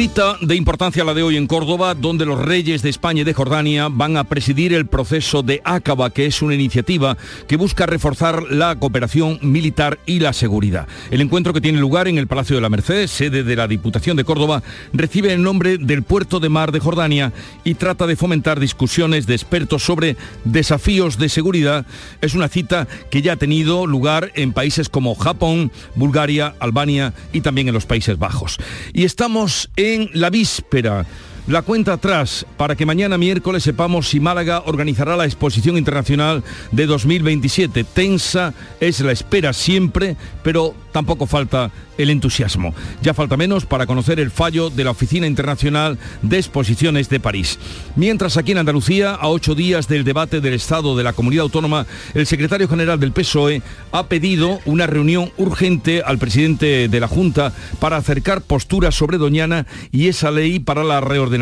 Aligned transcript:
Cita 0.00 0.38
de 0.40 0.56
importancia 0.56 1.04
la 1.04 1.12
de 1.12 1.22
hoy 1.22 1.36
en 1.36 1.46
Córdoba, 1.46 1.94
donde 1.94 2.24
los 2.24 2.38
reyes 2.38 2.80
de 2.80 2.88
España 2.88 3.20
y 3.20 3.24
de 3.24 3.34
Jordania 3.34 3.88
van 3.90 4.16
a 4.16 4.24
presidir 4.24 4.72
el 4.72 4.86
proceso 4.86 5.42
de 5.42 5.60
Acaba, 5.62 6.08
que 6.08 6.24
es 6.24 6.40
una 6.40 6.54
iniciativa 6.54 7.18
que 7.46 7.58
busca 7.58 7.84
reforzar 7.84 8.44
la 8.44 8.76
cooperación 8.76 9.38
militar 9.42 9.98
y 10.06 10.20
la 10.20 10.32
seguridad. 10.32 10.88
El 11.10 11.20
encuentro 11.20 11.52
que 11.52 11.60
tiene 11.60 11.78
lugar 11.80 12.08
en 12.08 12.16
el 12.16 12.28
Palacio 12.28 12.56
de 12.56 12.62
la 12.62 12.70
Merced, 12.70 13.08
sede 13.08 13.42
de 13.42 13.56
la 13.56 13.68
Diputación 13.68 14.16
de 14.16 14.24
Córdoba, 14.24 14.62
recibe 14.94 15.34
el 15.34 15.42
nombre 15.42 15.76
del 15.76 16.02
puerto 16.02 16.40
de 16.40 16.48
mar 16.48 16.72
de 16.72 16.80
Jordania 16.80 17.34
y 17.62 17.74
trata 17.74 18.06
de 18.06 18.16
fomentar 18.16 18.58
discusiones 18.58 19.26
de 19.26 19.34
expertos 19.34 19.82
sobre 19.82 20.16
desafíos 20.44 21.18
de 21.18 21.28
seguridad. 21.28 21.84
Es 22.22 22.32
una 22.32 22.48
cita 22.48 22.88
que 23.10 23.20
ya 23.20 23.34
ha 23.34 23.36
tenido 23.36 23.86
lugar 23.86 24.32
en 24.34 24.54
países 24.54 24.88
como 24.88 25.14
Japón, 25.14 25.70
Bulgaria, 25.94 26.54
Albania 26.58 27.12
y 27.34 27.42
también 27.42 27.68
en 27.68 27.74
los 27.74 27.84
Países 27.84 28.18
Bajos. 28.18 28.56
Y 28.94 29.04
estamos 29.04 29.68
en 29.76 29.89
en 29.94 30.10
la 30.14 30.30
víspera 30.30 31.06
la 31.50 31.62
cuenta 31.62 31.94
atrás 31.94 32.46
para 32.56 32.76
que 32.76 32.86
mañana 32.86 33.18
miércoles 33.18 33.64
sepamos 33.64 34.08
si 34.08 34.20
Málaga 34.20 34.62
organizará 34.66 35.16
la 35.16 35.24
exposición 35.24 35.76
internacional 35.76 36.44
de 36.70 36.86
2027. 36.86 37.82
Tensa 37.82 38.54
es 38.78 39.00
la 39.00 39.10
espera 39.10 39.52
siempre, 39.52 40.16
pero 40.44 40.74
tampoco 40.92 41.26
falta 41.26 41.72
el 41.98 42.10
entusiasmo. 42.10 42.72
Ya 43.02 43.14
falta 43.14 43.36
menos 43.36 43.66
para 43.66 43.86
conocer 43.86 44.20
el 44.20 44.30
fallo 44.30 44.70
de 44.70 44.84
la 44.84 44.92
Oficina 44.92 45.26
Internacional 45.26 45.98
de 46.22 46.38
Exposiciones 46.38 47.08
de 47.08 47.20
París. 47.20 47.58
Mientras 47.96 48.36
aquí 48.36 48.52
en 48.52 48.58
Andalucía, 48.58 49.14
a 49.14 49.28
ocho 49.28 49.54
días 49.54 49.88
del 49.88 50.04
debate 50.04 50.40
del 50.40 50.54
Estado 50.54 50.96
de 50.96 51.04
la 51.04 51.12
Comunidad 51.12 51.42
Autónoma, 51.42 51.86
el 52.14 52.26
secretario 52.26 52.68
general 52.68 52.98
del 53.00 53.12
PSOE 53.12 53.62
ha 53.92 54.06
pedido 54.06 54.60
una 54.64 54.86
reunión 54.86 55.30
urgente 55.36 56.02
al 56.02 56.18
presidente 56.18 56.88
de 56.88 57.00
la 57.00 57.08
Junta 57.08 57.52
para 57.80 57.96
acercar 57.96 58.40
posturas 58.40 58.94
sobre 58.94 59.18
Doñana 59.18 59.66
y 59.92 60.08
esa 60.08 60.30
ley 60.30 60.58
para 60.58 60.84
la 60.84 61.00
reordenación 61.00 61.39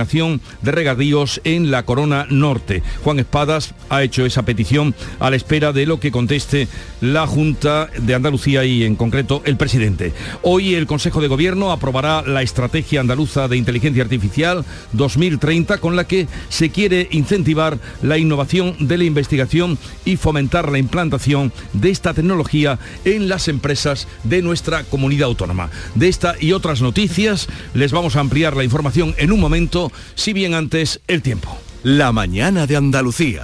de 0.62 0.72
regadíos 0.72 1.40
en 1.44 1.70
la 1.70 1.84
Corona 1.84 2.26
Norte. 2.30 2.82
Juan 3.02 3.18
Espadas 3.18 3.74
ha 3.88 4.02
hecho 4.02 4.24
esa 4.24 4.44
petición 4.44 4.94
a 5.18 5.30
la 5.30 5.36
espera 5.36 5.72
de 5.72 5.86
lo 5.86 6.00
que 6.00 6.12
conteste 6.12 6.68
la 7.00 7.26
Junta 7.26 7.88
de 8.00 8.14
Andalucía 8.14 8.64
y 8.64 8.84
en 8.84 8.96
concreto 8.96 9.42
el 9.44 9.56
presidente. 9.56 10.12
Hoy 10.42 10.74
el 10.74 10.86
Consejo 10.86 11.20
de 11.20 11.28
Gobierno 11.28 11.72
aprobará 11.72 12.22
la 12.22 12.42
Estrategia 12.42 13.00
Andaluza 13.00 13.48
de 13.48 13.56
Inteligencia 13.56 14.02
Artificial 14.02 14.64
2030 14.92 15.78
con 15.78 15.96
la 15.96 16.06
que 16.06 16.28
se 16.48 16.70
quiere 16.70 17.08
incentivar 17.10 17.78
la 18.02 18.18
innovación 18.18 18.76
de 18.80 18.98
la 18.98 19.04
investigación 19.04 19.78
y 20.04 20.16
fomentar 20.16 20.70
la 20.70 20.78
implantación 20.78 21.52
de 21.72 21.90
esta 21.90 22.14
tecnología 22.14 22.78
en 23.04 23.28
las 23.28 23.48
empresas 23.48 24.08
de 24.24 24.42
nuestra 24.42 24.84
comunidad 24.84 25.28
autónoma. 25.28 25.70
De 25.94 26.08
esta 26.08 26.34
y 26.40 26.52
otras 26.52 26.82
noticias 26.82 27.48
les 27.74 27.92
vamos 27.92 28.16
a 28.16 28.20
ampliar 28.20 28.56
la 28.56 28.64
información 28.64 29.14
en 29.18 29.32
un 29.32 29.40
momento, 29.40 29.77
si 30.14 30.32
bien 30.32 30.54
antes 30.54 31.00
el 31.06 31.22
tiempo. 31.22 31.56
La 31.82 32.12
mañana 32.12 32.66
de 32.66 32.76
Andalucía. 32.76 33.42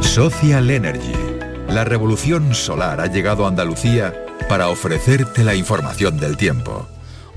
Social 0.00 0.70
Energy. 0.70 1.12
La 1.68 1.84
revolución 1.84 2.54
solar 2.54 3.00
ha 3.00 3.06
llegado 3.06 3.44
a 3.44 3.48
Andalucía 3.48 4.14
para 4.48 4.68
ofrecerte 4.68 5.44
la 5.44 5.54
información 5.54 6.18
del 6.18 6.36
tiempo. 6.36 6.88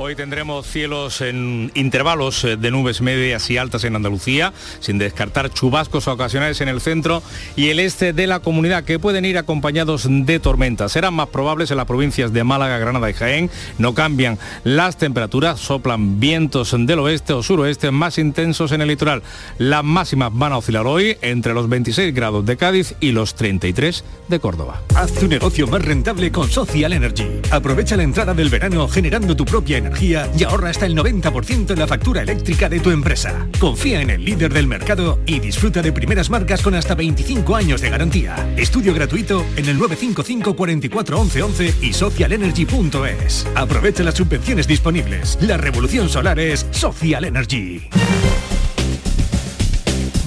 Hoy 0.02 0.16
tendremos 0.16 0.66
cielos 0.66 1.20
en 1.20 1.74
intervalos 1.76 2.46
eh, 2.46 2.56
de 2.56 2.72
nubes 2.72 3.02
medias 3.02 3.50
y 3.50 3.58
altas 3.58 3.84
en 3.84 3.98
Andalucía, 3.98 4.54
sin 4.80 4.98
descartar 4.98 5.50
chubascos 5.50 6.08
ocasionales 6.08 6.62
en 6.62 6.70
el 6.70 6.80
centro 6.80 7.22
y 7.58 7.68
el 7.68 7.82
este 7.82 8.14
de 8.14 8.26
la 8.26 8.40
comunidad, 8.40 8.86
que 8.86 8.98
pueden 8.98 9.26
ir 9.26 9.38
acompañados 9.38 10.08
de 10.10 10.40
tormentas. 10.40 10.94
Serán 10.94 11.16
más 11.16 11.28
probables 11.28 11.70
en 11.72 11.76
las 11.76 11.86
provincias 11.86 12.32
de 12.32 12.46
Málaga, 12.46 12.78
Granada 12.78 13.10
y 13.10 13.14
Jaén. 13.14 13.50
No 13.78 13.94
cambian 13.94 14.40
las 14.64 14.98
temperaturas, 14.98 15.60
soplan 15.60 16.18
vientos 16.18 16.74
del 16.80 17.00
oeste 17.00 17.34
o 17.34 17.44
suroeste 17.44 17.92
más 17.92 18.18
intensos 18.20 18.72
en 18.72 18.80
el 18.80 18.88
litoral. 18.88 19.22
Las 19.58 19.84
máximas 19.84 20.32
van 20.32 20.54
a 20.54 20.60
oscilar 20.60 20.88
hoy 20.88 21.18
entre 21.22 21.54
los 21.54 21.68
26 21.68 22.16
grados 22.16 22.46
de 22.46 22.56
Cádiz 22.56 22.96
y 23.02 23.12
los 23.12 23.36
33 23.36 24.06
de 24.30 24.40
Córdoba. 24.40 24.82
Haz 24.96 25.12
tu 25.12 25.28
negocio 25.28 25.68
más 25.68 25.84
rentable 25.84 26.32
con 26.32 26.50
Social 26.50 26.94
Energy. 26.94 27.42
Aprovecha 27.52 27.98
la 27.98 28.04
entrada 28.04 28.34
del 28.34 28.48
verano 28.48 28.88
generando 28.88 29.36
tu 29.36 29.44
propia 29.44 29.80
energía 29.80 29.89
y 30.02 30.44
ahorra 30.44 30.70
hasta 30.70 30.86
el 30.86 30.96
90% 30.96 31.72
en 31.72 31.80
la 31.80 31.88
factura 31.88 32.22
eléctrica 32.22 32.70
de 32.70 32.80
tu 32.80 32.92
empresa. 32.92 33.48
Confía 33.60 34.02
en 34.02 34.10
el 34.10 34.24
líder 34.24 34.54
del 34.54 34.68
mercado 34.68 35.20
y 35.26 35.40
disfruta 35.40 35.82
de 35.82 35.92
primeras 35.92 36.30
marcas 36.30 36.62
con 36.62 36.76
hasta 36.76 36.96
25 36.96 37.56
años 37.56 37.82
de 37.82 37.90
garantía. 37.90 38.54
Estudio 38.58 38.94
gratuito 38.94 39.46
en 39.56 39.68
el 39.68 39.78
955 39.78 40.56
44 40.56 41.20
11 41.20 41.74
y 41.82 41.94
socialenergy.es. 41.94 43.48
Aprovecha 43.56 44.04
las 44.04 44.16
subvenciones 44.16 44.68
disponibles. 44.68 45.38
La 45.42 45.58
revolución 45.58 46.10
solar 46.10 46.40
es 46.40 46.66
Social 46.72 47.26
Energy. 47.26 47.90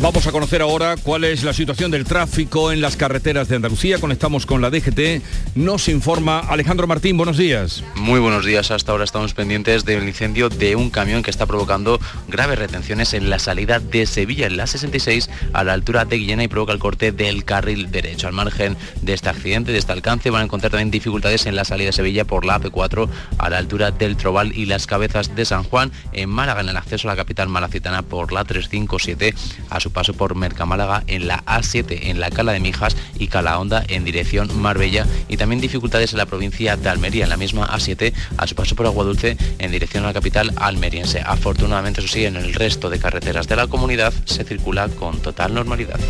Vamos 0.02 0.26
a 0.26 0.32
conocer 0.32 0.62
ahora 0.62 0.96
cuál 1.00 1.22
es 1.22 1.44
la 1.44 1.52
situación 1.52 1.92
del 1.92 2.02
tráfico 2.02 2.72
en 2.72 2.80
las 2.80 2.96
carreteras 2.96 3.46
de 3.46 3.54
Andalucía. 3.54 3.98
Conectamos 3.98 4.46
con 4.46 4.60
la 4.60 4.68
DGT. 4.68 5.22
Nos 5.54 5.88
informa 5.88 6.40
Alejandro 6.40 6.88
Martín. 6.88 7.16
Buenos 7.16 7.36
días. 7.36 7.84
Muy 7.94 8.18
buenos 8.18 8.44
días. 8.44 8.72
Hasta 8.72 8.90
ahora 8.90 9.04
estamos 9.04 9.32
pendientes 9.32 9.84
del 9.84 10.02
incendio 10.02 10.48
de 10.48 10.74
un 10.74 10.90
camión 10.90 11.22
que 11.22 11.30
está 11.30 11.46
provocando 11.46 12.00
graves 12.26 12.58
retenciones 12.58 13.14
en 13.14 13.30
la 13.30 13.38
salida 13.38 13.78
de 13.78 14.06
Sevilla 14.06 14.48
en 14.48 14.56
la 14.56 14.66
66 14.66 15.30
a 15.52 15.62
la 15.62 15.72
altura 15.72 16.04
de 16.04 16.19
Guillena 16.19 16.42
y 16.42 16.48
provoca 16.48 16.72
el 16.72 16.80
corte 16.80 17.12
del 17.12 17.44
carril 17.44 17.92
derecho. 17.92 18.26
Al 18.26 18.32
margen 18.32 18.76
de 19.02 19.12
este 19.12 19.28
accidente, 19.28 19.70
de 19.70 19.78
este 19.78 19.92
alcance, 19.92 20.30
van 20.30 20.42
a 20.42 20.44
encontrar 20.46 20.72
también 20.72 20.90
dificultades 20.90 21.46
en 21.46 21.54
la 21.54 21.64
salida 21.64 21.86
de 21.86 21.92
Sevilla 21.92 22.24
por 22.24 22.44
la 22.44 22.60
AP4 22.60 23.08
a 23.38 23.50
la 23.50 23.58
altura 23.58 23.92
del 23.92 24.16
Trobal 24.16 24.50
y 24.52 24.66
las 24.66 24.88
cabezas 24.88 25.36
de 25.36 25.44
San 25.44 25.62
Juan. 25.62 25.92
En 26.12 26.28
Málaga, 26.28 26.60
en 26.60 26.70
el 26.70 26.76
acceso 26.76 27.08
a 27.08 27.12
la 27.12 27.16
capital 27.16 27.48
malacitana 27.48 28.02
por 28.02 28.32
la 28.32 28.42
357 28.42 29.32
a 29.70 29.78
su 29.78 29.91
paso 29.92 30.14
por 30.14 30.34
Mercamálaga 30.34 31.04
en 31.06 31.26
la 31.26 31.44
A7 31.44 31.98
en 32.03 32.20
la 32.20 32.30
Cala 32.30 32.53
de 32.53 32.60
Mijas 32.60 32.97
y 33.19 33.28
Calahonda 33.28 33.84
en 33.88 34.04
dirección 34.04 34.60
Marbella 34.60 35.06
y 35.28 35.36
también 35.36 35.60
dificultades 35.60 36.12
en 36.12 36.19
la 36.19 36.26
provincia 36.26 36.76
de 36.76 36.88
Almería 36.88 37.25
en 37.25 37.30
la 37.30 37.36
misma 37.36 37.69
A7 37.69 38.12
a 38.36 38.47
su 38.47 38.54
paso 38.54 38.75
por 38.75 38.86
Aguadulce 38.86 39.36
en 39.58 39.70
dirección 39.70 40.04
a 40.04 40.08
la 40.08 40.12
capital 40.12 40.52
almeriense. 40.56 41.20
Afortunadamente, 41.25 42.00
eso 42.00 42.08
sí, 42.08 42.25
en 42.25 42.36
el 42.36 42.54
resto 42.54 42.91
de 42.91 42.98
carreteras 42.98 43.48
de 43.48 43.56
la 43.56 43.66
comunidad 43.66 44.12
se 44.25 44.44
circula 44.44 44.88
con 44.88 45.20
total 45.20 45.54
normalidad. 45.54 46.00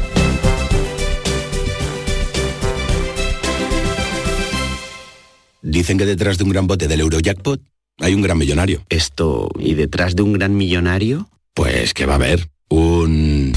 Dicen 5.62 5.96
que 5.96 6.06
detrás 6.06 6.38
de 6.38 6.44
un 6.44 6.50
gran 6.50 6.66
bote 6.66 6.88
del 6.88 7.00
Eurojackpot 7.00 7.60
hay 8.00 8.14
un 8.14 8.22
gran 8.22 8.36
millonario. 8.36 8.84
Esto, 8.88 9.48
¿y 9.58 9.74
detrás 9.74 10.16
de 10.16 10.22
un 10.22 10.32
gran 10.32 10.56
millonario? 10.56 11.28
Pues 11.54 11.94
que 11.94 12.04
va 12.04 12.14
a 12.14 12.16
haber 12.16 12.48
un... 12.72 13.52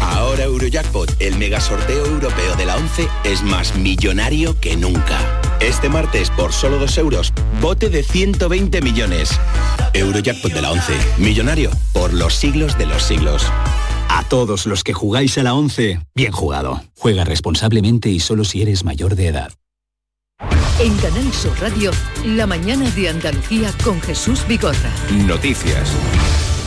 Ahora 0.00 0.44
Eurojackpot, 0.44 1.16
el 1.20 1.36
mega 1.36 1.60
sorteo 1.60 2.06
europeo 2.06 2.56
de 2.56 2.66
la 2.66 2.76
11, 2.76 3.08
es 3.24 3.42
más 3.42 3.76
millonario 3.76 4.58
que 4.60 4.76
nunca. 4.76 5.18
Este 5.60 5.88
martes, 5.88 6.30
por 6.30 6.52
solo 6.52 6.78
2 6.78 6.98
euros, 6.98 7.32
bote 7.60 7.88
de 7.88 8.02
120 8.02 8.82
millones. 8.82 9.30
Eurojackpot 9.94 10.52
de 10.52 10.62
la 10.62 10.72
11, 10.72 10.92
millonario 11.18 11.70
por 11.92 12.12
los 12.12 12.34
siglos 12.34 12.76
de 12.78 12.86
los 12.86 13.02
siglos. 13.02 13.46
A 14.08 14.24
todos 14.28 14.66
los 14.66 14.82
que 14.82 14.92
jugáis 14.92 15.38
a 15.38 15.42
la 15.42 15.54
11, 15.54 16.00
bien 16.14 16.32
jugado. 16.32 16.82
Juega 16.96 17.24
responsablemente 17.24 18.08
y 18.08 18.20
solo 18.20 18.44
si 18.44 18.62
eres 18.62 18.84
mayor 18.84 19.14
de 19.14 19.28
edad. 19.28 19.52
En 20.80 20.96
Canal 20.98 21.32
Sur 21.32 21.58
Radio, 21.60 21.90
la 22.24 22.46
mañana 22.46 22.90
de 22.90 23.08
Andalucía 23.08 23.72
con 23.84 24.00
Jesús 24.00 24.44
Bigorra. 24.48 24.92
Noticias. 25.26 25.90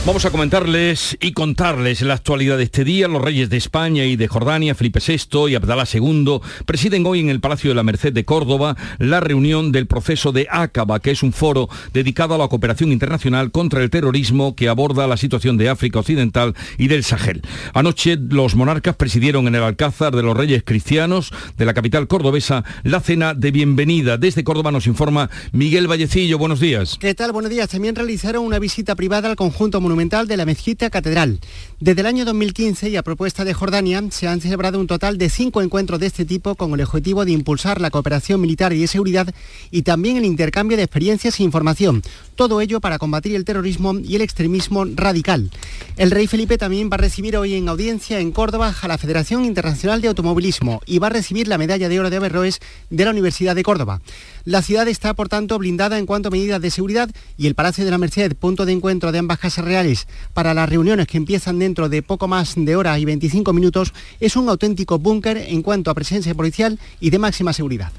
Vamos 0.04 0.24
a 0.24 0.32
comentarles 0.32 1.16
y 1.20 1.30
contarles 1.30 2.02
la 2.02 2.14
actualidad 2.14 2.56
de 2.56 2.64
este 2.64 2.82
día. 2.82 3.06
Los 3.06 3.22
reyes 3.22 3.48
de 3.50 3.56
España 3.56 4.04
y 4.04 4.16
de 4.16 4.26
Jordania, 4.26 4.74
Felipe 4.74 4.98
VI 4.98 5.48
y 5.48 5.54
Abdalá 5.54 5.84
II, 5.90 6.40
presiden 6.66 7.06
hoy 7.06 7.20
en 7.20 7.28
el 7.28 7.38
Palacio 7.38 7.70
de 7.70 7.76
la 7.76 7.84
Merced 7.84 8.12
de 8.12 8.24
Córdoba 8.24 8.76
la 8.98 9.20
reunión 9.20 9.70
del 9.70 9.86
proceso 9.86 10.32
de 10.32 10.48
Acaba, 10.50 10.98
que 10.98 11.12
es 11.12 11.22
un 11.22 11.32
foro 11.32 11.68
dedicado 11.92 12.34
a 12.34 12.38
la 12.38 12.48
cooperación 12.48 12.90
internacional 12.90 13.52
contra 13.52 13.80
el 13.80 13.90
terrorismo 13.90 14.56
que 14.56 14.68
aborda 14.68 15.06
la 15.06 15.16
situación 15.16 15.56
de 15.56 15.68
África 15.68 16.00
Occidental 16.00 16.56
y 16.78 16.88
del 16.88 17.04
Sahel. 17.04 17.42
Anoche 17.72 18.16
los 18.16 18.56
monarcas 18.56 18.96
presidieron 18.96 19.46
en 19.46 19.54
el 19.54 19.62
Alcázar 19.62 20.16
de 20.16 20.24
los 20.24 20.36
Reyes 20.36 20.64
Cristianos 20.66 21.32
de 21.56 21.64
la 21.64 21.74
capital 21.74 22.08
cordobesa 22.08 22.64
la 22.82 22.98
cena 22.98 23.34
de 23.34 23.52
bienvenida. 23.52 24.18
Desde 24.18 24.42
Córdoba 24.42 24.72
nos 24.72 24.88
informa 24.88 25.30
Miguel 25.52 25.86
Vallecillo. 25.86 26.38
Buenos 26.38 26.58
días. 26.58 26.96
¿Qué 26.98 27.14
tal? 27.14 27.30
Buenos 27.30 27.52
días. 27.52 27.68
También 27.68 27.94
realizaron 27.94 28.44
una 28.44 28.58
visita 28.58 28.96
privada 28.96 29.30
al 29.30 29.36
conjunto 29.36 29.80
de 29.92 30.36
la 30.36 30.46
mezquita 30.46 30.88
catedral. 30.88 31.38
Desde 31.78 32.00
el 32.00 32.06
año 32.06 32.24
2015 32.24 32.88
y 32.88 32.96
a 32.96 33.02
propuesta 33.02 33.44
de 33.44 33.52
Jordania 33.52 34.02
se 34.10 34.26
han 34.26 34.40
celebrado 34.40 34.80
un 34.80 34.86
total 34.86 35.18
de 35.18 35.28
cinco 35.28 35.60
encuentros 35.60 36.00
de 36.00 36.06
este 36.06 36.24
tipo 36.24 36.54
con 36.54 36.72
el 36.72 36.80
objetivo 36.80 37.26
de 37.26 37.32
impulsar 37.32 37.80
la 37.80 37.90
cooperación 37.90 38.40
militar 38.40 38.72
y 38.72 38.80
de 38.80 38.86
seguridad 38.86 39.32
y 39.70 39.82
también 39.82 40.16
el 40.16 40.24
intercambio 40.24 40.78
de 40.78 40.84
experiencias 40.84 41.38
e 41.38 41.42
información. 41.42 42.02
Todo 42.36 42.62
ello 42.62 42.80
para 42.80 42.98
combatir 42.98 43.36
el 43.36 43.44
terrorismo 43.44 43.98
y 43.98 44.16
el 44.16 44.22
extremismo 44.22 44.86
radical. 44.86 45.50
El 45.98 46.10
rey 46.10 46.26
Felipe 46.26 46.56
también 46.56 46.88
va 46.90 46.94
a 46.94 46.98
recibir 46.98 47.36
hoy 47.36 47.54
en 47.54 47.68
audiencia 47.68 48.18
en 48.18 48.32
Córdoba 48.32 48.74
a 48.80 48.88
la 48.88 48.96
Federación 48.96 49.44
Internacional 49.44 50.00
de 50.00 50.08
Automovilismo 50.08 50.80
y 50.86 51.00
va 51.00 51.08
a 51.08 51.10
recibir 51.10 51.48
la 51.48 51.58
medalla 51.58 51.90
de 51.90 52.00
oro 52.00 52.08
de 52.08 52.16
Averroes 52.16 52.60
de 52.88 53.04
la 53.04 53.10
Universidad 53.10 53.54
de 53.54 53.62
Córdoba. 53.62 54.00
La 54.44 54.60
ciudad 54.60 54.88
está, 54.88 55.14
por 55.14 55.28
tanto, 55.28 55.56
blindada 55.58 55.98
en 55.98 56.06
cuanto 56.06 56.28
a 56.28 56.30
medidas 56.32 56.60
de 56.60 56.70
seguridad 56.70 57.08
y 57.36 57.46
el 57.46 57.54
Palacio 57.54 57.84
de 57.84 57.92
la 57.92 57.98
Merced, 57.98 58.34
punto 58.34 58.66
de 58.66 58.72
encuentro 58.72 59.12
de 59.12 59.18
ambas 59.18 59.38
casas 59.38 59.64
reales 59.64 60.08
para 60.34 60.52
las 60.52 60.68
reuniones 60.68 61.06
que 61.06 61.16
empiezan 61.16 61.60
dentro 61.60 61.88
de 61.88 62.02
poco 62.02 62.26
más 62.26 62.54
de 62.56 62.74
hora 62.74 62.98
y 62.98 63.04
25 63.04 63.52
minutos, 63.52 63.92
es 64.18 64.34
un 64.34 64.48
auténtico 64.48 64.98
búnker 64.98 65.36
en 65.36 65.62
cuanto 65.62 65.90
a 65.90 65.94
presencia 65.94 66.34
policial 66.34 66.78
y 66.98 67.10
de 67.10 67.18
máxima 67.20 67.52
seguridad. 67.52 67.92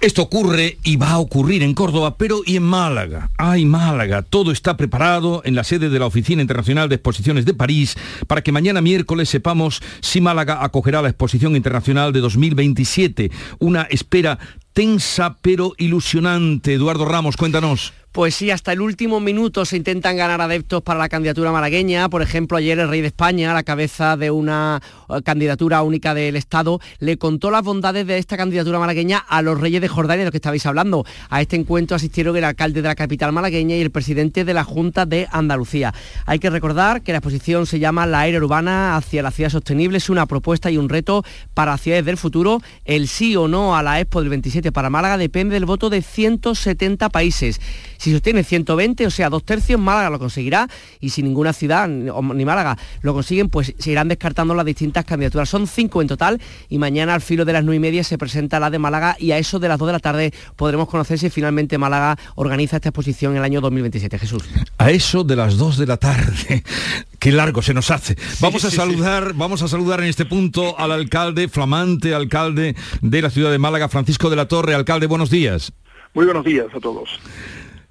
Esto 0.00 0.22
ocurre 0.22 0.78
y 0.82 0.96
va 0.96 1.10
a 1.10 1.18
ocurrir 1.18 1.62
en 1.62 1.74
Córdoba, 1.74 2.16
pero 2.16 2.40
y 2.46 2.56
en 2.56 2.62
Málaga. 2.62 3.30
Ay, 3.36 3.66
Málaga, 3.66 4.22
todo 4.22 4.50
está 4.50 4.78
preparado 4.78 5.42
en 5.44 5.54
la 5.54 5.62
sede 5.62 5.90
de 5.90 5.98
la 5.98 6.06
Oficina 6.06 6.40
Internacional 6.40 6.88
de 6.88 6.94
Exposiciones 6.94 7.44
de 7.44 7.52
París 7.52 7.96
para 8.26 8.40
que 8.40 8.50
mañana 8.50 8.80
miércoles 8.80 9.28
sepamos 9.28 9.82
si 10.00 10.22
Málaga 10.22 10.64
acogerá 10.64 11.02
la 11.02 11.10
Exposición 11.10 11.54
Internacional 11.54 12.14
de 12.14 12.20
2027. 12.20 13.30
Una 13.58 13.82
espera 13.82 14.38
tensa 14.72 15.36
pero 15.40 15.72
ilusionante. 15.78 16.74
Eduardo 16.74 17.04
Ramos, 17.04 17.36
cuéntanos. 17.36 17.92
Pues 18.12 18.34
sí, 18.34 18.50
hasta 18.50 18.72
el 18.72 18.80
último 18.80 19.20
minuto 19.20 19.64
se 19.64 19.76
intentan 19.76 20.16
ganar 20.16 20.40
adeptos 20.40 20.82
para 20.82 20.98
la 20.98 21.08
candidatura 21.08 21.52
malagueña. 21.52 22.08
Por 22.08 22.22
ejemplo, 22.22 22.58
ayer 22.58 22.76
el 22.80 22.88
rey 22.88 23.02
de 23.02 23.06
España, 23.06 23.52
a 23.52 23.54
la 23.54 23.62
cabeza 23.62 24.16
de 24.16 24.32
una 24.32 24.82
eh, 25.08 25.22
candidatura 25.22 25.82
única 25.82 26.12
del 26.12 26.34
Estado, 26.34 26.80
le 26.98 27.18
contó 27.18 27.52
las 27.52 27.62
bondades 27.62 28.04
de 28.08 28.18
esta 28.18 28.36
candidatura 28.36 28.80
malagueña 28.80 29.18
a 29.18 29.42
los 29.42 29.60
reyes 29.60 29.80
de 29.80 29.86
Jordania, 29.86 30.22
de 30.22 30.24
los 30.24 30.32
que 30.32 30.38
estabais 30.38 30.66
hablando. 30.66 31.06
A 31.28 31.40
este 31.40 31.54
encuentro 31.54 31.94
asistieron 31.94 32.36
el 32.36 32.42
alcalde 32.42 32.82
de 32.82 32.88
la 32.88 32.96
capital 32.96 33.30
malagueña 33.30 33.76
y 33.76 33.80
el 33.80 33.92
presidente 33.92 34.44
de 34.44 34.54
la 34.54 34.64
Junta 34.64 35.06
de 35.06 35.28
Andalucía. 35.30 35.94
Hay 36.26 36.40
que 36.40 36.50
recordar 36.50 37.02
que 37.02 37.12
la 37.12 37.18
exposición 37.18 37.64
se 37.66 37.78
llama 37.78 38.06
La 38.06 38.26
era 38.26 38.38
urbana 38.38 38.96
hacia 38.96 39.22
la 39.22 39.30
ciudad 39.30 39.50
sostenible. 39.50 39.98
Es 39.98 40.10
una 40.10 40.26
propuesta 40.26 40.68
y 40.68 40.78
un 40.78 40.88
reto 40.88 41.24
para 41.54 41.78
ciudades 41.78 42.06
del 42.06 42.16
futuro. 42.16 42.60
El 42.84 43.06
sí 43.06 43.36
o 43.36 43.46
no 43.46 43.76
a 43.76 43.84
la 43.84 44.00
Expo 44.00 44.20
del 44.20 44.30
27 44.30 44.72
para 44.72 44.90
Málaga 44.90 45.16
depende 45.16 45.54
del 45.54 45.64
voto 45.64 45.90
de 45.90 46.02
170 46.02 47.08
países. 47.10 47.60
Si 48.00 48.12
se 48.12 48.16
obtiene 48.16 48.44
120, 48.44 49.06
o 49.06 49.10
sea, 49.10 49.28
dos 49.28 49.44
tercios, 49.44 49.78
Málaga 49.78 50.08
lo 50.08 50.18
conseguirá 50.18 50.66
y 51.00 51.10
si 51.10 51.22
ninguna 51.22 51.52
ciudad 51.52 51.86
ni 51.86 52.44
Málaga 52.46 52.78
lo 53.02 53.12
consiguen, 53.12 53.50
pues 53.50 53.74
se 53.78 53.90
irán 53.90 54.08
descartando 54.08 54.54
las 54.54 54.64
distintas 54.64 55.04
candidaturas. 55.04 55.50
Son 55.50 55.66
cinco 55.66 56.00
en 56.00 56.08
total 56.08 56.40
y 56.70 56.78
mañana 56.78 57.12
al 57.12 57.20
filo 57.20 57.44
de 57.44 57.52
las 57.52 57.62
nueve 57.62 57.76
y 57.76 57.80
media 57.80 58.02
se 58.02 58.16
presenta 58.16 58.58
la 58.58 58.70
de 58.70 58.78
Málaga 58.78 59.16
y 59.18 59.32
a 59.32 59.38
eso 59.38 59.58
de 59.58 59.68
las 59.68 59.78
dos 59.78 59.86
de 59.86 59.92
la 59.92 59.98
tarde 59.98 60.32
podremos 60.56 60.88
conocer 60.88 61.18
si 61.18 61.28
finalmente 61.28 61.76
Málaga 61.76 62.16
organiza 62.36 62.76
esta 62.76 62.88
exposición 62.88 63.32
en 63.32 63.38
el 63.38 63.44
año 63.44 63.60
2027. 63.60 64.18
Jesús. 64.18 64.44
A 64.78 64.90
eso 64.90 65.22
de 65.22 65.36
las 65.36 65.58
dos 65.58 65.76
de 65.76 65.84
la 65.84 65.98
tarde. 65.98 66.64
Qué 67.18 67.32
largo 67.32 67.60
se 67.60 67.74
nos 67.74 67.90
hace. 67.90 68.16
Vamos 68.40 68.64
a 68.64 68.70
saludar, 68.70 69.34
vamos 69.34 69.60
a 69.60 69.68
saludar 69.68 70.00
en 70.00 70.06
este 70.06 70.24
punto 70.24 70.78
al 70.78 70.92
alcalde, 70.92 71.48
flamante 71.48 72.14
alcalde 72.14 72.76
de 73.02 73.20
la 73.20 73.28
ciudad 73.28 73.50
de 73.50 73.58
Málaga, 73.58 73.90
Francisco 73.90 74.30
de 74.30 74.36
la 74.36 74.48
Torre. 74.48 74.74
Alcalde, 74.74 75.06
buenos 75.06 75.28
días. 75.28 75.74
Muy 76.14 76.24
buenos 76.24 76.46
días 76.46 76.68
a 76.74 76.80
todos. 76.80 77.20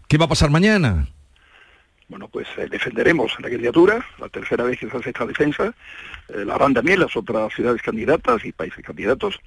¿Qué 0.10 0.18
va 0.18 0.26
a 0.26 0.30
pasar 0.30 0.50
mañana? 0.50 1.08
Bueno, 2.08 2.28
pues 2.30 2.48
eh, 2.58 2.68
defenderemos 2.68 3.32
la 3.40 3.48
candidatura, 3.48 4.04
la 4.18 4.28
tercera 4.28 4.64
vez 4.64 4.80
que 4.80 4.90
se 4.90 4.98
hace 4.98 5.10
esta 5.10 5.28
defensa, 5.28 5.72
eh, 6.30 6.44
la 6.46 6.56
harán 6.56 6.74
también 6.74 7.00
las 7.00 7.16
otras 7.16 7.54
ciudades 7.54 7.84
candidatas 7.84 8.44
y 8.44 8.52
países 8.52 8.84
candidatos, 8.84 9.40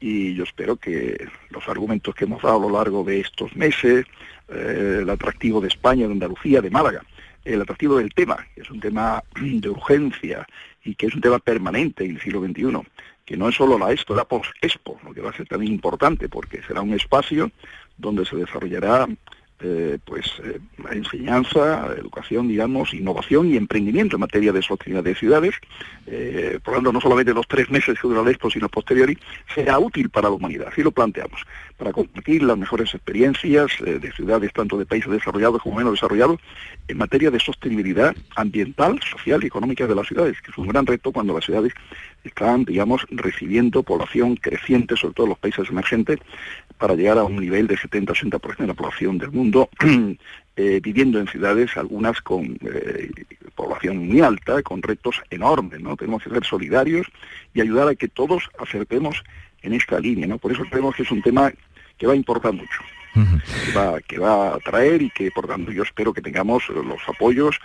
y 0.00 0.34
yo 0.34 0.44
espero 0.44 0.76
que 0.76 1.16
los 1.48 1.66
argumentos 1.66 2.14
que 2.14 2.24
hemos 2.24 2.42
dado 2.42 2.58
a 2.58 2.60
lo 2.60 2.76
largo 2.76 3.04
de 3.04 3.20
estos 3.20 3.56
meses, 3.56 4.04
eh, 4.48 4.98
el 5.00 5.08
atractivo 5.08 5.62
de 5.62 5.68
España, 5.68 6.06
de 6.06 6.12
Andalucía, 6.12 6.60
de 6.60 6.68
Málaga, 6.68 7.02
el 7.46 7.62
atractivo 7.62 7.96
del 7.96 8.12
tema, 8.12 8.46
que 8.54 8.60
es 8.60 8.70
un 8.70 8.80
tema 8.80 9.24
de 9.40 9.70
urgencia 9.70 10.46
y 10.84 10.94
que 10.94 11.06
es 11.06 11.14
un 11.14 11.22
tema 11.22 11.38
permanente 11.38 12.04
en 12.04 12.16
el 12.16 12.20
siglo 12.20 12.44
XXI, 12.44 12.86
que 13.24 13.38
no 13.38 13.48
es 13.48 13.54
solo 13.54 13.78
la 13.78 13.90
Expo, 13.90 14.14
la 14.14 14.26
post-Expo, 14.26 15.00
lo 15.04 15.14
que 15.14 15.22
va 15.22 15.30
a 15.30 15.36
ser 15.38 15.48
también 15.48 15.72
importante 15.72 16.28
porque 16.28 16.60
será 16.64 16.82
un 16.82 16.92
espacio 16.92 17.50
donde 17.96 18.26
se 18.26 18.36
desarrollará 18.36 19.06
eh, 19.62 19.98
pues 20.04 20.26
eh, 20.44 20.58
enseñanza, 20.90 21.94
educación, 21.96 22.48
digamos, 22.48 22.92
innovación 22.94 23.48
y 23.48 23.56
emprendimiento 23.56 24.16
en 24.16 24.20
materia 24.20 24.52
de 24.52 24.60
sostenibilidad 24.60 25.04
de 25.04 25.14
ciudades. 25.14 25.54
Eh, 26.06 26.58
por 26.62 26.74
lo 26.74 26.78
tanto, 26.78 26.92
no 26.92 27.00
solamente 27.00 27.32
los 27.32 27.46
tres 27.46 27.70
meses 27.70 27.98
que 28.00 28.08
dura 28.08 28.22
la 28.22 28.30
Expo, 28.30 28.50
sino 28.50 28.68
posteriori, 28.68 29.16
será 29.54 29.78
útil 29.78 30.10
para 30.10 30.28
la 30.28 30.34
humanidad. 30.34 30.68
Así 30.72 30.82
lo 30.82 30.90
planteamos, 30.90 31.42
para 31.82 31.92
compartir 31.92 32.44
las 32.44 32.56
mejores 32.56 32.94
experiencias 32.94 33.72
de 33.80 34.12
ciudades, 34.12 34.52
tanto 34.52 34.78
de 34.78 34.86
países 34.86 35.10
desarrollados 35.10 35.60
como 35.60 35.78
menos 35.78 35.94
desarrollados, 35.94 36.38
en 36.86 36.96
materia 36.96 37.28
de 37.28 37.40
sostenibilidad 37.40 38.14
ambiental, 38.36 39.00
social 39.02 39.42
y 39.42 39.48
económica 39.48 39.88
de 39.88 39.96
las 39.96 40.06
ciudades, 40.06 40.40
que 40.40 40.52
es 40.52 40.58
un 40.58 40.68
gran 40.68 40.86
reto 40.86 41.10
cuando 41.10 41.34
las 41.34 41.44
ciudades 41.44 41.72
están, 42.22 42.64
digamos, 42.64 43.04
recibiendo 43.10 43.82
población 43.82 44.36
creciente, 44.36 44.96
sobre 44.96 45.14
todo 45.14 45.26
en 45.26 45.30
los 45.30 45.40
países 45.40 45.70
emergentes, 45.70 46.20
para 46.78 46.94
llegar 46.94 47.18
a 47.18 47.24
un 47.24 47.34
nivel 47.34 47.66
de 47.66 47.76
70-80% 47.76 48.58
de 48.58 48.66
la 48.68 48.74
población 48.74 49.18
del 49.18 49.32
mundo, 49.32 49.68
eh, 50.56 50.78
viviendo 50.80 51.18
en 51.18 51.26
ciudades, 51.26 51.76
algunas 51.76 52.20
con 52.22 52.58
eh, 52.62 53.10
población 53.56 54.06
muy 54.06 54.20
alta, 54.20 54.62
con 54.62 54.82
retos 54.82 55.20
enormes, 55.30 55.80
¿no? 55.80 55.96
Tenemos 55.96 56.22
que 56.22 56.30
ser 56.30 56.44
solidarios 56.44 57.08
y 57.54 57.60
ayudar 57.60 57.88
a 57.88 57.96
que 57.96 58.06
todos 58.06 58.48
acertemos 58.60 59.24
en 59.62 59.72
esta 59.72 59.98
línea, 59.98 60.28
¿no? 60.28 60.38
Por 60.38 60.52
eso 60.52 60.62
creemos 60.70 60.94
que 60.94 61.02
es 61.02 61.10
un 61.10 61.22
tema 61.22 61.52
que 61.98 62.06
va 62.06 62.12
a 62.12 62.16
importar 62.16 62.52
mucho 62.52 62.82
que, 63.12 63.72
va, 63.76 64.00
que 64.00 64.18
va 64.18 64.54
a 64.54 64.58
traer 64.58 65.02
y 65.02 65.10
que 65.10 65.30
por 65.30 65.46
tanto 65.46 65.70
yo 65.70 65.82
espero 65.82 66.12
que 66.12 66.22
tengamos 66.22 66.68
los 66.68 67.00
apoyos 67.06 67.56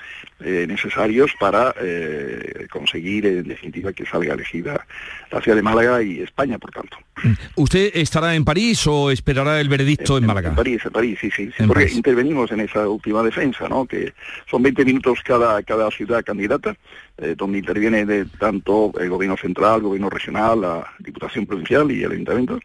eh, 0.42 0.66
necesarios 0.68 1.32
para 1.40 1.74
eh, 1.80 2.68
conseguir 2.70 3.26
en 3.26 3.48
definitiva 3.48 3.94
que 3.94 4.06
salga 4.06 4.34
elegida 4.34 4.86
la 5.32 5.42
ciudad 5.42 5.56
de 5.56 5.62
Málaga 5.62 6.02
y 6.02 6.22
España, 6.22 6.58
por 6.58 6.72
tanto. 6.72 6.98
Mm. 7.24 7.34
¿Usted 7.56 7.92
estará 7.94 8.36
en 8.36 8.44
París 8.44 8.86
o 8.88 9.10
esperará 9.10 9.60
el 9.62 9.70
veredicto 9.70 10.18
en, 10.18 10.26
Málaga? 10.26 10.50
En 10.50 10.56
París, 10.56 10.82
en 10.86 10.92
París, 10.92 11.18
sí, 11.20 11.32
sí, 11.32 11.50
porque 11.66 11.90
intervenimos 11.92 12.52
en 12.52 12.62
esa 12.62 12.88
última 12.88 13.24
defensa, 13.24 13.68
¿no? 13.70 13.86
que 13.86 14.14
son 14.50 14.62
20 14.62 14.84
minutos 14.86 15.20
cada, 15.24 15.64
cada 15.64 15.90
ciudad 15.92 16.24
candidata, 16.24 16.76
eh, 17.18 17.34
donde 17.36 17.58
interviene 17.58 18.06
de 18.06 18.26
tanto 18.26 18.92
el 19.00 19.10
gobierno 19.10 19.38
central, 19.38 19.78
el 19.78 19.82
gobierno 19.84 20.10
regional, 20.10 20.62
la 20.62 20.94
Diputación 21.00 21.46
Provincial 21.46 21.92
y 21.92 22.04
el 22.04 22.12
Ayuntamiento, 22.12 22.60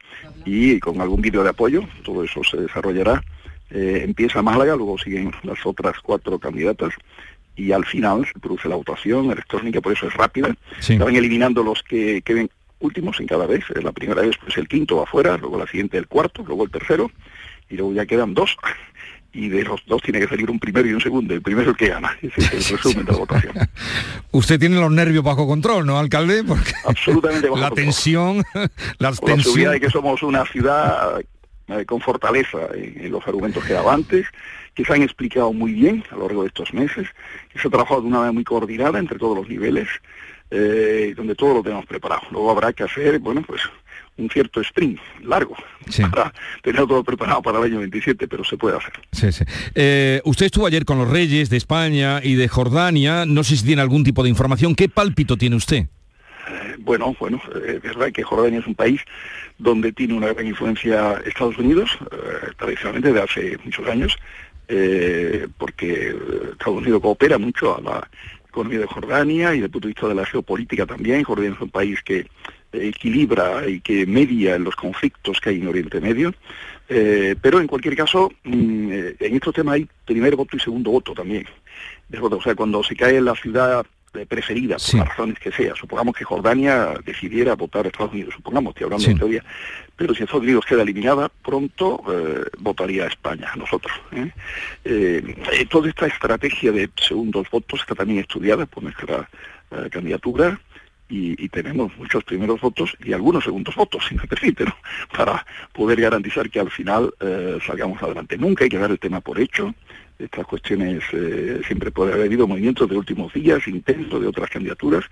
y 0.44 0.78
con 0.78 1.00
algún 1.00 1.22
vídeo 1.22 1.43
de 1.43 1.50
apoyo, 1.50 1.82
todo 2.04 2.22
eso 2.22 2.43
se 2.44 2.58
desarrollará. 2.58 3.23
Eh, 3.71 4.02
empieza 4.04 4.42
Málaga, 4.42 4.76
luego 4.76 4.99
siguen 4.99 5.32
las 5.42 5.64
otras 5.64 5.99
cuatro 6.02 6.38
candidatas 6.38 6.92
y 7.56 7.73
al 7.73 7.87
final 7.87 8.26
se 8.26 8.38
produce 8.38 8.68
la 8.68 8.76
votación 8.76 9.30
electrónica, 9.30 9.80
por 9.80 9.92
eso 9.92 10.06
es 10.06 10.14
rápida. 10.14 10.54
Se 10.80 10.99
van 10.99 11.16
eliminando 11.16 11.62
los 11.62 11.82
que 11.82 12.21
queden 12.23 12.50
últimos 12.80 13.21
en 13.21 13.26
cada 13.26 13.47
vez. 13.47 13.64
La 13.82 13.92
primera 13.92 14.21
vez 14.21 14.37
pues 14.37 14.56
el 14.59 14.68
quinto 14.68 14.97
va 14.97 15.04
afuera, 15.04 15.38
luego 15.38 15.59
la 15.59 15.66
siguiente 15.66 15.97
el 15.97 16.09
cuarto, 16.09 16.44
luego 16.47 16.64
el 16.64 16.71
tercero 16.71 17.11
y 17.71 17.76
luego 17.76 17.94
ya 17.94 18.04
quedan 18.04 18.35
dos 18.35 18.56
y 19.33 19.49
de 19.49 19.62
los 19.65 19.81
dos 19.87 20.03
tiene 20.03 20.21
que 20.21 20.29
salir 20.29 20.51
un 20.51 20.59
primero 20.59 20.89
y 20.89 20.93
un 20.93 21.01
segundo. 21.01 21.35
El 21.35 21.43
primero 21.43 21.71
el 21.71 21.77
que 21.77 21.89
gana. 21.89 22.17
Ese 22.21 22.41
es 22.41 22.71
el 22.71 22.79
resumen 22.83 23.07
de 23.07 23.12
la 23.12 23.19
votación. 23.19 23.55
Usted 24.31 24.61
tiene 24.61 24.79
los 24.79 24.91
nervios 24.91 25.25
bajo 25.25 25.47
control, 25.47 25.87
¿no, 25.87 25.99
alcalde? 25.99 26.45
Porque 26.45 26.73
Absolutamente 26.87 27.49
bajo 27.49 27.61
La 27.61 27.71
tensión, 27.71 28.45
la 28.99 29.12
tensión... 29.12 29.73
de 29.73 29.81
que 29.81 29.91
somos 29.91 30.23
una 30.23 30.45
ciudad 30.45 31.21
eh, 31.69 31.85
con 31.87 32.01
fortaleza 32.01 32.59
en, 32.75 33.11
los 33.11 33.27
argumentos 33.27 33.65
que 33.65 33.73
daba 33.73 33.95
antes, 33.95 34.27
que 34.75 34.85
se 34.85 34.93
han 34.93 35.03
explicado 35.03 35.53
muy 35.53 35.73
bien 35.73 36.05
a 36.11 36.17
lo 36.17 36.27
largo 36.27 36.43
de 36.43 36.49
estos 36.49 36.73
meses, 36.75 37.09
que 37.53 37.59
se 37.59 37.69
ha 37.69 37.71
trabajado 37.71 38.03
de 38.03 38.09
una 38.09 38.19
manera 38.19 38.33
muy 38.33 38.45
coordinada 38.45 38.99
entre 38.99 39.19
todos 39.19 39.37
los 39.37 39.49
niveles, 39.49 39.89
eh, 40.51 41.15
donde 41.17 41.35
todo 41.35 41.55
lo 41.55 41.62
tenemos 41.62 41.87
preparado. 41.87 42.23
Luego 42.31 42.51
habrá 42.51 42.73
que 42.73 42.83
hacer, 42.83 43.19
bueno, 43.19 43.43
pues 43.47 43.62
un 44.16 44.28
cierto 44.31 44.61
sprint 44.61 45.00
largo 45.23 45.57
para 46.11 46.33
tener 46.62 46.87
todo 46.87 47.02
preparado 47.02 47.42
para 47.42 47.59
el 47.59 47.64
año 47.64 47.78
27, 47.78 48.28
pero 48.28 48.45
se 48.45 48.57
puede 48.57 48.76
hacer. 48.76 48.92
Sí, 49.12 49.33
sí. 49.33 49.45
Eh, 49.75 50.21
usted 50.25 50.47
estuvo 50.47 50.66
ayer 50.66 50.85
con 50.85 50.99
los 50.99 51.11
reyes 51.11 51.50
de 51.50 51.57
España 51.57 52.21
y 52.23 52.35
de 52.35 52.49
Jordania. 52.49 53.25
No 53.26 53.45
sé 53.45 53.57
si 53.57 53.64
tiene 53.64 53.83
algún 53.83 54.04
tipo 54.04 54.23
de 54.23 54.28
información. 54.28 54.75
¿Qué 54.75 54.88
pálpito 54.88 55.37
tiene 55.37 55.57
usted? 55.57 55.76
Eh, 55.78 56.76
bueno, 56.78 57.16
bueno, 57.19 57.40
es 57.66 57.83
verdad 57.83 58.12
que 58.12 58.23
Jordania 58.23 58.61
es 58.61 58.66
un 58.66 58.75
país 58.75 59.00
donde 59.59 59.92
tiene 59.92 60.14
una 60.14 60.33
gran 60.33 60.47
influencia 60.47 61.21
Estados 61.25 61.57
Unidos, 61.59 61.90
tradicionalmente 62.59 63.12
de 63.12 63.23
hace 63.23 63.59
muchos 63.64 63.87
años, 63.87 64.16
porque 65.59 66.16
Estados 66.52 66.78
Unidos 66.78 67.00
coopera 67.00 67.38
mucho 67.38 67.76
a 67.76 67.81
la 67.81 68.09
economía 68.52 68.80
de 68.80 68.87
Jordania 68.87 69.54
y 69.54 69.56
desde 69.56 69.64
el 69.64 69.71
punto 69.71 69.88
de 69.88 69.94
vista 69.94 70.09
de 70.09 70.14
la 70.14 70.26
geopolítica 70.26 70.87
también. 70.87 71.25
Jordania 71.25 71.52
es 71.54 71.61
un 71.61 71.71
país 71.71 72.02
que 72.02 72.26
equilibra 72.73 73.68
y 73.68 73.80
que 73.80 74.06
media 74.06 74.54
en 74.54 74.64
los 74.64 74.76
conflictos 74.76 75.40
que 75.40 75.50
hay 75.50 75.61
en 75.61 75.68
Oriente 75.68 76.00
Medio. 76.00 76.32
Eh, 76.88 77.35
pero 77.40 77.61
en 77.61 77.66
cualquier 77.66 77.97
caso, 77.97 78.30
mm, 78.44 78.92
eh, 78.92 79.16
en 79.18 79.35
estos 79.35 79.54
temas 79.54 79.75
hay 79.76 79.88
primer 80.04 80.37
voto 80.37 80.56
y 80.56 80.61
segundo 80.61 80.90
voto 80.90 81.14
también. 81.14 81.47
O 82.21 82.42
sea, 82.42 82.54
cuando 82.54 82.82
se 82.82 82.94
cae 82.94 83.21
la 83.21 83.35
ciudad 83.35 83.80
eh, 83.80 83.88
preferida, 84.28 84.76
por 84.76 84.95
las 85.00 85.09
razones 85.09 85.38
que 85.38 85.50
sea, 85.50 85.75
supongamos 85.75 86.14
que 86.14 86.25
Jordania 86.25 86.95
decidiera 87.04 87.54
votar 87.54 87.87
a 87.87 87.88
Estados 87.88 88.12
Unidos, 88.12 88.35
supongamos, 88.35 88.71
estoy 88.71 88.85
hablando 88.85 89.09
de 89.09 89.14
teoría, 89.14 89.45
pero 89.97 90.14
si 90.14 90.23
Estados 90.23 90.42
Unidos 90.42 90.64
queda 90.66 90.83
eliminada, 90.83 91.31
pronto 91.42 92.02
votaría 92.59 93.04
a 93.04 93.09
España, 93.09 93.50
a 93.52 93.57
nosotros. 93.57 93.92
toda 95.71 95.88
esta 95.88 96.07
estrategia 96.07 96.73
de 96.73 96.90
segundos 96.97 97.49
votos 97.50 97.81
está 97.81 97.95
también 97.95 98.21
estudiada 98.21 98.66
por 98.66 98.83
nuestra 98.83 99.28
candidatura 99.90 100.61
y, 101.12 101.49
tenemos 101.50 101.95
muchos 101.99 102.25
primeros 102.25 102.61
votos 102.61 102.97
y 103.04 103.12
algunos 103.12 103.45
segundos 103.45 103.75
votos, 103.75 104.04
si 104.09 104.14
me 104.14 104.26
permite, 104.26 104.64
para 105.16 105.45
poder 105.73 106.00
garantizar 106.00 106.49
que 106.49 106.61
al 106.61 106.71
final 106.71 107.12
eh, 107.21 107.59
salgamos 107.66 108.02
adelante. 108.02 108.38
Nunca 108.38 108.64
hay 108.64 108.71
que 108.71 108.78
dar 108.78 108.90
el 108.90 108.99
tema 108.99 109.21
por 109.21 109.38
hecho. 109.38 109.75
Estas 110.19 110.47
cuestiones 110.47 111.02
eh, 111.12 111.61
siempre 111.66 111.90
puede 111.90 112.12
haber 112.12 112.26
habido 112.26 112.47
movimientos 112.47 112.88
de 112.88 112.97
últimos 112.97 113.33
días, 113.33 113.66
intentos 113.69 114.21
de 114.21 114.26
otras 114.26 114.49
candidaturas, 114.49 115.04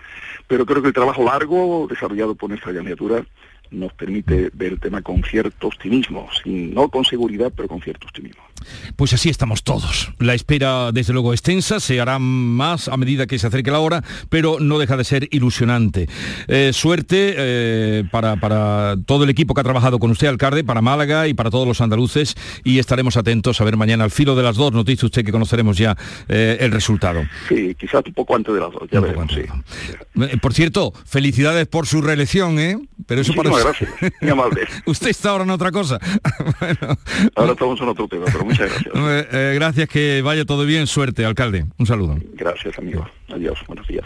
pero 0.46 0.64
creo 0.64 0.80
que 0.80 0.88
el 0.88 0.94
trabajo 0.94 1.24
largo 1.24 1.86
desarrollado 1.88 2.34
por 2.34 2.48
nuestra 2.48 2.72
candidatura 2.72 3.24
nos 3.70 3.92
permite 3.92 4.50
ver 4.54 4.72
el 4.72 4.80
tema 4.80 5.02
con 5.02 5.22
cierto 5.22 5.66
optimismo, 5.66 6.28
no 6.44 6.88
con 6.88 7.04
seguridad, 7.04 7.52
pero 7.54 7.68
con 7.68 7.80
cierto 7.80 8.06
optimismo. 8.06 8.42
Pues 8.96 9.12
así 9.12 9.28
estamos 9.28 9.62
todos. 9.62 10.12
La 10.18 10.34
espera, 10.34 10.92
desde 10.92 11.12
luego, 11.12 11.32
extensa, 11.32 11.80
se 11.80 12.00
hará 12.00 12.18
más 12.18 12.88
a 12.88 12.96
medida 12.96 13.26
que 13.26 13.38
se 13.38 13.46
acerque 13.46 13.70
la 13.70 13.80
hora, 13.80 14.02
pero 14.28 14.58
no 14.60 14.78
deja 14.78 14.96
de 14.96 15.04
ser 15.04 15.28
ilusionante. 15.30 16.08
Eh, 16.48 16.72
suerte 16.72 17.34
eh, 17.36 18.04
para, 18.10 18.36
para, 18.36 18.96
todo 19.06 19.24
el 19.24 19.30
equipo 19.30 19.54
que 19.54 19.60
ha 19.60 19.64
trabajado 19.64 19.98
con 19.98 20.10
usted, 20.10 20.28
alcalde, 20.28 20.64
para 20.64 20.80
Málaga 20.80 21.28
y 21.28 21.34
para 21.34 21.50
todos 21.50 21.66
los 21.66 21.80
andaluces, 21.80 22.36
y 22.64 22.78
estaremos 22.78 23.16
atentos 23.16 23.60
a 23.60 23.64
ver 23.64 23.76
mañana 23.76 24.04
al 24.04 24.10
filo 24.10 24.34
de 24.34 24.42
las 24.42 24.56
dos, 24.56 24.72
nos 24.72 24.84
dice 24.84 25.06
usted 25.06 25.24
que 25.24 25.32
conoceremos 25.32 25.76
ya 25.76 25.96
eh, 26.28 26.58
el 26.60 26.72
resultado. 26.72 27.22
Sí, 27.48 27.74
quizás 27.78 28.02
un 28.06 28.14
poco 28.14 28.36
antes 28.36 28.54
de 28.54 28.60
las 28.60 28.72
dos, 28.72 28.82
ya 28.90 29.00
veremos, 29.00 29.32
sí. 29.32 29.42
Por 30.38 30.54
cierto, 30.54 30.92
felicidades 31.06 31.66
por 31.66 31.86
su 31.86 32.02
reelección, 32.02 32.58
¿eh? 32.58 32.78
Pero 33.06 33.22
eso 33.22 33.34
para... 33.34 33.50
gracias, 33.50 33.90
muy 34.20 34.30
amable. 34.30 34.62
usted 34.86 35.08
está 35.08 35.30
ahora 35.30 35.44
en 35.44 35.50
otra 35.50 35.70
cosa. 35.70 35.98
Ahora 37.36 37.52
estamos 37.52 37.80
en 37.80 37.88
otro 37.88 38.08
tema, 38.08 38.26
pero 38.26 38.44
muchas 38.50 38.70
gracias. 38.70 38.94
Eh, 39.10 39.26
eh, 39.32 39.52
gracias, 39.54 39.88
que 39.88 40.22
vaya 40.22 40.44
todo 40.44 40.64
bien. 40.64 40.86
Suerte, 40.86 41.24
alcalde. 41.24 41.64
Un 41.78 41.86
saludo. 41.86 42.18
Gracias, 42.34 42.78
amigo. 42.78 43.06
Adiós, 43.28 43.58
buenos 43.66 43.86
días. 43.88 44.04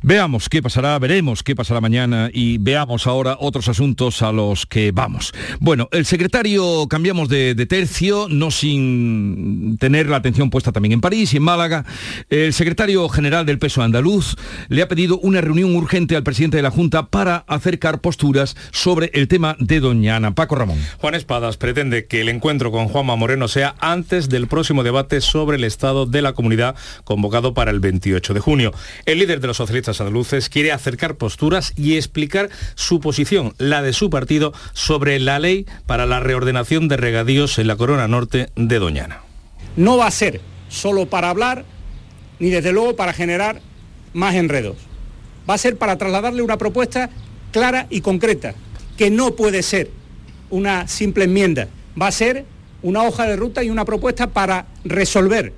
Veamos 0.00 0.48
qué 0.48 0.62
pasará, 0.62 0.96
veremos 1.00 1.42
qué 1.42 1.56
pasará 1.56 1.80
mañana 1.80 2.30
y 2.32 2.58
veamos 2.58 3.08
ahora 3.08 3.36
otros 3.40 3.68
asuntos 3.68 4.22
a 4.22 4.30
los 4.30 4.64
que 4.64 4.92
vamos. 4.92 5.32
Bueno, 5.58 5.88
el 5.90 6.06
secretario, 6.06 6.86
cambiamos 6.88 7.28
de, 7.28 7.54
tercio, 7.66 8.28
no 8.30 8.52
sin 8.52 9.76
tener 9.78 10.08
la 10.08 10.18
atención 10.18 10.50
puesta 10.50 10.70
también 10.70 10.92
en 10.92 11.00
París 11.00 11.34
y 11.34 11.38
en 11.38 11.42
Málaga. 11.42 11.84
El 12.30 12.52
secretario 12.52 13.08
general 13.08 13.44
del 13.44 13.58
peso 13.58 13.82
andaluz 13.82 14.36
le 14.68 14.82
ha 14.82 14.88
pedido 14.88 15.18
una 15.18 15.40
reunión 15.40 15.74
urgente 15.74 16.14
al 16.14 16.22
presidente 16.22 16.58
de 16.58 16.62
la 16.62 16.70
Junta 16.70 17.06
para 17.06 17.38
acercar 17.48 18.00
posturas 18.00 18.56
sobre 18.70 19.10
el 19.14 19.26
tema 19.26 19.56
de 19.58 19.80
Doñana. 19.80 20.32
Paco 20.32 20.54
Ramón. 20.54 20.78
Juan 20.98 21.16
Espadas 21.16 21.56
pretende 21.56 22.06
que 22.06 22.20
el 22.20 22.28
encuentro 22.28 22.70
con 22.70 22.86
Juanma 22.86 23.16
Moreno 23.16 23.47
sea 23.48 23.74
antes 23.80 24.28
del 24.28 24.46
próximo 24.46 24.82
debate 24.82 25.20
sobre 25.20 25.56
el 25.56 25.64
estado 25.64 26.06
de 26.06 26.22
la 26.22 26.32
comunidad 26.32 26.76
convocado 27.04 27.54
para 27.54 27.70
el 27.70 27.80
28 27.80 28.34
de 28.34 28.40
junio. 28.40 28.72
El 29.06 29.18
líder 29.18 29.40
de 29.40 29.46
los 29.46 29.56
socialistas 29.56 30.00
andaluces 30.00 30.48
quiere 30.48 30.72
acercar 30.72 31.16
posturas 31.16 31.72
y 31.76 31.96
explicar 31.96 32.50
su 32.74 33.00
posición, 33.00 33.54
la 33.58 33.82
de 33.82 33.92
su 33.92 34.10
partido, 34.10 34.52
sobre 34.72 35.18
la 35.18 35.38
ley 35.38 35.66
para 35.86 36.06
la 36.06 36.20
reordenación 36.20 36.88
de 36.88 36.96
regadíos 36.96 37.58
en 37.58 37.66
la 37.66 37.76
corona 37.76 38.08
norte 38.08 38.50
de 38.56 38.78
Doñana. 38.78 39.22
No 39.76 39.96
va 39.96 40.06
a 40.06 40.10
ser 40.10 40.40
solo 40.68 41.06
para 41.06 41.30
hablar, 41.30 41.64
ni 42.38 42.50
desde 42.50 42.72
luego 42.72 42.96
para 42.96 43.12
generar 43.12 43.60
más 44.12 44.34
enredos. 44.34 44.76
Va 45.48 45.54
a 45.54 45.58
ser 45.58 45.76
para 45.76 45.96
trasladarle 45.96 46.42
una 46.42 46.58
propuesta 46.58 47.10
clara 47.52 47.86
y 47.90 48.00
concreta, 48.00 48.54
que 48.96 49.10
no 49.10 49.34
puede 49.34 49.62
ser 49.62 49.90
una 50.50 50.88
simple 50.88 51.24
enmienda, 51.24 51.68
va 52.00 52.08
a 52.08 52.12
ser 52.12 52.44
una 52.82 53.02
hoja 53.02 53.26
de 53.26 53.36
ruta 53.36 53.62
y 53.62 53.70
una 53.70 53.84
propuesta 53.84 54.28
para 54.28 54.66
resolver 54.84 55.52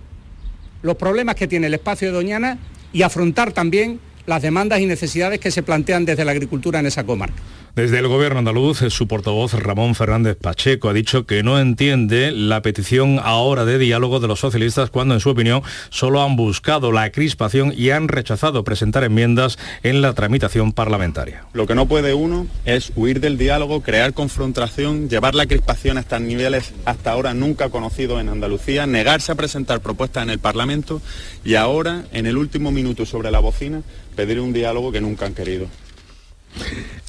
los 0.82 0.96
problemas 0.96 1.34
que 1.34 1.46
tiene 1.46 1.66
el 1.66 1.74
espacio 1.74 2.08
de 2.08 2.14
Doñana 2.14 2.58
y 2.92 3.02
afrontar 3.02 3.52
también 3.52 4.00
las 4.26 4.42
demandas 4.42 4.80
y 4.80 4.86
necesidades 4.86 5.40
que 5.40 5.50
se 5.50 5.62
plantean 5.62 6.04
desde 6.04 6.24
la 6.24 6.32
agricultura 6.32 6.80
en 6.80 6.86
esa 6.86 7.04
comarca. 7.04 7.42
Desde 7.76 8.00
el 8.00 8.08
gobierno 8.08 8.40
andaluz, 8.40 8.80
su 8.88 9.06
portavoz 9.06 9.54
Ramón 9.54 9.94
Fernández 9.94 10.36
Pacheco 10.36 10.88
ha 10.88 10.92
dicho 10.92 11.24
que 11.24 11.44
no 11.44 11.60
entiende 11.60 12.32
la 12.32 12.62
petición 12.62 13.20
ahora 13.22 13.64
de 13.64 13.78
diálogo 13.78 14.18
de 14.18 14.26
los 14.26 14.40
socialistas 14.40 14.90
cuando, 14.90 15.14
en 15.14 15.20
su 15.20 15.30
opinión, 15.30 15.62
solo 15.88 16.20
han 16.20 16.34
buscado 16.34 16.90
la 16.90 17.10
crispación 17.12 17.72
y 17.76 17.90
han 17.90 18.08
rechazado 18.08 18.64
presentar 18.64 19.04
enmiendas 19.04 19.56
en 19.84 20.02
la 20.02 20.14
tramitación 20.14 20.72
parlamentaria. 20.72 21.44
Lo 21.52 21.68
que 21.68 21.76
no 21.76 21.86
puede 21.86 22.12
uno 22.12 22.48
es 22.64 22.92
huir 22.96 23.20
del 23.20 23.38
diálogo, 23.38 23.82
crear 23.82 24.14
confrontación, 24.14 25.08
llevar 25.08 25.36
la 25.36 25.46
crispación 25.46 25.96
a 25.96 26.00
estos 26.00 26.20
niveles 26.20 26.72
hasta 26.86 27.12
ahora 27.12 27.34
nunca 27.34 27.68
conocidos 27.68 28.20
en 28.20 28.30
Andalucía, 28.30 28.86
negarse 28.86 29.30
a 29.30 29.36
presentar 29.36 29.80
propuestas 29.80 30.24
en 30.24 30.30
el 30.30 30.40
Parlamento 30.40 31.00
y 31.44 31.54
ahora, 31.54 32.04
en 32.12 32.26
el 32.26 32.36
último 32.36 32.72
minuto 32.72 33.06
sobre 33.06 33.30
la 33.30 33.38
bocina, 33.38 33.82
pedir 34.16 34.40
un 34.40 34.52
diálogo 34.52 34.90
que 34.90 35.00
nunca 35.00 35.26
han 35.26 35.34
querido. 35.34 35.68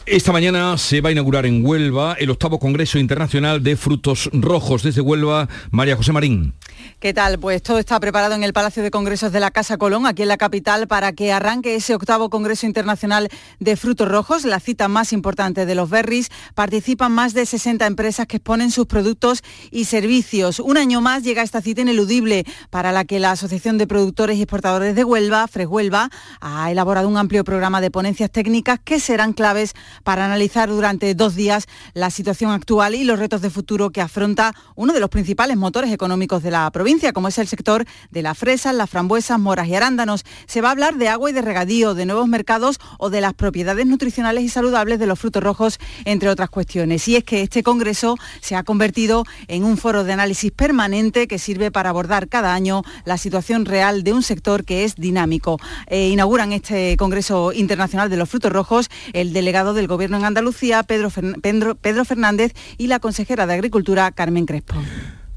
Esta 0.08 0.32
mañana 0.32 0.78
se 0.80 1.00
va 1.00 1.10
a 1.10 1.12
inaugurar 1.12 1.46
en 1.46 1.64
Huelva 1.64 2.16
el 2.20 2.32
octavo 2.32 2.58
Congreso 2.58 2.98
Internacional 2.98 3.62
de 3.62 3.78
Frutos 3.78 4.32
Rojos. 4.34 4.82
Desde 4.82 5.00
Huelva, 5.00 5.48
María 5.70 5.96
José 5.96 6.12
Marín. 6.12 6.54
¿Qué 7.02 7.16
tal? 7.16 7.40
Pues 7.40 7.64
todo 7.64 7.80
está 7.80 8.00
preparado 8.00 8.36
en 8.36 8.44
el 8.44 8.54
Palacio 8.54 8.84
de 8.84 8.92
Congresos 8.92 9.32
de 9.32 9.40
la 9.40 9.50
Casa 9.50 9.80
Colón, 9.80 10.06
aquí 10.06 10.22
en 10.22 10.28
la 10.28 10.38
capital, 10.38 10.88
para 10.88 11.14
que 11.14 11.34
arranque 11.34 11.74
ese 11.74 11.96
octavo 11.96 12.30
Congreso 12.30 12.68
Internacional 12.68 13.30
de 13.60 13.76
Frutos 13.76 14.08
Rojos, 14.08 14.46
la 14.46 14.60
cita 14.60 14.88
más 14.88 15.12
importante 15.12 15.66
de 15.66 15.74
los 15.74 15.90
berries. 15.90 16.30
Participan 16.54 17.12
más 17.12 17.34
de 17.34 17.48
60 17.48 17.88
empresas 17.88 18.28
que 18.28 18.38
exponen 18.38 18.70
sus 18.70 18.86
productos 18.86 19.42
y 19.72 19.86
servicios. 19.86 20.60
Un 20.60 20.78
año 20.78 21.02
más 21.02 21.24
llega 21.24 21.42
esta 21.42 21.60
cita 21.60 21.82
ineludible 21.82 22.46
para 22.70 22.92
la 22.92 23.04
que 23.04 23.20
la 23.20 23.32
Asociación 23.32 23.80
de 23.80 23.88
Productores 23.88 24.38
y 24.38 24.44
Exportadores 24.44 24.94
de 24.94 25.04
Huelva, 25.04 25.50
Huelva, 25.68 26.12
ha 26.40 26.70
elaborado 26.70 27.10
un 27.10 27.18
amplio 27.18 27.44
programa 27.44 27.82
de 27.82 27.90
ponencias 27.90 28.30
técnicas 28.30 28.80
que 28.80 29.00
serán 29.00 29.34
claves 29.34 29.74
para 30.04 30.24
analizar 30.26 30.70
durante 30.70 31.16
dos 31.16 31.34
días 31.34 31.66
la 31.96 32.12
situación 32.12 32.52
actual 32.52 32.94
y 32.94 33.06
los 33.06 33.18
retos 33.18 33.42
de 33.42 33.50
futuro 33.50 33.90
que 33.90 34.02
afronta 34.02 34.54
uno 34.76 34.94
de 34.94 35.00
los 35.00 35.10
principales 35.10 35.58
motores 35.58 35.92
económicos 35.92 36.44
de 36.44 36.52
la 36.52 36.70
provincia 36.70 36.91
como 37.14 37.30
es 37.30 37.38
el 37.38 37.48
sector 37.48 37.86
de 38.12 38.22
las 38.22 38.38
fresas, 38.38 38.76
las 38.76 38.90
frambuesas, 38.90 39.40
moras 39.40 39.68
y 39.68 39.76
arándanos. 39.76 40.26
Se 40.46 40.62
va 40.62 40.70
a 40.70 40.72
hablar 40.72 40.96
de 40.96 41.08
agua 41.08 41.30
y 41.30 41.34
de 41.34 41.42
regadío, 41.42 41.94
de 41.94 42.06
nuevos 42.06 42.28
mercados 42.28 42.80
o 43.00 43.10
de 43.10 43.22
las 43.22 43.34
propiedades 43.34 43.86
nutricionales 43.86 44.44
y 44.44 44.50
saludables 44.50 45.00
de 45.00 45.08
los 45.08 45.18
frutos 45.18 45.42
rojos, 45.42 45.80
entre 46.04 46.30
otras 46.30 46.50
cuestiones. 46.50 47.08
Y 47.08 47.16
es 47.16 47.24
que 47.24 47.42
este 47.42 47.64
congreso 47.64 48.18
se 48.42 48.56
ha 48.56 48.64
convertido 48.64 49.24
en 49.48 49.64
un 49.64 49.78
foro 49.78 50.04
de 50.04 50.12
análisis 50.12 50.52
permanente 50.52 51.28
que 51.28 51.40
sirve 51.40 51.72
para 51.72 51.90
abordar 51.90 52.28
cada 52.28 52.54
año 52.54 52.84
la 53.06 53.18
situación 53.18 53.66
real 53.66 54.04
de 54.04 54.14
un 54.14 54.22
sector 54.22 54.66
que 54.66 54.84
es 54.84 54.96
dinámico. 54.96 55.60
Eh, 55.88 56.10
inauguran 56.10 56.52
este 56.52 56.98
Congreso 56.98 57.54
Internacional 57.54 58.10
de 58.10 58.18
los 58.18 58.30
Frutos 58.30 58.52
Rojos 58.52 58.90
el 59.14 59.32
delegado 59.32 59.74
del 59.74 59.88
Gobierno 59.88 60.18
en 60.18 60.26
Andalucía, 60.26 60.84
Pedro, 60.84 61.10
Pedro 61.10 62.06
Fernández, 62.06 62.54
y 62.78 62.88
la 62.88 63.00
consejera 63.00 63.48
de 63.48 63.54
Agricultura, 63.54 64.12
Carmen 64.12 64.46
Crespo. 64.46 64.76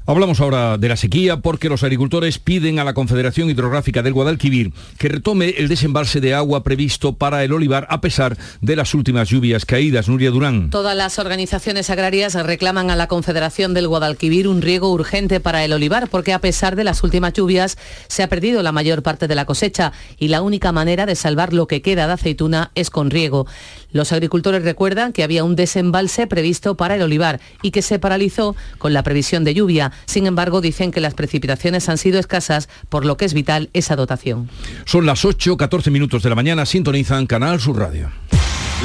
Hablamos 0.07 0.39
ahora 0.39 0.77
de 0.77 0.87
la 0.87 0.97
sequía 0.97 1.37
porque 1.37 1.67
los 1.67 1.81
agricultores 1.81 2.37
piden 2.37 2.77
a 2.77 2.83
la 2.83 2.93
Confederación 2.93 3.49
Hidrográfica 3.49 4.03
del 4.03 4.13
Guadalquivir 4.13 4.71
que 4.99 5.09
retome 5.09 5.55
el 5.57 5.67
desembalse 5.67 6.21
de 6.21 6.35
agua 6.35 6.61
previsto 6.61 7.13
para 7.13 7.43
el 7.43 7.51
olivar 7.51 7.87
a 7.89 8.01
pesar 8.01 8.37
de 8.61 8.75
las 8.75 8.93
últimas 8.93 9.29
lluvias 9.29 9.65
caídas. 9.65 10.07
Nuria 10.07 10.29
Durán. 10.29 10.69
Todas 10.69 10.95
las 10.95 11.17
organizaciones 11.17 11.89
agrarias 11.89 12.35
reclaman 12.35 12.91
a 12.91 12.95
la 12.95 13.07
Confederación 13.07 13.73
del 13.73 13.87
Guadalquivir 13.87 14.47
un 14.47 14.61
riego 14.61 14.91
urgente 14.91 15.39
para 15.39 15.65
el 15.65 15.73
olivar 15.73 16.07
porque 16.07 16.33
a 16.33 16.39
pesar 16.39 16.75
de 16.75 16.83
las 16.83 17.01
últimas 17.01 17.33
lluvias 17.33 17.75
se 18.07 18.21
ha 18.21 18.29
perdido 18.29 18.61
la 18.61 18.71
mayor 18.71 19.01
parte 19.01 19.27
de 19.27 19.33
la 19.33 19.45
cosecha 19.45 19.91
y 20.19 20.27
la 20.27 20.43
única 20.43 20.71
manera 20.71 21.07
de 21.07 21.15
salvar 21.15 21.51
lo 21.51 21.65
que 21.65 21.81
queda 21.81 22.05
de 22.05 22.13
aceituna 22.13 22.69
es 22.75 22.91
con 22.91 23.09
riego. 23.09 23.47
Los 23.95 24.11
agricultores 24.11 24.65
recuerdan 24.65 25.13
que 25.13 25.23
había 25.23 25.45
un 25.45 25.55
desembalse 25.55 26.27
previsto 26.27 26.75
para 26.75 26.95
el 26.95 27.01
olivar 27.01 27.39
y 27.61 27.71
que 27.71 27.81
se 27.81 27.97
paralizó 27.97 28.53
con 28.77 28.91
la 28.91 29.03
previsión 29.03 29.45
de 29.45 29.53
lluvia. 29.53 29.93
Sin 30.05 30.27
embargo, 30.27 30.59
dicen 30.59 30.91
que 30.91 30.99
las 30.99 31.13
precipitaciones 31.13 31.87
han 31.87 31.97
sido 31.97 32.19
escasas, 32.19 32.67
por 32.89 33.05
lo 33.05 33.15
que 33.15 33.23
es 33.23 33.33
vital 33.33 33.69
esa 33.71 33.95
dotación. 33.95 34.49
Son 34.83 35.05
las 35.05 35.23
8, 35.23 35.55
14 35.55 35.91
minutos 35.91 36.23
de 36.23 36.29
la 36.29 36.35
mañana, 36.35 36.65
sintonizan 36.65 37.25
Canal 37.25 37.61
Sur 37.61 37.79
Radio. 37.79 38.11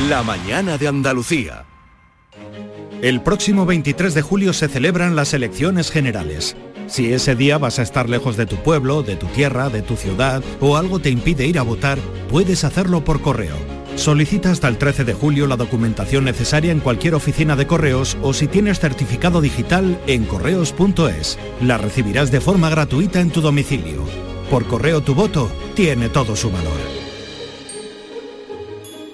La 0.09 0.23
mañana 0.23 0.79
de 0.79 0.87
Andalucía. 0.87 1.64
El 3.02 3.21
próximo 3.21 3.67
23 3.67 4.14
de 4.14 4.23
julio 4.23 4.52
se 4.52 4.69
celebran 4.69 5.17
las 5.17 5.35
elecciones 5.35 5.90
generales. 5.90 6.55
Si 6.87 7.12
ese 7.12 7.35
día 7.35 7.59
vas 7.59 7.81
a 7.81 7.83
estar 7.83 8.09
lejos 8.09 8.37
de 8.37 8.47
tu 8.47 8.55
pueblo, 8.59 9.02
de 9.02 9.17
tu 9.17 9.26
tierra, 9.26 9.71
de 9.71 9.83
tu 9.83 9.97
ciudad 9.97 10.40
o 10.61 10.76
algo 10.76 11.00
te 11.00 11.11
impide 11.11 11.47
ir 11.47 11.59
a 11.59 11.62
votar, 11.62 11.99
puedes 12.29 12.62
hacerlo 12.62 13.05
por 13.05 13.21
correo. 13.21 13.80
Solicita 13.97 14.51
hasta 14.51 14.69
el 14.69 14.79
13 14.79 15.05
de 15.05 15.15
julio 15.15 15.47
la 15.47 15.57
documentación 15.57 16.25
necesaria 16.25 16.73
en 16.73 16.81
cualquier 16.81 17.15
oficina 17.15 17.57
de 17.57 17.67
correos 17.67 18.17
o 18.23 18.33
si 18.33 18.47
tienes 18.47 18.81
certificado 18.81 19.41
digital 19.41 20.01
en 20.07 20.25
correos.es. 20.25 21.39
La 21.61 21.77
recibirás 21.79 22.31
de 22.31 22.41
forma 22.41 22.71
gratuita 22.71 23.21
en 23.21 23.31
tu 23.31 23.41
domicilio. 23.41 24.05
Por 24.51 24.67
correo 24.67 25.01
tu 25.01 25.15
voto 25.15 25.51
tiene 25.75 26.09
todo 26.09 26.35
su 26.35 26.51
valor. 26.51 26.79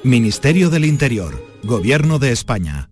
Ministerio 0.02 0.70
del 0.70 0.84
Interior, 0.84 1.44
Gobierno 1.64 2.18
de 2.20 2.30
España. 2.30 2.90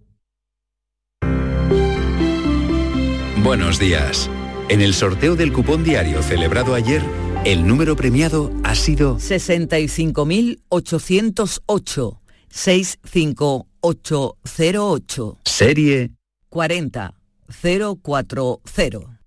Buenos 3.44 3.78
días. 3.78 4.28
En 4.68 4.80
el 4.80 4.94
sorteo 4.94 5.36
del 5.36 5.52
cupón 5.52 5.84
diario 5.84 6.22
celebrado 6.22 6.74
ayer, 6.74 7.02
el 7.44 7.66
número 7.66 7.96
premiado 7.96 8.52
ha 8.62 8.74
sido 8.74 9.18
65.808. 9.18 12.18
65808. 12.48 15.38
Serie 15.44 16.10
40040. 16.48 19.20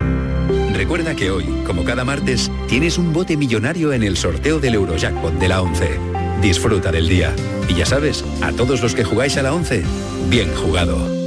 Recuerda 0.73 1.15
que 1.15 1.29
hoy, 1.31 1.45
como 1.65 1.83
cada 1.83 2.05
martes, 2.05 2.51
tienes 2.67 2.97
un 2.97 3.13
bote 3.13 3.35
millonario 3.35 3.91
en 3.93 4.03
el 4.03 4.15
sorteo 4.15 4.59
del 4.59 4.75
Eurojackpot 4.75 5.33
de 5.33 5.47
la 5.47 5.61
11. 5.61 5.99
Disfruta 6.41 6.91
del 6.91 7.09
día. 7.09 7.35
Y 7.67 7.73
ya 7.75 7.85
sabes, 7.85 8.23
a 8.41 8.53
todos 8.53 8.81
los 8.81 8.95
que 8.95 9.03
jugáis 9.03 9.35
a 9.37 9.43
la 9.43 9.53
11, 9.53 9.83
bien 10.29 10.51
jugado. 10.55 11.26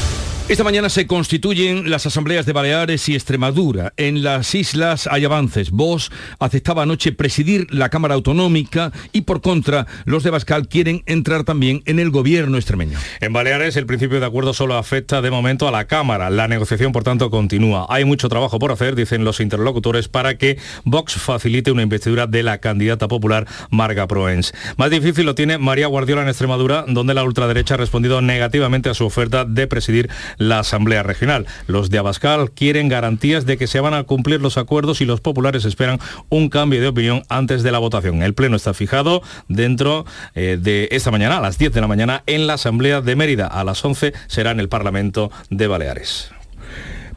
Esta 0.51 0.65
mañana 0.65 0.89
se 0.89 1.07
constituyen 1.07 1.89
las 1.89 2.05
asambleas 2.05 2.45
de 2.45 2.51
Baleares 2.51 3.07
y 3.07 3.15
Extremadura. 3.15 3.93
En 3.95 4.21
las 4.21 4.53
islas 4.53 5.07
hay 5.09 5.23
avances. 5.23 5.71
Vos 5.71 6.11
aceptaba 6.39 6.83
anoche 6.83 7.13
presidir 7.13 7.73
la 7.73 7.87
Cámara 7.87 8.15
Autonómica 8.15 8.91
y 9.13 9.21
por 9.21 9.39
contra 9.39 9.87
los 10.03 10.23
de 10.23 10.29
Bascal 10.29 10.67
quieren 10.67 11.03
entrar 11.05 11.45
también 11.45 11.83
en 11.85 11.99
el 11.99 12.11
gobierno 12.11 12.57
extremeño. 12.57 12.99
En 13.21 13.31
Baleares 13.31 13.77
el 13.77 13.85
principio 13.85 14.19
de 14.19 14.25
acuerdo 14.25 14.53
solo 14.53 14.75
afecta 14.75 15.21
de 15.21 15.31
momento 15.31 15.69
a 15.69 15.71
la 15.71 15.87
Cámara. 15.87 16.29
La 16.29 16.49
negociación 16.49 16.91
por 16.91 17.05
tanto 17.05 17.31
continúa. 17.31 17.85
Hay 17.87 18.03
mucho 18.03 18.27
trabajo 18.27 18.59
por 18.59 18.73
hacer, 18.73 18.95
dicen 18.95 19.23
los 19.23 19.39
interlocutores, 19.39 20.09
para 20.09 20.37
que 20.37 20.57
Vox 20.83 21.13
facilite 21.13 21.71
una 21.71 21.83
investidura 21.83 22.27
de 22.27 22.43
la 22.43 22.57
candidata 22.57 23.07
popular 23.07 23.47
Marga 23.69 24.05
Proens. 24.05 24.53
Más 24.75 24.91
difícil 24.91 25.25
lo 25.25 25.33
tiene 25.33 25.59
María 25.59 25.87
Guardiola 25.87 26.23
en 26.23 26.27
Extremadura, 26.27 26.83
donde 26.89 27.13
la 27.13 27.23
ultraderecha 27.23 27.75
ha 27.75 27.77
respondido 27.77 28.21
negativamente 28.21 28.89
a 28.89 28.93
su 28.93 29.05
oferta 29.05 29.45
de 29.45 29.65
presidir 29.67 30.09
la 30.41 30.59
Asamblea 30.59 31.03
Regional. 31.03 31.45
Los 31.67 31.89
de 31.89 31.99
Abascal 31.99 32.51
quieren 32.51 32.89
garantías 32.89 33.45
de 33.45 33.57
que 33.57 33.67
se 33.67 33.79
van 33.79 33.93
a 33.93 34.03
cumplir 34.03 34.41
los 34.41 34.57
acuerdos 34.57 35.01
y 35.01 35.05
los 35.05 35.21
populares 35.21 35.65
esperan 35.65 35.99
un 36.29 36.49
cambio 36.49 36.81
de 36.81 36.87
opinión 36.87 37.23
antes 37.29 37.63
de 37.63 37.71
la 37.71 37.79
votación. 37.79 38.23
El 38.23 38.33
pleno 38.33 38.55
está 38.55 38.73
fijado 38.73 39.21
dentro 39.47 40.05
eh, 40.35 40.57
de 40.59 40.89
esta 40.91 41.11
mañana, 41.11 41.37
a 41.37 41.41
las 41.41 41.57
10 41.57 41.73
de 41.73 41.81
la 41.81 41.87
mañana, 41.87 42.23
en 42.25 42.47
la 42.47 42.53
Asamblea 42.53 43.01
de 43.01 43.15
Mérida. 43.15 43.47
A 43.47 43.63
las 43.63 43.83
11 43.83 44.13
será 44.27 44.51
en 44.51 44.59
el 44.59 44.69
Parlamento 44.69 45.31
de 45.49 45.67
Baleares. 45.67 46.31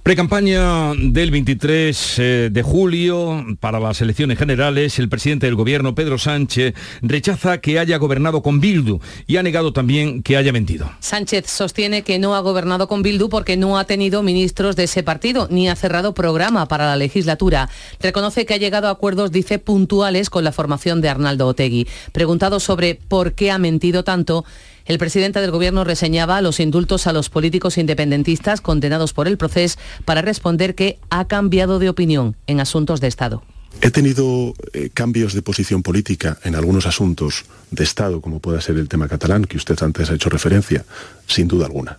Precampaña 0.04 0.92
del 0.99 1.30
23 1.30 2.18
eh, 2.18 2.49
de 2.52 2.62
julio 2.62 3.42
para 3.58 3.80
las 3.80 4.02
elecciones 4.02 4.37
generales, 4.37 4.99
el 4.99 5.08
presidente 5.08 5.46
del 5.46 5.54
gobierno, 5.54 5.94
Pedro 5.94 6.18
Sánchez, 6.18 6.75
rechaza 7.00 7.56
que 7.62 7.78
haya 7.78 7.96
gobernado 7.96 8.42
con 8.42 8.61
Bildu 8.61 9.00
y 9.26 9.38
ha 9.38 9.42
negado 9.42 9.73
también 9.73 10.23
que 10.23 10.37
haya 10.37 10.52
mentido. 10.52 10.90
Sánchez 11.00 11.46
sostiene 11.46 12.02
que 12.02 12.18
no 12.18 12.34
ha 12.34 12.40
gobernado 12.40 12.87
con 12.87 13.02
Bildu 13.02 13.30
porque 13.30 13.56
no 13.56 13.78
ha 13.78 13.87
tenido 13.87 14.23
ministros 14.23 14.76
de 14.76 14.84
ese 14.84 15.02
partido 15.02 15.49
ni 15.50 15.70
ha 15.70 15.75
cerrado 15.75 16.12
programa 16.12 16.68
para 16.68 16.84
la 16.84 16.96
legislatura. 16.96 17.70
Reconoce 17.99 18.44
que 18.44 18.52
ha 18.52 18.58
llegado 18.58 18.88
a 18.88 18.90
acuerdos, 18.90 19.32
dice, 19.32 19.58
puntuales 19.58 20.28
con 20.28 20.44
la 20.44 20.52
formación 20.52 21.00
de 21.00 21.08
Arnaldo 21.08 21.46
Otegui. 21.46 21.88
Preguntado 22.12 22.61
sobre 22.61 22.94
por 22.94 23.32
qué 23.32 23.50
ha 23.50 23.56
mentido 23.56 24.04
tanto, 24.04 24.44
el 24.87 24.99
presidente 24.99 25.41
del 25.41 25.50
Gobierno 25.50 25.85
reseñaba 25.85 26.41
los 26.41 26.61
indultos 26.61 27.07
a 27.07 27.12
los 27.12 27.31
políticos 27.31 27.79
independentistas 27.79 28.61
condenados 28.61 29.12
por 29.12 29.29
el 29.29 29.38
proceso 29.38 29.79
para 30.05 30.23
responder 30.23 30.75
que 30.75 30.99
ha 31.11 31.26
cambiado 31.26 31.79
de 31.79 31.88
opinión 31.88 32.37
en 32.47 32.61
asuntos 32.61 33.00
de 33.00 33.09
Estado. 33.09 33.43
He 33.81 33.91
tenido 33.91 34.55
eh, 34.73 34.91
cambios 34.95 35.35
de 35.35 35.43
posición 35.43 35.83
política 35.83 36.38
en 36.45 36.55
algunos 36.55 36.87
asuntos 36.87 37.45
de 37.71 37.85
Estado, 37.85 38.21
como 38.21 38.41
pueda 38.41 38.61
ser 38.61 38.76
el 38.76 38.88
tema 38.88 39.09
catalán, 39.09 39.45
que 39.45 39.57
usted 39.57 39.82
antes 39.82 40.11
ha 40.11 40.15
hecho 40.15 40.30
referencia, 40.30 40.85
sin 41.26 41.49
duda 41.49 41.67
alguna. 41.67 41.99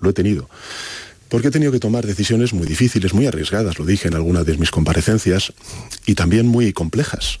Lo 0.00 0.10
he 0.10 0.12
tenido. 0.12 0.48
Porque 1.28 1.48
he 1.48 1.50
tenido 1.50 1.72
que 1.72 1.78
tomar 1.78 2.06
decisiones 2.06 2.52
muy 2.52 2.66
difíciles, 2.66 3.14
muy 3.14 3.26
arriesgadas, 3.26 3.78
lo 3.78 3.84
dije 3.84 4.08
en 4.08 4.14
alguna 4.14 4.42
de 4.42 4.56
mis 4.56 4.70
comparecencias, 4.70 5.52
y 6.06 6.14
también 6.14 6.48
muy 6.48 6.72
complejas. 6.72 7.38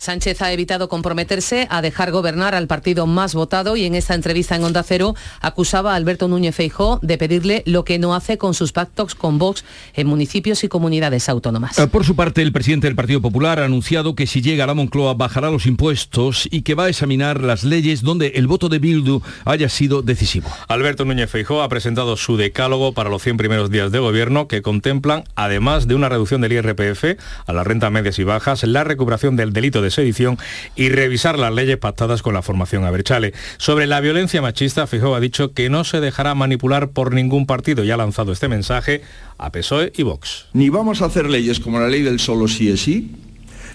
Sánchez 0.00 0.40
ha 0.40 0.50
evitado 0.50 0.88
comprometerse 0.88 1.66
a 1.68 1.82
dejar 1.82 2.10
gobernar 2.10 2.54
al 2.54 2.66
partido 2.66 3.06
más 3.06 3.34
votado 3.34 3.76
y 3.76 3.84
en 3.84 3.94
esta 3.94 4.14
entrevista 4.14 4.56
en 4.56 4.64
Onda 4.64 4.82
Cero 4.82 5.14
acusaba 5.42 5.92
a 5.92 5.96
Alberto 5.96 6.26
Núñez 6.26 6.56
Feijó 6.56 6.98
de 7.02 7.18
pedirle 7.18 7.62
lo 7.66 7.84
que 7.84 7.98
no 7.98 8.14
hace 8.14 8.38
con 8.38 8.54
sus 8.54 8.72
pactos 8.72 9.14
con 9.14 9.36
Vox 9.36 9.62
en 9.92 10.06
municipios 10.06 10.64
y 10.64 10.68
comunidades 10.68 11.28
autónomas. 11.28 11.78
Eh, 11.78 11.86
por 11.86 12.06
su 12.06 12.16
parte, 12.16 12.40
el 12.40 12.50
presidente 12.50 12.86
del 12.86 12.96
Partido 12.96 13.20
Popular 13.20 13.60
ha 13.60 13.66
anunciado 13.66 14.14
que 14.14 14.26
si 14.26 14.40
llega 14.40 14.64
a 14.64 14.68
la 14.68 14.72
Moncloa 14.72 15.12
bajará 15.12 15.50
los 15.50 15.66
impuestos 15.66 16.48
y 16.50 16.62
que 16.62 16.74
va 16.74 16.84
a 16.84 16.88
examinar 16.88 17.42
las 17.42 17.62
leyes 17.62 18.00
donde 18.00 18.28
el 18.36 18.46
voto 18.46 18.70
de 18.70 18.78
Bildu 18.78 19.20
haya 19.44 19.68
sido 19.68 20.00
decisivo. 20.00 20.48
Alberto 20.68 21.04
Núñez 21.04 21.28
Feijó 21.28 21.60
ha 21.60 21.68
presentado 21.68 22.16
su 22.16 22.38
decálogo 22.38 22.94
para 22.94 23.10
los 23.10 23.22
100 23.22 23.36
primeros 23.36 23.70
días 23.70 23.92
de 23.92 23.98
gobierno 23.98 24.48
que 24.48 24.62
contemplan, 24.62 25.24
además 25.34 25.86
de 25.86 25.94
una 25.94 26.08
reducción 26.08 26.40
del 26.40 26.52
IRPF 26.52 27.04
a 27.46 27.52
las 27.52 27.66
rentas 27.66 27.92
medias 27.92 28.18
y 28.18 28.24
bajas, 28.24 28.64
la 28.64 28.82
recuperación 28.82 29.36
del 29.36 29.52
delito 29.52 29.82
de 29.82 29.89
sedición 29.90 30.38
y 30.76 30.88
revisar 30.88 31.38
las 31.38 31.54
leyes 31.54 31.76
pactadas 31.76 32.22
con 32.22 32.34
la 32.34 32.42
formación 32.42 32.84
Aberchale. 32.84 33.32
Sobre 33.58 33.86
la 33.86 34.00
violencia 34.00 34.42
machista, 34.42 34.86
Fijó 34.86 35.14
ha 35.14 35.20
dicho 35.20 35.52
que 35.52 35.70
no 35.70 35.84
se 35.84 36.00
dejará 36.00 36.34
manipular 36.34 36.90
por 36.90 37.14
ningún 37.14 37.46
partido 37.46 37.84
y 37.84 37.90
ha 37.90 37.96
lanzado 37.96 38.32
este 38.32 38.48
mensaje 38.48 39.02
a 39.38 39.52
PSOE 39.52 39.92
y 39.96 40.02
Vox. 40.02 40.46
Ni 40.52 40.68
vamos 40.68 41.02
a 41.02 41.06
hacer 41.06 41.28
leyes 41.28 41.60
como 41.60 41.80
la 41.80 41.88
ley 41.88 42.02
del 42.02 42.20
solo 42.20 42.48
sí 42.48 42.70
es 42.70 42.82
sí, 42.82 43.14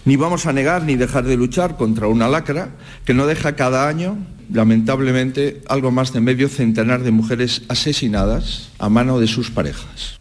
ni 0.06 0.16
vamos 0.16 0.46
a 0.46 0.54
negar 0.54 0.84
ni 0.84 0.96
dejar 0.96 1.26
de 1.26 1.36
luchar 1.36 1.78
contra 1.78 2.08
una 2.08 2.30
lacra 2.30 2.70
que 3.06 3.14
no 3.14 3.26
deja 3.26 3.56
cada 3.56 3.88
año, 3.88 4.18
lamentablemente, 4.52 5.62
algo 5.68 5.92
más 5.92 6.14
de 6.14 6.22
medio 6.22 6.48
centenar 6.48 7.02
de 7.02 7.12
mujeres 7.12 7.64
asesinadas 7.70 8.70
a 8.78 8.90
mano 8.90 9.20
de 9.20 9.28
sus 9.28 9.50
parejas. 9.50 10.20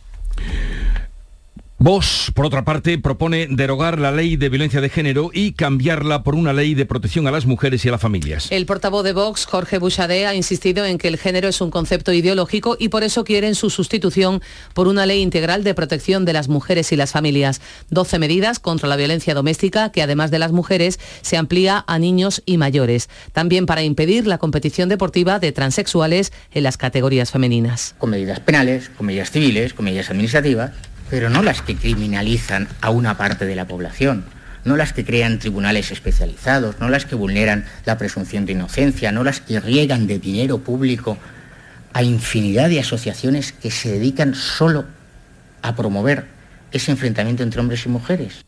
Vox, 1.79 2.31
por 2.33 2.47
otra 2.47 2.65
parte, 2.65 2.99
propone 2.99 3.49
derogar 3.51 3.99
la 3.99 4.13
ley 4.13 4.37
de 4.37 4.49
violencia 4.49 4.81
de 4.81 4.89
género 4.89 5.31
y 5.35 5.53
cambiarla 5.53 6.23
por 6.23 6.37
una 6.37 6.53
ley 6.53 6.75
de 6.75 6.87
protección 6.87 7.27
a 7.27 7.33
las 7.33 7.47
mujeres 7.47 7.85
y 7.85 7.89
a 7.89 7.93
las 7.93 8.01
familias. 8.01 8.47
El 8.53 8.65
portavoz 8.65 9.03
de 9.03 9.13
Vox, 9.13 9.45
Jorge 9.45 9.79
Bouchardet, 9.79 10.27
ha 10.27 10.37
insistido 10.37 10.87
en 10.87 10.99
que 10.99 11.09
el 11.09 11.19
género 11.19 11.49
es 11.49 11.61
un 11.61 11.73
concepto 11.73 12.13
ideológico 12.13 12.77
y 12.79 12.91
por 12.91 13.03
eso 13.03 13.25
quieren 13.25 13.57
su 13.57 13.71
sustitución 13.71 14.41
por 14.73 14.87
una 14.87 15.05
ley 15.05 15.21
integral 15.21 15.65
de 15.65 15.75
protección 15.75 16.25
de 16.25 16.33
las 16.33 16.49
mujeres 16.49 16.93
y 16.93 16.97
las 16.97 17.11
familias. 17.11 17.61
12 17.91 18.21
medidas 18.21 18.61
contra 18.61 18.89
la 18.89 18.95
violencia 18.95 19.35
doméstica 19.35 19.91
que 19.91 20.01
además 20.01 20.31
de 20.31 20.39
las 20.39 20.53
mujeres 20.53 21.01
se 21.23 21.37
amplía 21.37 21.85
a 21.89 21.99
niños 21.99 22.41
y 22.47 22.57
mayores. 22.57 23.09
También 23.33 23.67
para 23.67 23.83
impedir 23.83 24.29
la 24.29 24.39
competición 24.39 24.89
deportiva 24.89 25.41
de 25.41 25.51
transexuales 25.51 26.33
en 26.53 26.63
las 26.63 26.77
categorías 26.77 27.33
femeninas. 27.33 27.97
Con 27.99 28.11
medidas 28.11 28.39
penales, 28.39 28.91
con 28.91 29.07
medidas 29.07 29.33
civiles, 29.33 29.75
con 29.75 29.87
medidas 29.87 30.09
administrativas 30.11 30.71
pero 31.15 31.31
no 31.31 31.45
las 31.45 31.63
que 31.63 31.77
criminalizan 31.77 32.67
a 32.81 32.91
una 32.91 33.17
parte 33.17 33.47
de 33.47 33.55
la 33.55 33.69
población, 33.69 34.25
no 34.65 34.77
las 34.77 34.93
que 34.93 35.05
crean 35.05 35.39
tribunales 35.39 35.93
especializados, 35.93 36.81
no 36.81 36.89
las 36.89 37.07
que 37.07 37.15
vulneran 37.15 37.67
la 37.85 37.97
presunción 37.99 38.47
de 38.47 38.55
inocencia, 38.55 39.13
no 39.13 39.23
las 39.23 39.41
que 39.41 39.61
riegan 39.61 40.09
de 40.09 40.19
dinero 40.19 40.59
público 40.59 41.17
a 41.93 42.03
infinidad 42.03 42.69
de 42.69 42.81
asociaciones 42.81 43.53
que 43.53 43.71
se 43.71 43.93
dedican 43.93 44.35
solo 44.35 44.87
a 45.63 45.77
promover 45.77 46.27
ese 46.73 46.91
enfrentamiento 46.91 47.45
entre 47.45 47.61
hombres 47.61 47.87
y 47.87 47.91
mujeres. 47.91 48.45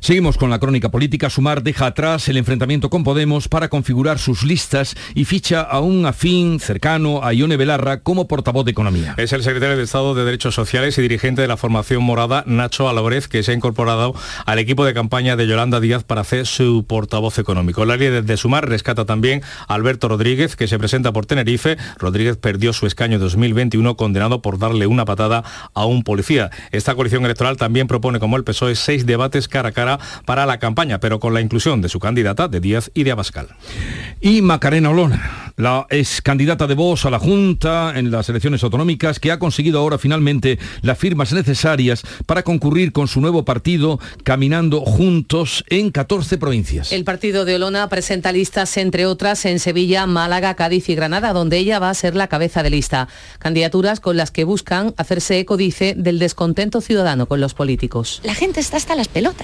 Seguimos 0.00 0.36
con 0.36 0.50
la 0.50 0.58
crónica 0.58 0.90
política. 0.90 1.30
Sumar 1.30 1.62
deja 1.62 1.86
atrás 1.86 2.28
el 2.28 2.36
enfrentamiento 2.36 2.90
con 2.90 3.04
Podemos 3.04 3.48
para 3.48 3.68
configurar 3.68 4.18
sus 4.18 4.42
listas 4.42 4.94
y 5.14 5.24
ficha 5.24 5.62
a 5.62 5.80
un 5.80 6.06
afín 6.06 6.60
cercano 6.60 7.22
a 7.22 7.32
Ione 7.32 7.56
Belarra 7.56 8.00
como 8.00 8.26
portavoz 8.26 8.64
de 8.64 8.70
Economía. 8.70 9.14
Es 9.18 9.32
el 9.32 9.42
secretario 9.42 9.76
de 9.76 9.82
Estado 9.82 10.14
de 10.14 10.24
Derechos 10.24 10.54
Sociales 10.54 10.96
y 10.98 11.02
dirigente 11.02 11.42
de 11.42 11.48
la 11.48 11.56
formación 11.56 12.02
morada, 12.02 12.44
Nacho 12.46 12.88
Álvarez, 12.88 13.28
que 13.28 13.42
se 13.42 13.52
ha 13.52 13.54
incorporado 13.54 14.14
al 14.46 14.58
equipo 14.58 14.84
de 14.84 14.94
campaña 14.94 15.36
de 15.36 15.46
Yolanda 15.46 15.80
Díaz 15.80 16.04
para 16.04 16.22
hacer 16.22 16.46
su 16.46 16.84
portavoz 16.86 17.38
económico. 17.38 17.84
La 17.84 17.96
líder 17.96 18.24
de 18.24 18.36
Sumar 18.36 18.68
rescata 18.68 19.04
también 19.04 19.42
a 19.68 19.74
Alberto 19.74 20.08
Rodríguez, 20.08 20.56
que 20.56 20.68
se 20.68 20.78
presenta 20.78 21.12
por 21.12 21.26
Tenerife. 21.26 21.76
Rodríguez 21.98 22.36
perdió 22.36 22.72
su 22.72 22.86
escaño 22.86 23.18
2021 23.18 23.96
condenado 23.96 24.42
por 24.42 24.58
darle 24.58 24.86
una 24.86 25.04
patada 25.04 25.44
a 25.74 25.84
un 25.84 26.02
policía. 26.02 26.50
Esta 26.72 26.94
coalición 26.94 27.24
electoral 27.24 27.56
también 27.56 27.86
propone, 27.86 28.20
como 28.20 28.36
el 28.36 28.44
PSOE, 28.44 28.74
seis 28.74 29.04
debates 29.04 29.48
cara 29.50 29.68
a 29.68 29.72
cara 29.72 29.98
para 30.24 30.46
la 30.46 30.58
campaña, 30.58 31.00
pero 31.00 31.20
con 31.20 31.34
la 31.34 31.40
inclusión 31.40 31.82
de 31.82 31.88
su 31.88 31.98
candidata 31.98 32.48
de 32.48 32.60
Díaz 32.60 32.90
y 32.94 33.04
de 33.04 33.12
Abascal. 33.12 33.48
Y 34.20 34.42
Macarena 34.42 34.90
Olona, 34.90 35.52
la 35.56 35.86
ex 35.90 36.22
candidata 36.22 36.66
de 36.66 36.74
Vox 36.74 37.04
a 37.04 37.10
la 37.10 37.18
Junta 37.18 37.92
en 37.96 38.10
las 38.10 38.28
elecciones 38.28 38.62
autonómicas, 38.64 39.20
que 39.20 39.32
ha 39.32 39.38
conseguido 39.38 39.78
ahora 39.78 39.98
finalmente 39.98 40.58
las 40.82 40.98
firmas 40.98 41.32
necesarias 41.32 42.02
para 42.26 42.42
concurrir 42.42 42.92
con 42.92 43.08
su 43.08 43.20
nuevo 43.20 43.44
partido, 43.44 44.00
caminando 44.24 44.80
juntos 44.80 45.64
en 45.68 45.90
14 45.90 46.38
provincias. 46.38 46.92
El 46.92 47.04
partido 47.04 47.44
de 47.44 47.56
Olona 47.56 47.88
presenta 47.88 48.32
listas, 48.32 48.76
entre 48.76 49.06
otras, 49.06 49.44
en 49.44 49.58
Sevilla, 49.58 50.06
Málaga, 50.06 50.54
Cádiz 50.54 50.88
y 50.88 50.94
Granada, 50.94 51.32
donde 51.32 51.58
ella 51.58 51.78
va 51.78 51.90
a 51.90 51.94
ser 51.94 52.14
la 52.14 52.28
cabeza 52.28 52.62
de 52.62 52.70
lista. 52.70 53.08
Candidaturas 53.38 54.00
con 54.00 54.16
las 54.16 54.30
que 54.30 54.44
buscan 54.44 54.94
hacerse 54.96 55.38
eco, 55.38 55.56
dice, 55.56 55.94
del 55.96 56.18
descontento 56.18 56.80
ciudadano 56.80 57.26
con 57.26 57.40
los 57.40 57.54
políticos. 57.54 58.20
La 58.24 58.34
gente 58.34 58.60
está 58.60 58.76
hasta 58.76 58.94
las 58.94 59.08
pelotas. 59.08 59.39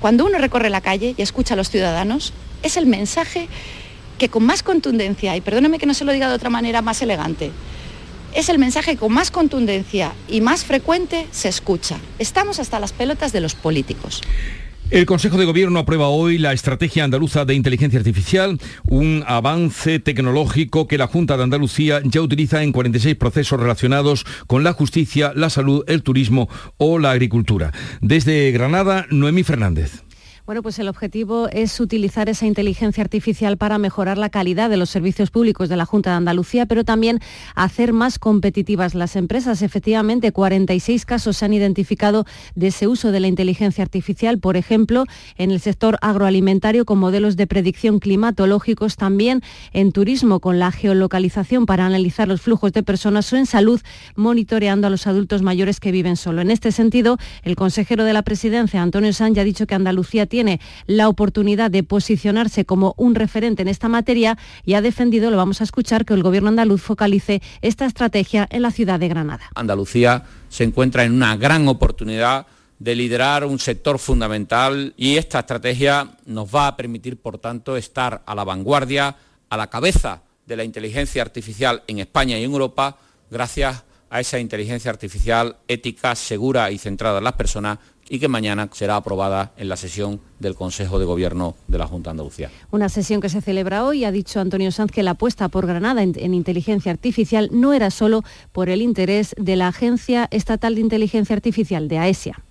Cuando 0.00 0.24
uno 0.24 0.38
recorre 0.38 0.70
la 0.70 0.80
calle 0.80 1.14
y 1.16 1.22
escucha 1.22 1.54
a 1.54 1.56
los 1.56 1.70
ciudadanos, 1.70 2.32
es 2.62 2.76
el 2.76 2.86
mensaje 2.86 3.48
que 4.18 4.28
con 4.28 4.44
más 4.44 4.62
contundencia, 4.62 5.36
y 5.36 5.40
perdóneme 5.40 5.78
que 5.78 5.86
no 5.86 5.94
se 5.94 6.04
lo 6.04 6.12
diga 6.12 6.28
de 6.28 6.34
otra 6.34 6.50
manera 6.50 6.82
más 6.82 7.00
elegante, 7.02 7.52
es 8.34 8.48
el 8.48 8.58
mensaje 8.58 8.92
que 8.92 8.98
con 8.98 9.12
más 9.12 9.30
contundencia 9.30 10.12
y 10.28 10.40
más 10.40 10.64
frecuente 10.64 11.26
se 11.32 11.48
escucha. 11.48 11.98
Estamos 12.18 12.60
hasta 12.60 12.78
las 12.78 12.92
pelotas 12.92 13.32
de 13.32 13.40
los 13.40 13.54
políticos. 13.54 14.22
El 14.90 15.06
Consejo 15.06 15.38
de 15.38 15.44
Gobierno 15.44 15.78
aprueba 15.78 16.08
hoy 16.08 16.36
la 16.36 16.52
Estrategia 16.52 17.04
Andaluza 17.04 17.44
de 17.44 17.54
Inteligencia 17.54 18.00
Artificial, 18.00 18.58
un 18.88 19.22
avance 19.24 20.00
tecnológico 20.00 20.88
que 20.88 20.98
la 20.98 21.06
Junta 21.06 21.36
de 21.36 21.44
Andalucía 21.44 22.00
ya 22.02 22.20
utiliza 22.20 22.64
en 22.64 22.72
46 22.72 23.14
procesos 23.14 23.60
relacionados 23.60 24.26
con 24.48 24.64
la 24.64 24.72
justicia, 24.72 25.32
la 25.36 25.48
salud, 25.48 25.84
el 25.86 26.02
turismo 26.02 26.48
o 26.76 26.98
la 26.98 27.12
agricultura. 27.12 27.72
Desde 28.00 28.50
Granada, 28.50 29.06
Noemí 29.10 29.44
Fernández. 29.44 30.02
Bueno, 30.50 30.64
pues 30.64 30.80
el 30.80 30.88
objetivo 30.88 31.48
es 31.52 31.78
utilizar 31.78 32.28
esa 32.28 32.44
inteligencia 32.44 33.04
artificial 33.04 33.56
para 33.56 33.78
mejorar 33.78 34.18
la 34.18 34.30
calidad 34.30 34.68
de 34.68 34.76
los 34.76 34.90
servicios 34.90 35.30
públicos 35.30 35.68
de 35.68 35.76
la 35.76 35.84
Junta 35.84 36.10
de 36.10 36.16
Andalucía, 36.16 36.66
pero 36.66 36.82
también 36.82 37.20
hacer 37.54 37.92
más 37.92 38.18
competitivas 38.18 38.96
las 38.96 39.14
empresas. 39.14 39.62
Efectivamente, 39.62 40.32
46 40.32 41.06
casos 41.06 41.36
se 41.36 41.44
han 41.44 41.52
identificado 41.52 42.24
de 42.56 42.66
ese 42.66 42.88
uso 42.88 43.12
de 43.12 43.20
la 43.20 43.28
inteligencia 43.28 43.84
artificial, 43.84 44.40
por 44.40 44.56
ejemplo, 44.56 45.04
en 45.36 45.52
el 45.52 45.60
sector 45.60 45.98
agroalimentario 46.00 46.84
con 46.84 46.98
modelos 46.98 47.36
de 47.36 47.46
predicción 47.46 48.00
climatológicos, 48.00 48.96
también 48.96 49.42
en 49.72 49.92
turismo 49.92 50.40
con 50.40 50.58
la 50.58 50.72
geolocalización 50.72 51.64
para 51.64 51.86
analizar 51.86 52.26
los 52.26 52.40
flujos 52.40 52.72
de 52.72 52.82
personas 52.82 53.32
o 53.32 53.36
en 53.36 53.46
salud 53.46 53.80
monitoreando 54.16 54.88
a 54.88 54.90
los 54.90 55.06
adultos 55.06 55.42
mayores 55.42 55.78
que 55.78 55.92
viven 55.92 56.16
solo. 56.16 56.42
En 56.42 56.50
este 56.50 56.72
sentido, 56.72 57.18
el 57.44 57.54
consejero 57.54 58.02
de 58.02 58.14
la 58.14 58.22
presidencia, 58.22 58.82
Antonio 58.82 59.12
Sánchez, 59.12 59.42
ha 59.42 59.44
dicho 59.44 59.68
que 59.68 59.76
Andalucía 59.76 60.26
tiene 60.26 60.39
tiene 60.40 60.58
la 60.86 61.10
oportunidad 61.10 61.70
de 61.70 61.82
posicionarse 61.82 62.64
como 62.64 62.94
un 62.96 63.14
referente 63.14 63.60
en 63.60 63.68
esta 63.68 63.90
materia 63.90 64.38
y 64.64 64.72
ha 64.72 64.80
defendido, 64.80 65.30
lo 65.30 65.36
vamos 65.36 65.60
a 65.60 65.64
escuchar, 65.64 66.06
que 66.06 66.14
el 66.14 66.22
gobierno 66.22 66.48
andaluz 66.48 66.80
focalice 66.80 67.42
esta 67.60 67.84
estrategia 67.84 68.48
en 68.50 68.62
la 68.62 68.70
ciudad 68.70 68.98
de 68.98 69.08
Granada. 69.08 69.50
Andalucía 69.54 70.24
se 70.48 70.64
encuentra 70.64 71.04
en 71.04 71.12
una 71.12 71.36
gran 71.36 71.68
oportunidad 71.68 72.46
de 72.78 72.94
liderar 72.94 73.44
un 73.44 73.58
sector 73.58 73.98
fundamental 73.98 74.94
y 74.96 75.18
esta 75.18 75.40
estrategia 75.40 76.08
nos 76.24 76.48
va 76.48 76.68
a 76.68 76.76
permitir, 76.78 77.18
por 77.18 77.36
tanto, 77.36 77.76
estar 77.76 78.22
a 78.24 78.34
la 78.34 78.44
vanguardia, 78.44 79.14
a 79.50 79.56
la 79.58 79.66
cabeza 79.66 80.22
de 80.46 80.56
la 80.56 80.64
inteligencia 80.64 81.20
artificial 81.20 81.82
en 81.86 81.98
España 81.98 82.38
y 82.38 82.44
en 82.44 82.52
Europa, 82.52 82.96
gracias 83.30 83.84
a 84.08 84.20
esa 84.20 84.38
inteligencia 84.38 84.90
artificial 84.90 85.58
ética, 85.68 86.14
segura 86.14 86.70
y 86.70 86.78
centrada 86.78 87.18
en 87.18 87.24
las 87.24 87.34
personas 87.34 87.78
y 88.10 88.18
que 88.18 88.28
mañana 88.28 88.68
será 88.72 88.96
aprobada 88.96 89.52
en 89.56 89.68
la 89.68 89.76
sesión 89.76 90.20
del 90.40 90.56
Consejo 90.56 90.98
de 90.98 91.04
Gobierno 91.04 91.54
de 91.68 91.78
la 91.78 91.86
Junta 91.86 92.10
de 92.10 92.12
Andalucía. 92.12 92.50
Una 92.72 92.88
sesión 92.88 93.20
que 93.20 93.28
se 93.28 93.40
celebra 93.40 93.84
hoy. 93.84 94.04
Ha 94.04 94.10
dicho 94.10 94.40
Antonio 94.40 94.72
Sanz 94.72 94.90
que 94.90 95.04
la 95.04 95.12
apuesta 95.12 95.48
por 95.48 95.66
Granada 95.66 96.02
en, 96.02 96.14
en, 96.16 96.34
inteligencia 96.34 96.90
artificial 96.90 97.50
no 97.52 97.72
era 97.72 97.90
solo 97.92 98.24
por 98.50 98.68
el 98.68 98.82
interés 98.82 99.34
de 99.38 99.54
la 99.54 99.68
Agencia 99.68 100.26
Estatal 100.32 100.74
de 100.74 100.80
Inteligencia 100.80 101.36
Artificial, 101.36 101.86
de 101.86 101.98
AESIA. 101.98 102.42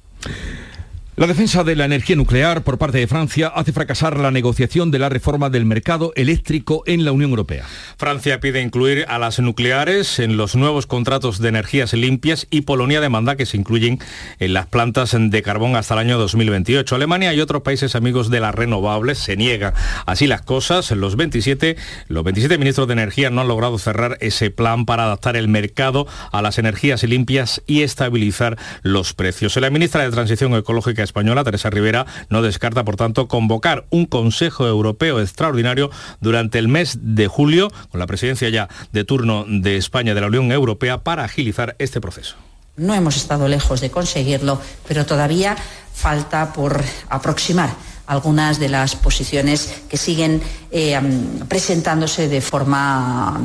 La 1.19 1.27
defensa 1.27 1.65
de 1.65 1.75
la 1.75 1.83
energía 1.83 2.15
nuclear 2.15 2.63
por 2.63 2.77
parte 2.77 2.97
de 2.97 3.05
Francia 3.05 3.49
hace 3.53 3.73
fracasar 3.73 4.17
la 4.17 4.31
negociación 4.31 4.89
de 4.89 4.99
la 4.99 5.09
reforma 5.09 5.49
del 5.49 5.65
mercado 5.65 6.13
eléctrico 6.15 6.81
en 6.85 7.03
la 7.03 7.11
Unión 7.11 7.31
Europea. 7.31 7.65
Francia 7.97 8.39
pide 8.39 8.61
incluir 8.61 9.03
a 9.09 9.19
las 9.19 9.37
nucleares 9.39 10.19
en 10.19 10.37
los 10.37 10.55
nuevos 10.55 10.87
contratos 10.87 11.39
de 11.39 11.49
energías 11.49 11.91
limpias 11.91 12.47
y 12.49 12.61
Polonia 12.61 13.01
demanda 13.01 13.35
que 13.35 13.45
se 13.45 13.57
incluyen 13.57 13.99
en 14.39 14.53
las 14.53 14.67
plantas 14.67 15.13
de 15.19 15.41
carbón 15.41 15.75
hasta 15.75 15.95
el 15.95 15.99
año 15.99 16.17
2028. 16.17 16.95
Alemania 16.95 17.33
y 17.33 17.41
otros 17.41 17.63
países 17.63 17.97
amigos 17.97 18.29
de 18.29 18.39
las 18.39 18.55
renovables 18.55 19.17
se 19.17 19.35
niegan. 19.35 19.73
Así 20.05 20.25
las 20.25 20.43
cosas, 20.43 20.89
los 20.91 21.17
27, 21.17 21.75
los 22.07 22.23
27 22.23 22.57
ministros 22.57 22.87
de 22.87 22.93
energía 22.93 23.29
no 23.29 23.41
han 23.41 23.49
logrado 23.49 23.77
cerrar 23.77 24.17
ese 24.21 24.51
plan 24.51 24.85
para 24.85 25.03
adaptar 25.03 25.35
el 25.35 25.49
mercado 25.49 26.07
a 26.31 26.41
las 26.41 26.59
energías 26.59 27.03
limpias 27.03 27.61
y 27.67 27.81
estabilizar 27.81 28.57
los 28.83 29.13
precios. 29.13 29.57
La 29.57 29.69
ministra 29.69 30.03
de 30.03 30.11
Transición 30.11 30.55
Ecológica 30.55 31.08
española, 31.09 31.43
Teresa 31.43 31.69
Rivera, 31.69 32.05
no 32.29 32.41
descarta, 32.41 32.85
por 32.85 32.95
tanto, 32.95 33.27
convocar 33.27 33.85
un 33.89 34.05
Consejo 34.05 34.65
Europeo 34.65 35.19
extraordinario 35.19 35.89
durante 36.21 36.59
el 36.59 36.67
mes 36.67 36.97
de 37.01 37.27
julio, 37.27 37.69
con 37.91 37.99
la 37.99 38.07
presidencia 38.07 38.49
ya 38.49 38.69
de 38.93 39.03
turno 39.03 39.45
de 39.47 39.75
España 39.77 40.13
de 40.13 40.21
la 40.21 40.27
Unión 40.27 40.51
Europea, 40.51 40.99
para 40.99 41.23
agilizar 41.23 41.75
este 41.79 41.99
proceso. 41.99 42.35
No 42.77 42.93
hemos 42.93 43.17
estado 43.17 43.47
lejos 43.47 43.81
de 43.81 43.91
conseguirlo, 43.91 44.61
pero 44.87 45.05
todavía 45.05 45.57
falta 45.93 46.53
por 46.53 46.81
aproximar 47.09 47.69
algunas 48.07 48.59
de 48.59 48.69
las 48.69 48.95
posiciones 48.95 49.81
que 49.89 49.97
siguen 49.97 50.41
eh, 50.71 50.99
presentándose 51.47 52.27
de 52.27 52.41
forma 52.41 53.37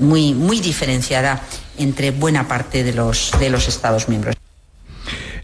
muy, 0.00 0.34
muy 0.34 0.60
diferenciada 0.60 1.40
entre 1.78 2.10
buena 2.10 2.46
parte 2.46 2.84
de 2.84 2.92
los, 2.92 3.32
de 3.38 3.48
los 3.48 3.68
Estados 3.68 4.08
miembros. 4.08 4.41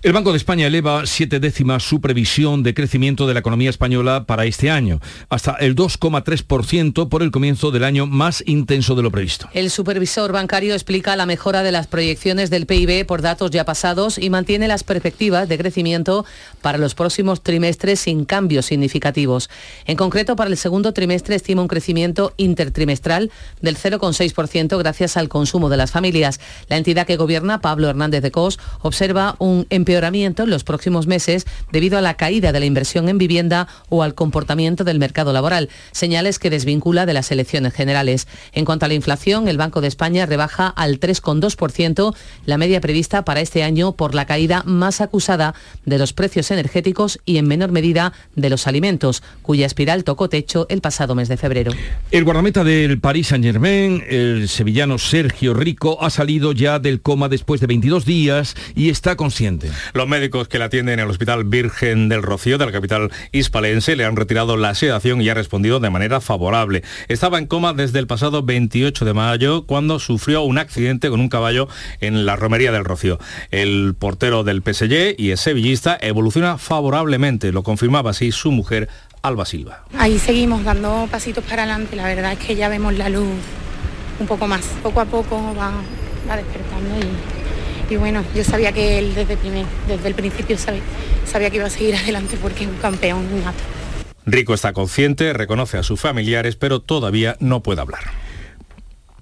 El 0.01 0.13
Banco 0.13 0.31
de 0.31 0.37
España 0.37 0.69
eleva 0.69 1.07
siete 1.07 1.41
décimas 1.41 1.83
su 1.83 2.01
previsión 2.01 2.63
de 2.63 2.73
crecimiento 2.73 3.27
de 3.27 3.35
la 3.35 3.41
economía 3.41 3.69
española 3.69 4.27
para 4.27 4.45
este 4.45 4.71
año, 4.71 5.01
hasta 5.29 5.55
el 5.55 5.75
2,3% 5.75 7.09
por 7.09 7.25
el 7.25 7.33
comienzo 7.33 7.73
del 7.73 7.83
año 7.83 8.07
más 8.07 8.45
intenso 8.47 8.95
de 8.95 9.03
lo 9.03 9.11
previsto. 9.11 9.49
El 9.55 9.71
supervisor 9.71 10.31
bancario 10.31 10.75
explica 10.75 11.17
la 11.17 11.27
mejora 11.27 11.65
de 11.65 11.73
las 11.73 11.89
proyecciones 11.89 12.49
del 12.49 12.67
PIB 12.67 13.07
por 13.07 13.23
datos 13.23 13.51
ya 13.51 13.65
pasados 13.65 14.19
y 14.19 14.31
mantiene 14.31 14.69
las 14.69 14.85
perspectivas 14.85 15.49
de 15.49 15.59
crecimiento 15.59 16.25
para 16.63 16.79
los 16.79 16.95
próximos 16.95 17.43
trimestres 17.43 17.99
sin 17.99 18.25
cambios 18.25 18.67
significativos. 18.67 19.51
En 19.85 19.97
concreto, 19.97 20.37
para 20.37 20.49
el 20.49 20.57
segundo 20.57 20.93
trimestre 20.93 21.35
estima 21.35 21.63
un 21.63 21.69
crecimiento 21.69 22.35
intertrimestral 22.37 23.33
del 23.63 23.77
0,6% 23.77 24.79
gracias 24.79 25.17
al 25.17 25.29
consumo 25.29 25.69
de 25.69 25.77
las 25.77 25.91
familias. 25.91 26.39
La 26.69 26.77
entidad 26.77 27.05
que 27.05 27.17
gobierna, 27.17 27.61
Pablo 27.61 27.89
Hernández 27.89 28.23
de 28.23 28.31
Cos, 28.31 28.61
observa 28.83 29.35
un 29.41 29.67
empeoramiento 29.89 30.43
en 30.43 30.51
los 30.51 30.65
próximos 30.65 31.07
meses 31.07 31.47
debido 31.73 31.97
a 31.97 32.03
la 32.03 32.13
caída 32.13 32.53
de 32.53 32.61
la 32.61 32.67
inversión 32.67 33.09
en 33.09 33.17
vivienda 33.17 33.69
o 33.89 34.03
al 34.03 34.15
comportamiento 34.15 34.85
del 34.85 34.99
mercado 34.99 35.33
laboral, 35.33 35.71
señales 35.93 36.39
que 36.39 36.51
desvincula 36.51 37.07
de 37.07 37.15
las 37.15 37.33
elecciones 37.33 37.73
generales. 37.73 38.29
En 38.53 38.67
cuanto 38.67 38.85
a 38.85 38.89
la 38.89 38.95
inflación, 38.95 39.49
el 39.49 39.57
Banco 39.57 39.81
de 39.81 39.89
España 39.89 40.27
rebaja 40.27 40.69
al 40.69 41.01
3,2% 41.01 42.15
la 42.45 42.59
media 42.59 42.83
prevista 42.83 43.25
para 43.25 43.41
este 43.41 43.63
año 43.63 43.93
por 43.93 44.15
la 44.15 44.27
caída 44.27 44.63
más 44.67 45.01
acusada 45.01 45.55
de 45.87 45.97
los 45.97 46.13
precios 46.13 46.51
energéticos 46.51 47.19
y 47.25 47.39
en 47.39 47.49
menor 47.49 47.73
medida 47.73 48.13
de 48.37 48.51
los 48.51 48.67
alimentos, 48.67 49.23
cuya 49.41 49.65
espiral 49.65 50.05
tocó 50.05 50.29
techo 50.29 50.67
el 50.69 50.83
pasado 50.83 51.15
mes 51.15 51.29
de 51.29 51.39
febrero. 51.39 51.73
El 52.11 52.25
guardameta 52.25 52.63
del 52.63 53.01
Paris 53.01 53.29
Saint-Germain, 53.29 54.05
el 54.07 54.51
sevillano 54.51 54.99
Sergio 54.99 55.55
Rico, 55.55 55.97
ha 56.03 56.11
salido 56.11 56.53
ya 56.53 56.79
del 56.79 57.01
coma 57.01 57.31
después 57.31 57.63
de 57.63 57.69
22 57.69 58.05
días 58.05 58.55
y 58.75 58.91
está 58.91 59.17
consciente. 59.17 59.71
Los 59.93 60.09
médicos 60.09 60.49
que 60.49 60.59
la 60.59 60.67
atienden 60.67 60.99
en 60.99 61.05
el 61.05 61.11
Hospital 61.11 61.45
Virgen 61.45 62.09
del 62.09 62.23
Rocío 62.23 62.59
de 62.59 62.67
la 62.67 62.73
capital 62.73 63.11
hispalense 63.33 63.97
le 63.97 64.05
han 64.05 64.17
retirado 64.17 64.57
la 64.57 64.75
sedación 64.75 65.21
y 65.21 65.29
ha 65.29 65.35
respondido 65.35 65.81
de 65.81 65.91
manera 65.91 66.21
favorable. 66.21 66.83
Estaba 67.09 67.39
en 67.39 67.47
coma 67.47 67.73
desde 67.73 67.99
el 67.99 68.07
pasado 68.07 68.43
28 68.43 69.05
de 69.05 69.15
mayo 69.15 69.67
cuando 69.67 69.99
sufrió 69.99 70.43
un 70.43 70.59
accidente 70.59 71.11
con 71.11 71.21
un 71.21 71.29
caballo 71.29 71.69
en 72.01 72.27
la 72.27 72.37
romería 72.37 72.73
del 72.73 72.85
Rocío. 72.85 73.19
El 73.51 73.95
portero 73.99 74.45
del 74.45 74.63
PSG 74.63 75.15
y 75.19 75.31
el 75.31 75.39
sevillista 75.39 75.99
evoluciona 76.01 76.59
favorablemente, 76.59 77.53
lo 77.53 77.63
confirmaba 77.63 78.11
así 78.11 78.33
su 78.33 78.51
mujer 78.51 78.89
Alba 79.23 79.45
Silva. 79.45 79.85
Ahí 79.99 80.19
seguimos 80.19 80.65
dando 80.65 81.09
pasitos 81.11 81.45
para 81.45 81.63
adelante, 81.63 81.97
la 81.97 82.05
verdad 82.05 82.33
es 82.33 82.39
que 82.39 82.57
ya 82.57 82.69
vemos 82.69 82.95
la 82.95 83.09
luz 83.09 83.27
un 84.21 84.27
poco 84.27 84.47
más, 84.47 84.63
poco 84.83 85.01
a 85.01 85.05
poco 85.05 85.55
va 85.57 86.37
despertando 86.37 86.99
y 86.99 87.38
y 87.91 87.97
bueno, 87.97 88.25
yo 88.35 88.45
sabía 88.45 88.73
que 88.73 88.99
él 88.99 89.15
desde, 89.15 89.37
primer, 89.37 89.65
desde 89.87 90.09
el 90.09 90.15
principio 90.15 90.59
sabía, 90.59 90.83
sabía 91.27 91.51
que 91.51 91.57
iba 91.57 91.67
a 91.67 91.71
seguir 91.71 91.95
adelante 92.03 92.37
porque 92.41 92.65
es 92.65 92.71
un 92.71 92.77
campeón 92.77 93.27
nato. 93.45 93.59
Rico 94.27 94.53
está 94.53 94.73
consciente, 94.75 95.33
reconoce 95.33 95.79
a 95.79 95.83
sus 95.83 96.01
familiares, 96.01 96.57
pero 96.57 96.81
todavía 96.81 97.37
no 97.41 97.63
puede 97.63 97.81
hablar. 97.81 98.28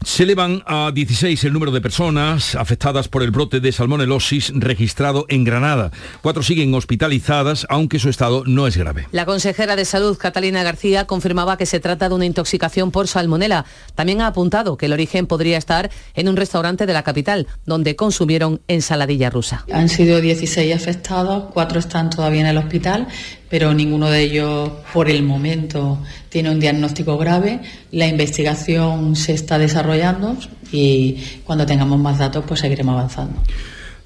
Se 0.07 0.23
elevan 0.23 0.63
a 0.67 0.93
16 0.95 1.43
el 1.45 1.53
número 1.53 1.73
de 1.73 1.81
personas 1.81 2.55
afectadas 2.55 3.09
por 3.09 3.25
el 3.25 3.33
brote 3.33 3.59
de 3.59 3.73
salmonelosis 3.73 4.53
registrado 4.55 5.27
en 5.29 5.43
Granada. 5.43 5.91
Cuatro 6.23 6.45
siguen 6.45 6.73
hospitalizadas, 6.75 7.67
aunque 7.69 7.99
su 7.99 8.09
estado 8.09 8.45
no 8.47 8.69
es 8.69 8.77
grave. 8.77 9.09
La 9.11 9.27
consejera 9.27 9.75
de 9.75 9.85
Salud, 9.85 10.17
Catalina 10.17 10.63
García, 10.63 11.09
confirmaba 11.09 11.59
que 11.59 11.67
se 11.67 11.81
trata 11.81 12.09
de 12.09 12.15
una 12.15 12.25
intoxicación 12.25 12.93
por 12.93 13.09
salmonela. 13.09 13.67
También 13.97 14.21
ha 14.21 14.29
apuntado 14.29 14.77
que 14.77 14.87
el 14.87 14.93
origen 14.93 15.27
podría 15.27 15.59
estar 15.59 15.91
en 16.15 16.29
un 16.29 16.37
restaurante 16.37 16.87
de 16.87 16.93
la 16.93 17.03
capital, 17.03 17.49
donde 17.67 17.97
consumieron 17.97 18.61
ensaladilla 18.69 19.29
rusa. 19.29 19.65
Han 19.73 19.89
sido 19.89 20.21
16 20.21 20.73
afectados, 20.73 21.51
cuatro 21.53 21.81
están 21.81 22.11
todavía 22.11 22.43
en 22.43 22.47
el 22.47 22.59
hospital 22.59 23.09
pero 23.49 23.73
ninguno 23.75 24.11
de 24.11 24.23
ellos 24.23 24.71
por 24.93 25.09
el 25.09 25.23
momento 25.23 25.99
tiene 26.29 26.51
un 26.51 26.61
diagnóstico 26.61 27.17
grave. 27.17 27.61
La 27.93 28.07
investigación 28.07 29.17
se 29.17 29.33
está 29.33 29.59
desarrollando 29.59 30.37
y 30.73 31.17
cuando 31.45 31.67
tengamos 31.67 31.99
más 31.99 32.19
datos 32.19 32.45
pues 32.47 32.61
seguiremos 32.61 32.95
avanzando. 32.95 33.41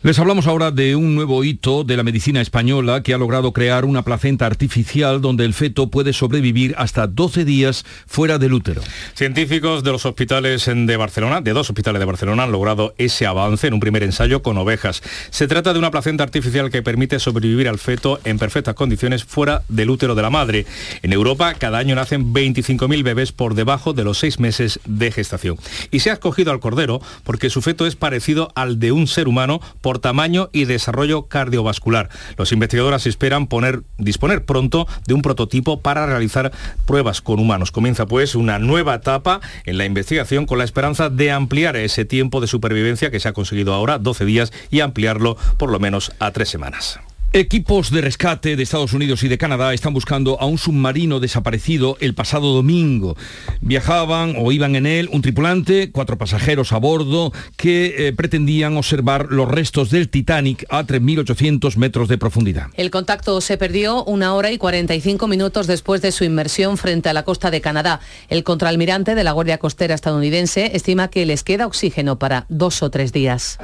Les 0.02 0.18
hablamos 0.18 0.46
ahora 0.46 0.70
de 0.70 0.96
un 0.96 1.14
nuevo 1.14 1.44
hito 1.44 1.84
de 1.84 1.94
la 1.94 2.02
medicina 2.02 2.40
española 2.40 3.02
que 3.02 3.12
ha 3.12 3.18
logrado 3.18 3.52
crear 3.52 3.84
una 3.84 4.00
placenta 4.00 4.46
artificial 4.46 5.20
donde 5.20 5.44
el 5.44 5.52
feto 5.52 5.90
puede 5.90 6.14
sobrevivir 6.14 6.74
hasta 6.78 7.06
12 7.06 7.44
días 7.44 7.84
fuera 8.06 8.38
del 8.38 8.54
útero. 8.54 8.80
Científicos 9.12 9.84
de 9.84 9.92
los 9.92 10.06
hospitales 10.06 10.64
de 10.64 10.96
Barcelona, 10.96 11.42
de 11.42 11.52
dos 11.52 11.68
hospitales 11.68 12.00
de 12.00 12.06
Barcelona, 12.06 12.44
han 12.44 12.50
logrado 12.50 12.94
ese 12.96 13.26
avance 13.26 13.66
en 13.66 13.74
un 13.74 13.80
primer 13.80 14.02
ensayo 14.02 14.40
con 14.40 14.56
ovejas. 14.56 15.02
Se 15.28 15.46
trata 15.46 15.74
de 15.74 15.78
una 15.78 15.90
placenta 15.90 16.24
artificial 16.24 16.70
que 16.70 16.82
permite 16.82 17.18
sobrevivir 17.18 17.68
al 17.68 17.78
feto 17.78 18.20
en 18.24 18.38
perfectas 18.38 18.76
condiciones 18.76 19.24
fuera 19.24 19.64
del 19.68 19.90
útero 19.90 20.14
de 20.14 20.22
la 20.22 20.30
madre. 20.30 20.64
En 21.02 21.12
Europa, 21.12 21.52
cada 21.52 21.76
año 21.76 21.94
nacen 21.94 22.32
25.000 22.32 23.02
bebés 23.02 23.32
por 23.32 23.52
debajo 23.52 23.92
de 23.92 24.04
los 24.04 24.16
seis 24.16 24.40
meses 24.40 24.80
de 24.86 25.12
gestación. 25.12 25.58
Y 25.90 26.00
se 26.00 26.08
ha 26.08 26.14
escogido 26.14 26.52
al 26.52 26.60
cordero 26.60 27.02
porque 27.22 27.50
su 27.50 27.60
feto 27.60 27.86
es 27.86 27.96
parecido 27.96 28.50
al 28.54 28.80
de 28.80 28.92
un 28.92 29.06
ser 29.06 29.28
humano 29.28 29.60
tamaño 29.98 30.48
y 30.52 30.64
desarrollo 30.64 31.26
cardiovascular. 31.26 32.08
Los 32.36 32.52
investigadores 32.52 33.06
esperan 33.06 33.46
poner, 33.46 33.82
disponer 33.98 34.44
pronto 34.44 34.86
de 35.06 35.14
un 35.14 35.22
prototipo 35.22 35.80
para 35.80 36.06
realizar 36.06 36.52
pruebas 36.86 37.20
con 37.20 37.40
humanos. 37.40 37.72
Comienza 37.72 38.06
pues 38.06 38.34
una 38.34 38.58
nueva 38.58 38.94
etapa 38.94 39.40
en 39.64 39.78
la 39.78 39.84
investigación 39.84 40.46
con 40.46 40.58
la 40.58 40.64
esperanza 40.64 41.10
de 41.10 41.30
ampliar 41.30 41.76
ese 41.76 42.04
tiempo 42.04 42.40
de 42.40 42.46
supervivencia 42.46 43.10
que 43.10 43.20
se 43.20 43.28
ha 43.28 43.32
conseguido 43.32 43.74
ahora, 43.74 43.98
12 43.98 44.24
días, 44.24 44.52
y 44.70 44.80
ampliarlo 44.80 45.36
por 45.58 45.70
lo 45.70 45.78
menos 45.78 46.12
a 46.18 46.30
tres 46.30 46.48
semanas. 46.48 47.00
Equipos 47.32 47.92
de 47.92 48.00
rescate 48.00 48.56
de 48.56 48.62
Estados 48.64 48.92
Unidos 48.92 49.22
y 49.22 49.28
de 49.28 49.38
Canadá 49.38 49.72
están 49.72 49.94
buscando 49.94 50.40
a 50.40 50.46
un 50.46 50.58
submarino 50.58 51.20
desaparecido 51.20 51.96
el 52.00 52.12
pasado 52.12 52.52
domingo. 52.52 53.16
Viajaban 53.60 54.34
o 54.36 54.50
iban 54.50 54.74
en 54.74 54.84
él 54.84 55.08
un 55.12 55.22
tripulante, 55.22 55.92
cuatro 55.92 56.18
pasajeros 56.18 56.72
a 56.72 56.78
bordo 56.78 57.32
que 57.56 58.08
eh, 58.08 58.12
pretendían 58.12 58.76
observar 58.76 59.28
los 59.30 59.48
restos 59.48 59.90
del 59.90 60.08
Titanic 60.08 60.66
a 60.70 60.82
3.800 60.82 61.76
metros 61.76 62.08
de 62.08 62.18
profundidad. 62.18 62.66
El 62.74 62.90
contacto 62.90 63.40
se 63.40 63.56
perdió 63.56 64.02
una 64.06 64.34
hora 64.34 64.50
y 64.50 64.58
45 64.58 65.28
minutos 65.28 65.68
después 65.68 66.02
de 66.02 66.10
su 66.10 66.24
inmersión 66.24 66.78
frente 66.78 67.10
a 67.10 67.12
la 67.12 67.22
costa 67.22 67.52
de 67.52 67.60
Canadá. 67.60 68.00
El 68.28 68.42
contraalmirante 68.42 69.14
de 69.14 69.22
la 69.22 69.30
Guardia 69.30 69.58
Costera 69.58 69.94
estadounidense 69.94 70.72
estima 70.74 71.10
que 71.10 71.24
les 71.26 71.44
queda 71.44 71.68
oxígeno 71.68 72.18
para 72.18 72.46
dos 72.48 72.82
o 72.82 72.90
tres 72.90 73.12
días. 73.12 73.56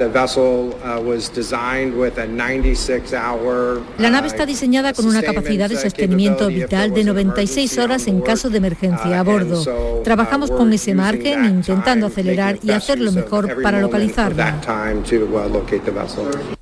La 3.97 4.09
nave 4.09 4.27
está 4.27 4.45
diseñada 4.45 4.93
con 4.93 5.05
una 5.05 5.21
capacidad 5.21 5.69
de 5.69 5.77
sostenimiento 5.77 6.47
vital 6.47 6.93
de 6.93 7.03
96 7.03 7.77
horas 7.77 8.07
en 8.07 8.21
caso 8.21 8.49
de 8.49 8.57
emergencia 8.57 9.19
a 9.19 9.23
bordo. 9.23 10.01
Trabajamos 10.03 10.51
con 10.51 10.71
ese 10.73 10.93
margen 10.93 11.45
intentando 11.45 12.07
acelerar 12.07 12.59
y 12.61 12.71
hacerlo 12.71 13.11
mejor 13.11 13.61
para 13.61 13.79
localizarla. 13.81 14.61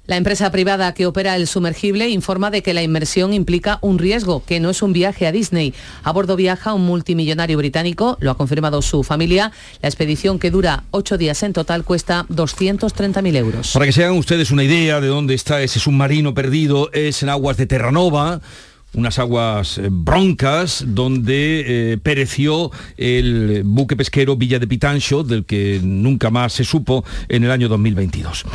La 0.08 0.18
empresa 0.18 0.52
privada 0.52 0.94
que 0.94 1.08
opera 1.08 1.36
el 1.36 1.48
sumergible 1.48 2.10
informa 2.10 2.52
de 2.52 2.62
que 2.62 2.76
la 2.76 2.84
inmersión 2.84 3.34
implica 3.34 3.80
un 3.82 3.98
riesgo, 3.98 4.44
que 4.46 4.60
no 4.60 4.70
es 4.70 4.84
un 4.84 4.94
viaje 4.94 5.26
a 5.26 5.32
Disney. 5.32 5.74
A 6.04 6.12
bordo 6.12 6.36
viaja 6.36 6.74
un 6.74 6.86
multimillonario 6.86 7.58
británico, 7.58 8.16
lo 8.20 8.30
ha 8.30 8.38
confirmado 8.38 8.84
su 8.84 9.02
familia. 9.02 9.52
La 9.82 9.90
expedición 9.90 10.38
que 10.38 10.52
dura 10.52 10.84
ocho 10.92 11.18
días 11.18 11.42
en 11.42 11.54
total 11.54 11.84
cuesta 11.84 12.28
230.000 12.30 13.36
euros. 13.36 13.72
Para 13.74 13.88
que 13.88 13.92
se 13.92 14.04
hagan 14.04 14.18
ustedes 14.18 14.52
una 14.52 14.64
idea 14.64 15.02
de 15.02 15.08
dónde 15.08 15.34
está 15.34 15.62
ese 15.64 15.80
submarino 15.80 16.36
perdido, 16.36 16.92
es 16.94 17.24
en 17.24 17.30
aguas 17.30 17.58
de 17.58 17.66
Terranova 17.66 18.42
unas 18.96 19.20
aguas 19.20 19.78
eh, 19.78 19.90
broncas 19.92 20.84
donde 20.88 21.94
eh, 21.94 21.98
pereció 21.98 22.72
el 22.98 23.64
buque 23.66 23.96
pesquero 23.96 24.36
Villa 24.36 24.60
de 24.60 24.68
Pitancho, 24.68 25.24
del 25.24 25.46
que 25.46 25.80
nunca 25.84 26.30
más 26.30 26.54
se 26.54 26.64
supo 26.64 27.04
en 27.28 27.44
el 27.44 27.52
año 27.52 27.68
2022. 27.68 28.46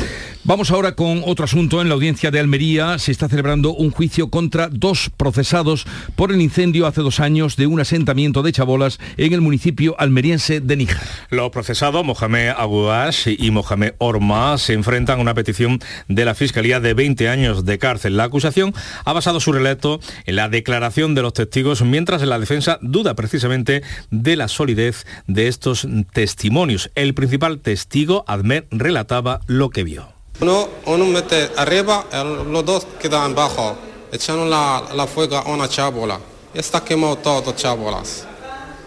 Vamos 0.51 0.73
ahora 0.73 0.97
con 0.97 1.23
otro 1.27 1.45
asunto. 1.45 1.81
En 1.81 1.89
la 1.89 1.95
audiencia 1.95 2.33
de 2.33 2.41
Almería 2.41 2.99
se 2.99 3.13
está 3.13 3.29
celebrando 3.29 3.73
un 3.73 3.93
juicio 3.93 4.31
contra 4.31 4.69
dos 4.69 5.09
procesados 5.17 5.87
por 6.17 6.33
el 6.33 6.41
incendio 6.41 6.89
hace 6.89 7.03
dos 7.03 7.21
años 7.21 7.55
de 7.55 7.69
un 7.69 7.79
asentamiento 7.79 8.43
de 8.43 8.51
chabolas 8.51 8.99
en 9.17 9.33
el 9.33 9.43
municipio 9.43 9.95
almeriense 10.01 10.61
de 10.61 10.75
Níjar. 10.75 11.05
Los 11.31 11.51
procesados, 11.51 12.05
Mohamed 12.05 12.49
Aguash 12.49 13.29
y 13.29 13.53
Mohamed 13.53 13.95
Orma, 13.99 14.59
se 14.59 14.73
enfrentan 14.73 15.21
a 15.21 15.23
una 15.23 15.35
petición 15.35 15.79
de 16.09 16.25
la 16.25 16.35
Fiscalía 16.35 16.81
de 16.81 16.95
20 16.95 17.29
años 17.29 17.65
de 17.65 17.79
cárcel. 17.79 18.17
La 18.17 18.25
acusación 18.25 18.75
ha 19.05 19.13
basado 19.13 19.39
su 19.39 19.53
relato 19.53 20.01
en 20.27 20.35
la 20.35 20.49
declaración 20.49 21.15
de 21.15 21.23
los 21.23 21.33
testigos, 21.33 21.83
mientras 21.83 22.23
la 22.23 22.41
defensa 22.41 22.81
duda 22.83 23.15
precisamente 23.15 23.85
de 24.11 24.35
la 24.35 24.49
solidez 24.49 25.07
de 25.29 25.47
estos 25.47 25.87
testimonios. 26.13 26.91
El 26.97 27.15
principal 27.15 27.61
testigo, 27.61 28.25
Admer, 28.27 28.67
relataba 28.73 29.43
lo 29.47 29.71
que 29.71 29.85
vio. 29.85 30.20
Uno, 30.41 30.69
uno 30.87 31.05
mete 31.05 31.51
arriba, 31.57 32.07
los 32.47 32.65
dos 32.65 32.87
quedan 32.99 33.33
abajo. 33.33 33.77
Echaron 34.11 34.49
la, 34.49 34.83
la 34.95 35.07
fuego 35.07 35.37
a 35.37 35.45
una 35.45 35.69
chábola. 35.69 36.19
Está 36.55 36.83
quemado 36.83 37.17
todo 37.17 37.53
chábolas. 37.53 38.27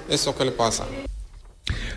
Eso 0.09 0.35
que 0.35 0.45
le 0.45 0.51
pasa. 0.51 0.83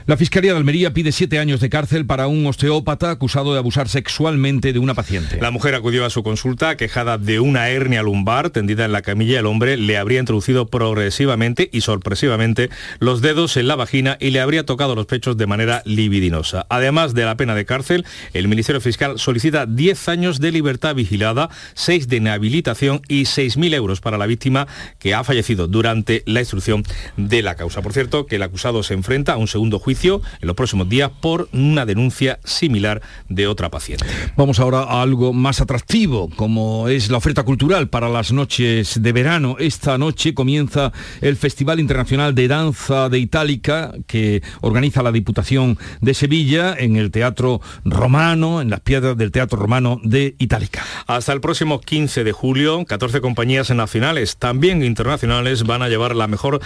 La 0.07 0.17
Fiscalía 0.17 0.53
de 0.53 0.59
Almería 0.59 0.93
pide 0.95 1.11
siete 1.11 1.41
años 1.41 1.61
de 1.61 1.69
cárcel 1.69 2.07
para 2.07 2.29
un 2.29 2.47
osteópata 2.47 3.11
acusado 3.11 3.53
de 3.53 3.59
abusar 3.59 3.89
sexualmente 3.89 4.73
de 4.73 4.79
una 4.79 4.95
paciente. 4.95 5.41
La 5.41 5.51
mujer 5.51 5.75
acudió 5.75 6.05
a 6.05 6.11
su 6.11 6.23
consulta 6.23 6.77
quejada 6.77 7.19
de 7.19 7.41
una 7.41 7.69
hernia 7.69 8.05
lumbar 8.05 8.51
tendida 8.51 8.85
en 8.85 8.93
la 8.93 9.03
camilla. 9.03 9.41
El 9.41 9.47
hombre 9.47 9.77
le 9.77 9.99
habría 9.99 10.21
introducido 10.21 10.67
progresivamente 10.69 11.69
y 11.73 11.81
sorpresivamente 11.81 12.71
los 13.01 13.21
dedos 13.21 13.57
en 13.57 13.67
la 13.67 13.75
vagina 13.75 14.17
y 14.21 14.31
le 14.31 14.41
habría 14.41 14.65
tocado 14.65 14.95
los 14.95 15.07
pechos 15.07 15.37
de 15.37 15.47
manera 15.47 15.83
libidinosa. 15.85 16.67
Además 16.69 17.15
de 17.15 17.25
la 17.25 17.37
pena 17.37 17.57
de 17.57 17.65
cárcel, 17.65 18.07
el 18.33 18.47
Ministerio 18.47 18.81
Fiscal 18.81 19.19
solicita 19.19 19.67
10 19.67 20.09
años 20.09 20.39
de 20.39 20.53
libertad 20.53 20.95
vigilada, 20.95 21.51
6 21.75 22.07
de 22.07 22.19
inhabilitación 22.19 23.03
y 23.09 23.23
6.000 23.23 23.75
euros 23.75 24.01
para 24.01 24.19
la 24.19 24.27
víctima 24.27 24.69
que 25.01 25.15
ha 25.15 25.25
fallecido 25.25 25.67
durante 25.67 26.23
la 26.27 26.41
instrucción 26.41 26.85
de 27.17 27.43
la 27.43 27.57
causa. 27.57 27.83
Por 27.83 27.93
cierto, 27.93 28.27
que 28.27 28.37
el 28.37 28.43
acusado 28.45 28.85
se 28.85 28.95
enfrenta 28.95 29.33
a 29.33 29.37
un 29.37 29.49
segundo 29.57 29.79
juicio 29.79 30.21
en 30.43 30.49
los 30.49 30.55
próximos 30.55 30.87
días 30.87 31.11
por 31.19 31.49
una 31.55 31.87
denuncia 31.87 32.39
similar 32.45 33.01
de 33.31 33.47
otra 33.47 33.71
paciente. 33.71 34.05
Vamos 34.37 34.61
ahora 34.61 34.81
a 34.81 35.01
algo 35.01 35.33
más 35.33 35.63
atractivo, 35.63 36.29
como 36.37 36.89
es 36.89 37.09
la 37.09 37.17
oferta 37.17 37.43
cultural 37.43 37.89
para 37.89 38.11
las 38.11 38.33
noches 38.33 39.01
de 39.01 39.13
verano. 39.13 39.57
Esta 39.59 39.97
noche 39.97 40.35
comienza 40.35 40.93
el 41.23 41.37
Festival 41.37 41.81
Internacional 41.81 42.35
de 42.35 42.49
Danza 42.49 43.09
de 43.09 43.19
Itálica 43.19 43.95
que 44.07 44.43
organiza 44.61 45.03
la 45.03 45.11
Diputación 45.11 45.79
de 46.03 46.13
Sevilla 46.13 46.77
en 46.79 46.97
el 46.97 47.11
Teatro 47.11 47.63
Romano, 47.87 48.61
en 48.61 48.69
las 48.69 48.81
piedras 48.81 49.17
del 49.17 49.33
Teatro 49.33 49.59
Romano 49.59 50.01
de 50.05 50.35
Itálica. 50.39 50.85
Hasta 51.07 51.33
el 51.33 51.41
próximo 51.41 51.81
15 51.81 52.25
de 52.25 52.33
julio, 52.33 52.85
14 52.85 53.23
compañías 53.23 53.71
nacionales, 53.71 54.37
también 54.37 54.85
internacionales, 54.85 55.63
van 55.63 55.81
a 55.81 55.89
llevar 55.89 56.15
la 56.15 56.27
mejor 56.27 56.61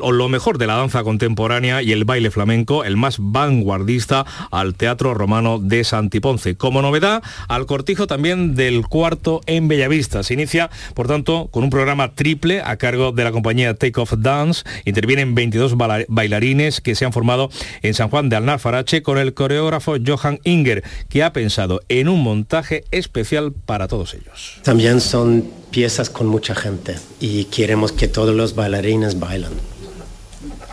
o 0.00 0.12
lo 0.12 0.28
mejor 0.28 0.58
de 0.58 0.68
la 0.68 0.76
danza 0.76 1.02
contemporánea 1.02 1.82
y 1.82 1.90
el 1.90 2.04
baile 2.04 2.30
flamenco 2.36 2.84
el 2.84 2.98
más 2.98 3.16
vanguardista, 3.18 4.26
al 4.50 4.74
Teatro 4.74 5.14
Romano 5.14 5.58
de 5.58 5.84
Santiponce. 5.84 6.54
Como 6.54 6.82
novedad, 6.82 7.22
al 7.48 7.64
cortijo 7.64 8.06
también 8.06 8.54
del 8.54 8.86
cuarto 8.86 9.40
en 9.46 9.68
Bellavista. 9.68 10.22
Se 10.22 10.34
inicia, 10.34 10.68
por 10.92 11.08
tanto, 11.08 11.48
con 11.50 11.64
un 11.64 11.70
programa 11.70 12.12
triple 12.14 12.60
a 12.60 12.76
cargo 12.76 13.12
de 13.12 13.24
la 13.24 13.32
compañía 13.32 13.72
Take 13.72 13.98
Off 13.98 14.12
Dance. 14.18 14.64
Intervienen 14.84 15.34
22 15.34 15.76
bailarines 16.08 16.82
que 16.82 16.94
se 16.94 17.06
han 17.06 17.14
formado 17.14 17.48
en 17.80 17.94
San 17.94 18.10
Juan 18.10 18.28
de 18.28 18.36
Alnafarache 18.36 19.02
con 19.02 19.16
el 19.16 19.32
coreógrafo 19.32 19.96
Johan 20.06 20.38
Inger, 20.44 20.84
que 21.08 21.22
ha 21.22 21.32
pensado 21.32 21.80
en 21.88 22.10
un 22.10 22.22
montaje 22.22 22.84
especial 22.90 23.54
para 23.54 23.88
todos 23.88 24.12
ellos. 24.12 24.60
También 24.62 25.00
son 25.00 25.48
piezas 25.70 26.10
con 26.10 26.26
mucha 26.26 26.54
gente 26.54 26.96
y 27.18 27.44
queremos 27.44 27.92
que 27.92 28.08
todos 28.08 28.34
los 28.34 28.54
bailarines 28.54 29.18
bailan. 29.18 29.52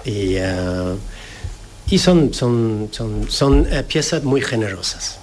Y 0.06 0.36
uh, 0.36 0.98
y 1.94 2.00
son, 2.00 2.34
son, 2.34 2.90
son, 2.92 3.30
son 3.30 3.68
eh, 3.72 3.84
piezas 3.84 4.24
muy 4.24 4.42
generosas. 4.42 5.20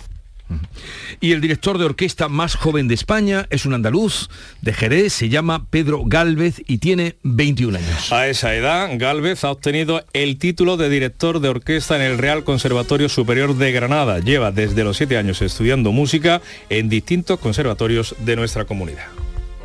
Y 1.20 1.32
el 1.32 1.40
director 1.40 1.78
de 1.78 1.84
orquesta 1.84 2.28
más 2.28 2.54
joven 2.54 2.86
de 2.86 2.94
España 2.94 3.48
es 3.50 3.66
un 3.66 3.74
andaluz 3.74 4.28
de 4.62 4.72
Jerez, 4.72 5.12
se 5.12 5.28
llama 5.28 5.66
Pedro 5.68 6.04
Gálvez 6.06 6.62
y 6.68 6.78
tiene 6.78 7.16
21 7.24 7.76
años. 7.76 8.12
A 8.12 8.28
esa 8.28 8.54
edad, 8.54 8.88
Gálvez 8.98 9.42
ha 9.42 9.50
obtenido 9.50 10.04
el 10.12 10.38
título 10.38 10.76
de 10.76 10.88
director 10.88 11.40
de 11.40 11.48
orquesta 11.48 11.96
en 11.96 12.02
el 12.02 12.18
Real 12.18 12.44
Conservatorio 12.44 13.08
Superior 13.08 13.56
de 13.56 13.72
Granada. 13.72 14.20
Lleva 14.20 14.52
desde 14.52 14.84
los 14.84 14.96
7 14.96 15.16
años 15.16 15.42
estudiando 15.42 15.90
música 15.90 16.40
en 16.68 16.88
distintos 16.88 17.40
conservatorios 17.40 18.14
de 18.20 18.36
nuestra 18.36 18.64
comunidad. 18.64 19.08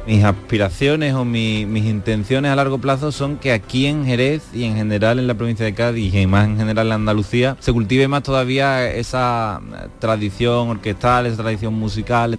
Mis 0.07 0.23
aspiraciones 0.23 1.15
o 1.15 1.25
mis 1.25 1.85
intenciones 1.85 2.51
a 2.51 2.55
largo 2.55 2.77
plazo 2.77 3.11
son 3.11 3.37
que 3.37 3.51
aquí 3.51 3.87
en 3.87 4.05
Jerez 4.05 4.43
y 4.53 4.63
en 4.63 4.75
general 4.75 5.17
en 5.17 5.25
la 5.25 5.33
provincia 5.33 5.65
de 5.65 5.73
Cádiz 5.73 6.13
y 6.13 6.27
más 6.27 6.45
en 6.45 6.57
general 6.57 6.87
en 6.87 6.93
Andalucía 6.93 7.57
se 7.59 7.73
cultive 7.73 8.07
más 8.07 8.21
todavía 8.21 8.87
esa 8.91 9.61
tradición 9.97 10.69
orquestal, 10.69 11.25
esa 11.25 11.37
tradición 11.37 11.73
musical. 11.73 12.37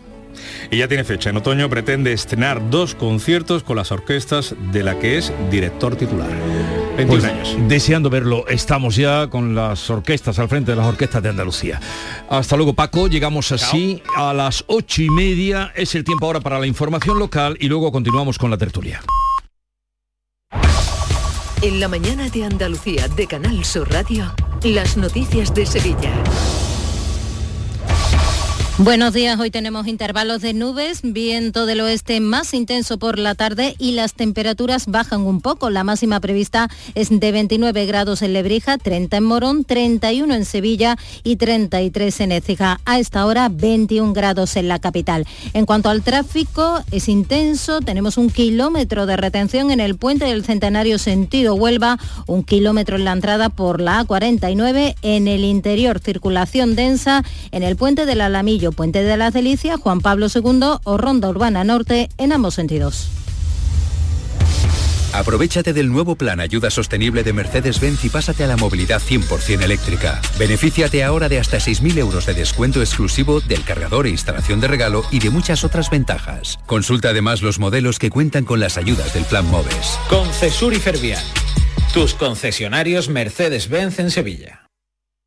Y 0.70 0.78
ya 0.78 0.88
tiene 0.88 1.04
fecha. 1.04 1.30
En 1.30 1.36
otoño 1.36 1.68
pretende 1.70 2.12
estrenar 2.12 2.70
dos 2.70 2.94
conciertos 2.94 3.62
con 3.62 3.76
las 3.76 3.92
orquestas 3.92 4.54
de 4.72 4.82
la 4.82 4.98
que 4.98 5.18
es 5.18 5.32
director 5.50 5.96
titular. 5.96 6.30
21 6.96 7.06
Pues, 7.06 7.24
años. 7.24 7.56
Deseando 7.68 8.08
verlo, 8.10 8.46
estamos 8.48 8.96
ya 8.96 9.28
con 9.28 9.54
las 9.54 9.90
orquestas 9.90 10.38
al 10.38 10.48
frente 10.48 10.70
de 10.72 10.76
las 10.76 10.86
orquestas 10.86 11.22
de 11.22 11.28
Andalucía. 11.28 11.80
Hasta 12.30 12.56
luego 12.56 12.72
Paco, 12.74 13.06
llegamos 13.08 13.52
así 13.52 14.02
a 14.16 14.32
las 14.32 14.64
ocho 14.66 15.02
y 15.02 15.10
media, 15.10 15.72
es 15.76 15.94
el 15.94 16.04
tiempo 16.04 16.26
ahora 16.26 16.40
para 16.40 16.58
la 16.58 16.66
información 16.66 17.18
local 17.18 17.56
y 17.60 17.68
luego 17.68 17.92
continuamos 17.92 18.38
con 18.38 18.50
la 18.50 18.56
tertulia. 18.56 19.02
En 21.62 21.80
la 21.80 21.88
mañana 21.88 22.28
de 22.28 22.44
Andalucía 22.44 23.08
de 23.08 23.26
Canal 23.26 23.64
Sur 23.64 23.90
Radio, 23.90 24.32
las 24.62 24.96
noticias 24.96 25.54
de 25.54 25.66
Sevilla. 25.66 26.12
Buenos 28.78 29.14
días, 29.14 29.40
hoy 29.40 29.50
tenemos 29.50 29.86
intervalos 29.86 30.42
de 30.42 30.52
nubes, 30.52 31.00
viento 31.02 31.64
del 31.64 31.80
oeste 31.80 32.20
más 32.20 32.52
intenso 32.52 32.98
por 32.98 33.18
la 33.18 33.34
tarde 33.34 33.74
y 33.78 33.92
las 33.92 34.12
temperaturas 34.12 34.84
bajan 34.84 35.22
un 35.22 35.40
poco. 35.40 35.70
La 35.70 35.82
máxima 35.82 36.20
prevista 36.20 36.68
es 36.94 37.08
de 37.08 37.32
29 37.32 37.86
grados 37.86 38.20
en 38.20 38.34
Lebrija, 38.34 38.76
30 38.76 39.16
en 39.16 39.24
Morón, 39.24 39.64
31 39.64 40.34
en 40.34 40.44
Sevilla 40.44 40.98
y 41.24 41.36
33 41.36 42.20
en 42.20 42.32
Écija. 42.32 42.78
A 42.84 42.98
esta 42.98 43.24
hora 43.24 43.48
21 43.48 44.12
grados 44.12 44.56
en 44.56 44.68
la 44.68 44.78
capital. 44.78 45.26
En 45.54 45.64
cuanto 45.64 45.88
al 45.88 46.02
tráfico, 46.02 46.82
es 46.90 47.08
intenso, 47.08 47.80
tenemos 47.80 48.18
un 48.18 48.28
kilómetro 48.28 49.06
de 49.06 49.16
retención 49.16 49.70
en 49.70 49.80
el 49.80 49.96
puente 49.96 50.26
del 50.26 50.44
Centenario 50.44 50.98
sentido 50.98 51.54
Huelva, 51.54 51.98
un 52.26 52.44
kilómetro 52.44 52.96
en 52.96 53.06
la 53.06 53.12
entrada 53.12 53.48
por 53.48 53.80
la 53.80 54.04
A49, 54.04 54.96
en 55.00 55.28
el 55.28 55.44
interior 55.44 55.98
circulación 55.98 56.76
densa, 56.76 57.24
en 57.52 57.62
el 57.62 57.76
puente 57.76 58.04
del 58.04 58.20
Alamillo 58.20 58.65
Puente 58.72 59.02
de 59.02 59.16
las 59.16 59.32
Delicias, 59.32 59.80
Juan 59.80 60.00
Pablo 60.00 60.26
II 60.34 60.78
o 60.84 60.96
Ronda 60.96 61.28
Urbana 61.28 61.64
Norte 61.64 62.08
en 62.18 62.32
ambos 62.32 62.54
sentidos. 62.54 63.08
Aprovechate 65.16 65.72
del 65.72 65.90
nuevo 65.90 66.16
plan 66.16 66.40
Ayuda 66.40 66.68
Sostenible 66.68 67.24
de 67.24 67.32
Mercedes-Benz 67.32 68.04
y 68.04 68.10
pásate 68.10 68.44
a 68.44 68.46
la 68.46 68.58
movilidad 68.58 69.00
100% 69.00 69.62
eléctrica. 69.62 70.20
Benefíciate 70.38 71.02
ahora 71.04 71.30
de 71.30 71.38
hasta 71.38 71.56
6.000 71.56 71.96
euros 71.98 72.26
de 72.26 72.34
descuento 72.34 72.80
exclusivo 72.80 73.40
del 73.40 73.64
cargador 73.64 74.06
e 74.06 74.10
instalación 74.10 74.60
de 74.60 74.68
regalo 74.68 75.04
y 75.10 75.20
de 75.20 75.30
muchas 75.30 75.64
otras 75.64 75.88
ventajas. 75.88 76.58
Consulta 76.66 77.10
además 77.10 77.40
los 77.40 77.58
modelos 77.58 77.98
que 77.98 78.10
cuentan 78.10 78.44
con 78.44 78.60
las 78.60 78.76
ayudas 78.76 79.14
del 79.14 79.24
plan 79.24 79.46
MOVES. 79.46 79.98
Concesur 80.10 80.74
y 80.74 80.80
Fervial, 80.80 81.24
tus 81.94 82.12
concesionarios 82.14 83.08
Mercedes-Benz 83.08 83.98
en 84.00 84.10
Sevilla. 84.10 84.65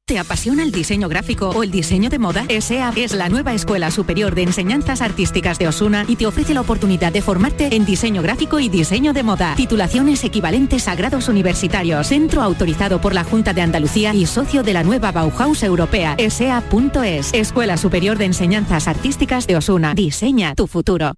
¿Te 0.09 0.17
apasiona 0.17 0.63
el 0.63 0.71
diseño 0.71 1.07
gráfico 1.07 1.49
o 1.49 1.61
el 1.61 1.69
diseño 1.69 2.09
de 2.09 2.17
moda? 2.17 2.43
ESEA 2.49 2.91
es 2.95 3.13
la 3.13 3.29
nueva 3.29 3.53
Escuela 3.53 3.91
Superior 3.91 4.33
de 4.33 4.41
Enseñanzas 4.41 5.03
Artísticas 5.03 5.59
de 5.59 5.67
Osuna 5.67 6.03
y 6.07 6.15
te 6.15 6.25
ofrece 6.25 6.55
la 6.55 6.61
oportunidad 6.61 7.13
de 7.13 7.21
formarte 7.21 7.75
en 7.75 7.85
diseño 7.85 8.23
gráfico 8.23 8.59
y 8.59 8.69
diseño 8.69 9.13
de 9.13 9.21
moda. 9.21 9.53
Titulaciones 9.55 10.23
equivalentes 10.23 10.87
a 10.87 10.95
grados 10.95 11.29
universitarios. 11.29 12.07
Centro 12.07 12.41
autorizado 12.41 12.99
por 12.99 13.13
la 13.13 13.23
Junta 13.23 13.53
de 13.53 13.61
Andalucía 13.61 14.15
y 14.15 14.25
socio 14.25 14.63
de 14.63 14.73
la 14.73 14.83
nueva 14.83 15.11
Bauhaus 15.11 15.61
Europea. 15.61 16.15
ESEA.es. 16.17 17.31
Escuela 17.31 17.77
Superior 17.77 18.17
de 18.17 18.25
Enseñanzas 18.25 18.87
Artísticas 18.87 19.45
de 19.45 19.57
Osuna. 19.57 19.93
Diseña 19.93 20.55
tu 20.55 20.65
futuro. 20.65 21.13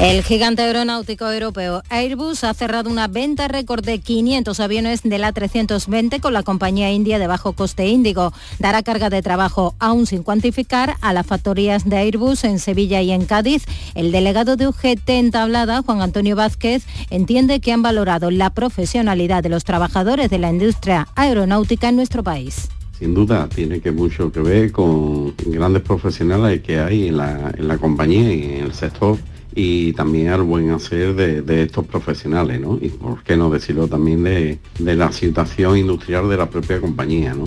El 0.00 0.24
gigante 0.24 0.62
aeronáutico 0.62 1.30
europeo 1.30 1.84
Airbus 1.88 2.42
ha 2.42 2.52
cerrado 2.52 2.90
una 2.90 3.06
venta 3.06 3.46
récord 3.46 3.84
de 3.84 4.00
500 4.00 4.58
aviones 4.58 5.02
de 5.04 5.18
la 5.18 5.30
320 5.30 6.18
con 6.18 6.32
la 6.32 6.42
compañía 6.42 6.90
india 6.90 7.20
de 7.20 7.28
bajo 7.28 7.52
coste 7.52 7.86
Índigo. 7.86 8.32
Dará 8.58 8.82
carga 8.82 9.08
de 9.08 9.22
trabajo, 9.22 9.76
aún 9.78 10.06
sin 10.06 10.24
cuantificar, 10.24 10.96
a 11.00 11.12
las 11.12 11.24
factorías 11.24 11.88
de 11.88 11.96
Airbus 11.96 12.42
en 12.42 12.58
Sevilla 12.58 13.02
y 13.02 13.12
en 13.12 13.24
Cádiz. 13.24 13.66
El 13.94 14.10
delegado 14.10 14.56
de 14.56 14.66
UGT 14.66 15.08
en 15.10 15.30
Tablada, 15.30 15.82
Juan 15.82 16.02
Antonio 16.02 16.34
Vázquez, 16.34 16.84
entiende 17.10 17.60
que 17.60 17.72
han 17.72 17.82
valorado 17.82 18.32
la 18.32 18.50
profesionalidad 18.50 19.44
de 19.44 19.48
los 19.50 19.62
trabajadores 19.62 20.28
de 20.28 20.38
la 20.38 20.50
industria 20.50 21.06
aeronáutica 21.14 21.88
en 21.88 21.96
nuestro 21.96 22.24
país. 22.24 22.68
Sin 22.98 23.14
duda, 23.14 23.48
tiene 23.48 23.80
mucho 23.92 24.32
que 24.32 24.40
ver 24.40 24.72
con 24.72 25.34
grandes 25.46 25.82
profesionales 25.82 26.62
que 26.62 26.80
hay 26.80 27.08
en 27.08 27.16
la 27.16 27.78
compañía 27.80 28.34
y 28.34 28.42
en 28.42 28.64
el 28.64 28.74
sector 28.74 29.18
y 29.54 29.92
también 29.92 30.28
al 30.28 30.42
buen 30.42 30.70
hacer 30.70 31.14
de, 31.14 31.62
estos 31.62 31.86
profesionales, 31.86 32.60
¿no? 32.60 32.78
Y 32.80 32.88
por 32.88 33.22
qué 33.22 33.36
no 33.36 33.50
decirlo 33.50 33.86
también 33.86 34.24
de, 34.24 34.58
de 34.78 34.96
la 34.96 35.12
situación 35.12 35.78
industrial 35.78 36.28
de 36.28 36.36
la 36.36 36.50
propia 36.50 36.80
compañía, 36.80 37.34
¿no? 37.34 37.44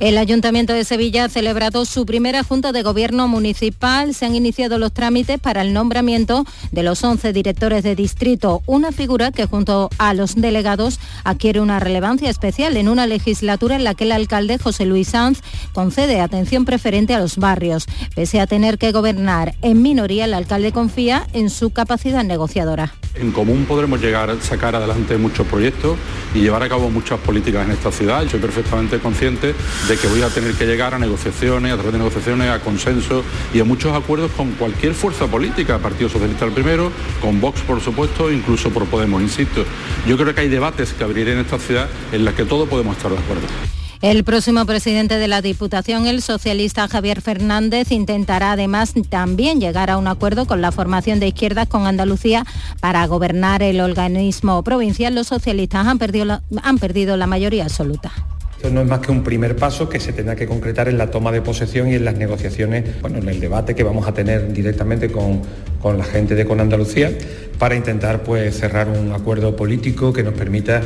El 0.00 0.16
Ayuntamiento 0.16 0.74
de 0.74 0.84
Sevilla 0.84 1.24
ha 1.24 1.28
celebrado 1.28 1.84
su 1.84 2.06
primera 2.06 2.44
Junta 2.44 2.70
de 2.70 2.84
Gobierno 2.84 3.26
Municipal. 3.26 4.14
Se 4.14 4.26
han 4.26 4.36
iniciado 4.36 4.78
los 4.78 4.92
trámites 4.92 5.40
para 5.40 5.60
el 5.60 5.72
nombramiento 5.72 6.44
de 6.70 6.84
los 6.84 7.02
11 7.02 7.32
directores 7.32 7.82
de 7.82 7.96
distrito, 7.96 8.62
una 8.66 8.92
figura 8.92 9.32
que 9.32 9.46
junto 9.46 9.90
a 9.98 10.14
los 10.14 10.36
delegados 10.36 11.00
adquiere 11.24 11.60
una 11.60 11.80
relevancia 11.80 12.30
especial 12.30 12.76
en 12.76 12.88
una 12.88 13.08
legislatura 13.08 13.74
en 13.74 13.82
la 13.82 13.94
que 13.94 14.04
el 14.04 14.12
alcalde 14.12 14.58
José 14.58 14.86
Luis 14.86 15.08
Sanz 15.08 15.40
concede 15.72 16.20
atención 16.20 16.64
preferente 16.64 17.14
a 17.14 17.18
los 17.18 17.36
barrios. 17.36 17.86
Pese 18.14 18.40
a 18.40 18.46
tener 18.46 18.78
que 18.78 18.92
gobernar 18.92 19.56
en 19.62 19.82
minoría, 19.82 20.26
el 20.26 20.34
alcalde 20.34 20.70
confía 20.70 21.26
en 21.32 21.50
su 21.50 21.70
capacidad 21.70 22.22
negociadora. 22.22 22.94
En 23.20 23.32
común 23.32 23.64
podremos 23.66 24.00
llegar 24.00 24.30
a 24.30 24.40
sacar 24.40 24.76
adelante 24.76 25.16
muchos 25.16 25.46
proyectos 25.46 25.96
y 26.34 26.40
llevar 26.40 26.62
a 26.62 26.68
cabo 26.68 26.88
muchas 26.88 27.18
políticas 27.18 27.66
en 27.66 27.72
esta 27.72 27.90
ciudad. 27.90 28.24
Soy 28.28 28.38
perfectamente 28.38 28.98
consciente 28.98 29.54
de 29.88 29.96
que 29.96 30.06
voy 30.06 30.22
a 30.22 30.28
tener 30.28 30.54
que 30.54 30.66
llegar 30.66 30.94
a 30.94 30.98
negociaciones, 30.98 31.72
a 31.72 31.76
través 31.76 31.92
de 31.92 31.98
negociaciones, 31.98 32.48
a 32.48 32.60
consenso 32.60 33.24
y 33.52 33.60
a 33.60 33.64
muchos 33.64 33.92
acuerdos 33.94 34.30
con 34.32 34.52
cualquier 34.52 34.94
fuerza 34.94 35.26
política, 35.26 35.78
Partido 35.78 36.08
Socialista 36.08 36.44
el 36.44 36.52
primero, 36.52 36.92
con 37.20 37.40
Vox 37.40 37.60
por 37.62 37.80
supuesto, 37.80 38.30
incluso 38.30 38.70
por 38.70 38.88
Podemos, 38.88 39.20
insisto. 39.20 39.64
Yo 40.06 40.16
creo 40.16 40.34
que 40.34 40.40
hay 40.40 40.48
debates 40.48 40.92
que 40.94 41.04
abriré 41.04 41.32
en 41.32 41.40
esta 41.40 41.58
ciudad 41.58 41.88
en 42.12 42.24
los 42.24 42.34
que 42.34 42.44
todos 42.44 42.68
podemos 42.68 42.96
estar 42.96 43.10
de 43.10 43.18
acuerdo. 43.18 43.77
El 44.00 44.22
próximo 44.22 44.64
presidente 44.64 45.18
de 45.18 45.26
la 45.26 45.42
Diputación, 45.42 46.06
el 46.06 46.22
socialista 46.22 46.86
Javier 46.86 47.20
Fernández, 47.20 47.90
intentará 47.90 48.52
además 48.52 48.94
también 49.10 49.60
llegar 49.60 49.90
a 49.90 49.98
un 49.98 50.06
acuerdo 50.06 50.46
con 50.46 50.62
la 50.62 50.70
formación 50.70 51.18
de 51.18 51.26
izquierdas 51.26 51.66
con 51.66 51.84
Andalucía 51.84 52.44
para 52.78 53.04
gobernar 53.08 53.60
el 53.64 53.80
organismo 53.80 54.62
provincial. 54.62 55.16
Los 55.16 55.26
socialistas 55.26 55.84
han 55.88 55.98
perdido 55.98 56.26
la, 56.26 56.42
han 56.62 56.78
perdido 56.78 57.16
la 57.16 57.26
mayoría 57.26 57.64
absoluta. 57.64 58.12
Esto 58.56 58.70
no 58.70 58.82
es 58.82 58.86
más 58.86 59.00
que 59.00 59.10
un 59.10 59.24
primer 59.24 59.56
paso 59.56 59.88
que 59.88 59.98
se 59.98 60.12
tendrá 60.12 60.36
que 60.36 60.46
concretar 60.46 60.88
en 60.88 60.96
la 60.96 61.10
toma 61.10 61.32
de 61.32 61.42
posesión 61.42 61.90
y 61.90 61.96
en 61.96 62.04
las 62.04 62.16
negociaciones, 62.16 63.00
bueno, 63.00 63.18
en 63.18 63.28
el 63.28 63.40
debate 63.40 63.74
que 63.74 63.82
vamos 63.82 64.06
a 64.06 64.14
tener 64.14 64.52
directamente 64.52 65.10
con, 65.10 65.42
con 65.82 65.98
la 65.98 66.04
gente 66.04 66.36
de 66.36 66.44
Con 66.44 66.60
Andalucía 66.60 67.10
para 67.58 67.74
intentar 67.74 68.22
pues 68.22 68.58
cerrar 68.58 68.88
un 68.88 69.10
acuerdo 69.10 69.56
político 69.56 70.12
que 70.12 70.22
nos 70.22 70.34
permita 70.34 70.82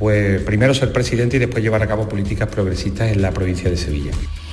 pues 0.00 0.40
primero 0.42 0.72
ser 0.72 0.92
presidente 0.92 1.36
y 1.36 1.40
después 1.40 1.62
llevar 1.62 1.82
a 1.82 1.86
cabo 1.86 2.08
políticas 2.08 2.48
progresistas 2.48 3.12
en 3.12 3.20
la 3.20 3.32
provincia 3.32 3.68
de 3.68 3.76
Sevilla. 3.76 4.12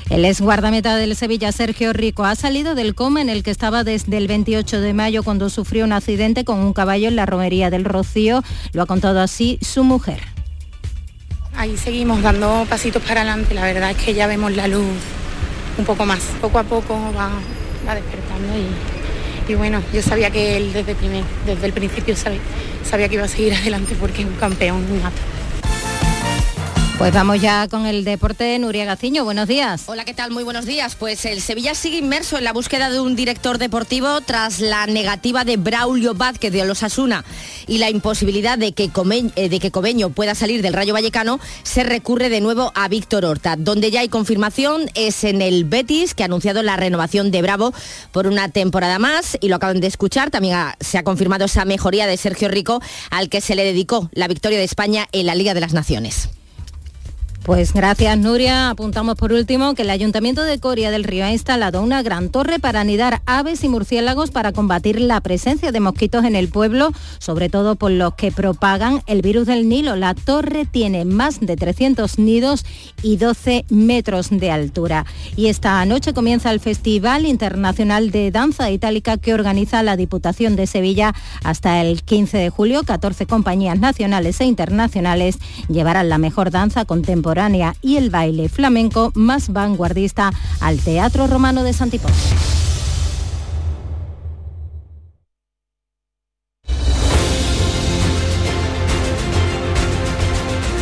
El 0.09 0.25
ex 0.25 0.41
guardameta 0.41 0.97
del 0.97 1.15
Sevilla, 1.15 1.53
Sergio 1.53 1.93
Rico, 1.93 2.25
ha 2.25 2.35
salido 2.35 2.75
del 2.75 2.95
coma 2.95 3.21
en 3.21 3.29
el 3.29 3.43
que 3.43 3.51
estaba 3.51 3.85
desde 3.85 4.17
el 4.17 4.27
28 4.27 4.81
de 4.81 4.93
mayo 4.93 5.23
cuando 5.23 5.49
sufrió 5.49 5.85
un 5.85 5.93
accidente 5.93 6.43
con 6.43 6.59
un 6.59 6.73
caballo 6.73 7.07
en 7.07 7.15
la 7.15 7.25
romería 7.25 7.69
del 7.69 7.85
Rocío. 7.85 8.43
Lo 8.73 8.81
ha 8.81 8.85
contado 8.85 9.21
así 9.21 9.57
su 9.61 9.85
mujer. 9.85 10.19
Ahí 11.55 11.77
seguimos 11.77 12.21
dando 12.21 12.65
pasitos 12.69 13.01
para 13.03 13.21
adelante, 13.21 13.53
la 13.53 13.63
verdad 13.63 13.91
es 13.91 13.97
que 13.97 14.13
ya 14.13 14.27
vemos 14.27 14.53
la 14.53 14.67
luz 14.67 14.85
un 15.77 15.85
poco 15.85 16.05
más. 16.05 16.19
Poco 16.41 16.59
a 16.59 16.63
poco 16.63 16.93
va, 17.17 17.31
va 17.87 17.95
despertando 17.95 18.53
y, 18.57 18.96
y, 19.47 19.55
bueno, 19.55 19.81
yo 19.93 20.01
sabía 20.01 20.29
que 20.29 20.57
él 20.57 20.73
desde, 20.73 20.95
primer, 20.95 21.23
desde 21.45 21.65
el 21.65 21.73
principio 21.73 22.15
sabía, 22.15 22.39
sabía 22.83 23.07
que 23.07 23.15
iba 23.15 23.23
a 23.23 23.27
seguir 23.27 23.53
adelante 23.61 23.95
porque 23.99 24.21
es 24.21 24.27
un 24.27 24.35
campeón 24.35 24.83
nato. 25.01 25.17
Pues 26.97 27.13
vamos 27.13 27.39
ya 27.39 27.67
con 27.67 27.85
el 27.85 28.03
deporte 28.03 28.57
Nuria 28.57 28.83
Gaciño. 28.83 29.23
Buenos 29.23 29.47
días. 29.47 29.83
Hola, 29.85 30.03
¿qué 30.03 30.15
tal? 30.15 30.31
Muy 30.31 30.43
buenos 30.43 30.65
días. 30.65 30.95
Pues 30.95 31.25
el 31.25 31.41
Sevilla 31.41 31.75
sigue 31.75 31.99
inmerso 31.99 32.39
en 32.39 32.43
la 32.43 32.53
búsqueda 32.53 32.89
de 32.89 32.99
un 32.99 33.15
director 33.15 33.59
deportivo 33.59 34.19
tras 34.21 34.59
la 34.59 34.87
negativa 34.87 35.43
de 35.43 35.57
Braulio 35.57 36.15
Vázquez 36.15 36.51
de 36.51 36.63
Osasuna 36.63 37.23
y 37.67 37.77
la 37.77 37.91
imposibilidad 37.91 38.57
de 38.57 38.71
que, 38.71 38.89
Comeño, 38.89 39.31
eh, 39.35 39.47
de 39.47 39.59
que 39.59 39.69
pueda 39.69 40.33
salir 40.33 40.63
del 40.63 40.73
Rayo 40.73 40.95
Vallecano, 40.95 41.39
se 41.61 41.83
recurre 41.83 42.29
de 42.29 42.41
nuevo 42.41 42.71
a 42.73 42.87
Víctor 42.87 43.25
Horta. 43.25 43.57
Donde 43.57 43.91
ya 43.91 43.99
hay 43.99 44.09
confirmación 44.09 44.89
es 44.95 45.23
en 45.23 45.43
el 45.43 45.65
Betis, 45.65 46.15
que 46.15 46.23
ha 46.23 46.25
anunciado 46.25 46.63
la 46.63 46.77
renovación 46.77 47.29
de 47.29 47.43
Bravo 47.43 47.75
por 48.11 48.25
una 48.25 48.49
temporada 48.49 48.97
más 48.97 49.37
y 49.39 49.49
lo 49.49 49.57
acaban 49.57 49.81
de 49.81 49.87
escuchar. 49.87 50.31
También 50.31 50.57
se 50.79 50.97
ha 50.97 51.03
confirmado 51.03 51.45
esa 51.45 51.63
mejoría 51.63 52.07
de 52.07 52.17
Sergio 52.17 52.47
Rico 52.47 52.81
al 53.11 53.29
que 53.29 53.39
se 53.39 53.53
le 53.53 53.63
dedicó 53.63 54.09
la 54.13 54.27
victoria 54.27 54.57
de 54.57 54.63
España 54.63 55.05
en 55.11 55.27
la 55.27 55.35
Liga 55.35 55.53
de 55.53 55.61
las 55.61 55.73
Naciones. 55.73 56.29
Pues 57.47 57.71
gracias 57.71 58.17
Nuria. 58.17 58.71
Apuntamos 58.71 59.15
por 59.15 59.31
último 59.31 59.73
que 59.73 59.83
el 59.83 59.89
Ayuntamiento 59.89 60.43
de 60.43 60.59
Coria 60.59 60.91
del 60.91 61.05
Río 61.05 61.23
ha 61.23 61.31
instalado 61.31 61.81
una 61.81 62.03
gran 62.03 62.27
torre 62.27 62.59
para 62.59 62.81
anidar 62.81 63.21
aves 63.25 63.63
y 63.63 63.69
murciélagos 63.69 64.31
para 64.31 64.51
combatir 64.51 64.99
la 64.99 65.21
presencia 65.21 65.71
de 65.71 65.79
mosquitos 65.79 66.25
en 66.25 66.35
el 66.35 66.49
pueblo, 66.49 66.91
sobre 67.19 67.47
todo 67.47 67.77
por 67.77 67.91
los 67.91 68.15
que 68.15 68.33
propagan 68.33 69.01
el 69.07 69.21
virus 69.21 69.47
del 69.47 69.69
Nilo. 69.69 69.95
La 69.95 70.13
torre 70.13 70.65
tiene 70.65 71.05
más 71.05 71.39
de 71.39 71.55
300 71.55 72.19
nidos 72.19 72.65
y 73.01 73.15
12 73.15 73.63
metros 73.69 74.27
de 74.29 74.51
altura. 74.51 75.05
Y 75.37 75.47
esta 75.47 75.85
noche 75.85 76.13
comienza 76.13 76.51
el 76.51 76.59
Festival 76.59 77.25
Internacional 77.25 78.11
de 78.11 78.29
Danza 78.29 78.69
Itálica 78.71 79.15
que 79.15 79.33
organiza 79.33 79.83
la 79.83 79.95
Diputación 79.95 80.57
de 80.57 80.67
Sevilla 80.67 81.15
hasta 81.45 81.79
el 81.79 82.03
15 82.03 82.39
de 82.39 82.49
julio. 82.49 82.83
14 82.83 83.25
compañías 83.25 83.79
nacionales 83.79 84.41
e 84.41 84.43
internacionales 84.43 85.37
llevarán 85.69 86.09
la 86.09 86.17
mejor 86.17 86.51
danza 86.51 86.83
contemporánea 86.83 87.36
y 87.83 87.97
el 87.97 88.09
baile 88.09 88.49
flamenco 88.49 89.11
más 89.13 89.53
vanguardista 89.53 90.31
al 90.59 90.79
Teatro 90.79 91.27
Romano 91.27 91.63
de 91.63 91.71
Santipón. 91.71 92.11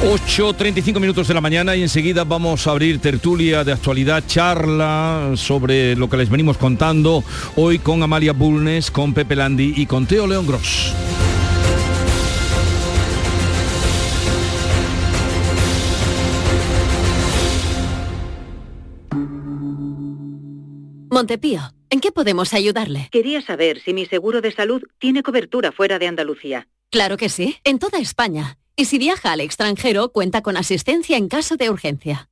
8.35 0.01 0.99
minutos 0.99 1.27
de 1.27 1.33
la 1.33 1.41
mañana 1.41 1.75
y 1.75 1.81
enseguida 1.81 2.23
vamos 2.23 2.67
a 2.67 2.71
abrir 2.71 2.99
tertulia 2.99 3.63
de 3.65 3.73
actualidad, 3.73 4.23
charla 4.25 5.31
sobre 5.35 5.95
lo 5.95 6.09
que 6.09 6.17
les 6.17 6.29
venimos 6.29 6.57
contando 6.57 7.23
hoy 7.57 7.79
con 7.79 8.01
Amalia 8.01 8.31
Bulnes, 8.31 8.91
con 8.91 9.13
Pepe 9.13 9.35
Landi 9.35 9.73
y 9.75 9.87
con 9.87 10.05
Teo 10.05 10.25
León 10.25 10.47
Gross. 10.47 10.93
Montepío, 21.15 21.61
¿en 21.89 22.01
qué 22.01 22.11
podemos 22.11 22.53
ayudarle? 22.53 23.07
Quería 23.09 23.41
saber 23.41 23.79
si 23.79 23.93
mi 23.93 24.05
seguro 24.05 24.41
de 24.41 24.51
salud 24.51 24.83
tiene 24.99 25.23
cobertura 25.23 25.71
fuera 25.71 25.97
de 25.97 26.07
Andalucía. 26.07 26.67
Claro 26.91 27.15
que 27.15 27.29
sí, 27.29 27.55
en 27.63 27.79
toda 27.79 27.99
España. 27.99 28.57
Y 28.75 28.83
si 28.83 28.97
viaja 28.97 29.31
al 29.31 29.39
extranjero, 29.39 30.09
cuenta 30.09 30.41
con 30.41 30.57
asistencia 30.57 31.15
en 31.15 31.29
caso 31.29 31.55
de 31.55 31.69
urgencia. 31.69 32.27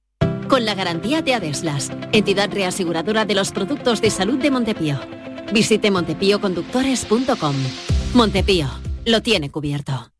Con 0.49 0.65
la 0.65 0.75
garantía 0.75 1.21
de 1.21 1.33
Adeslas, 1.33 1.93
entidad 2.11 2.51
reaseguradora 2.51 3.23
de 3.23 3.35
los 3.35 3.53
productos 3.53 4.01
de 4.01 4.09
salud 4.09 4.37
de 4.39 4.51
Montepío. 4.51 4.99
Visite 5.53 5.89
montepíoconductores.com. 5.89 7.55
Montepío, 8.13 8.67
lo 9.05 9.21
tiene 9.21 9.49
cubierto. 9.49 10.11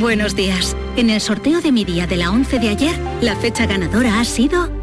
Buenos 0.00 0.34
días. 0.34 0.76
En 0.96 1.08
el 1.08 1.20
sorteo 1.20 1.60
de 1.60 1.70
mi 1.70 1.84
día 1.84 2.08
de 2.08 2.16
la 2.16 2.32
11 2.32 2.58
de 2.58 2.68
ayer, 2.68 2.98
la 3.20 3.36
fecha 3.36 3.66
ganadora 3.66 4.18
ha 4.18 4.24
sido 4.24 4.75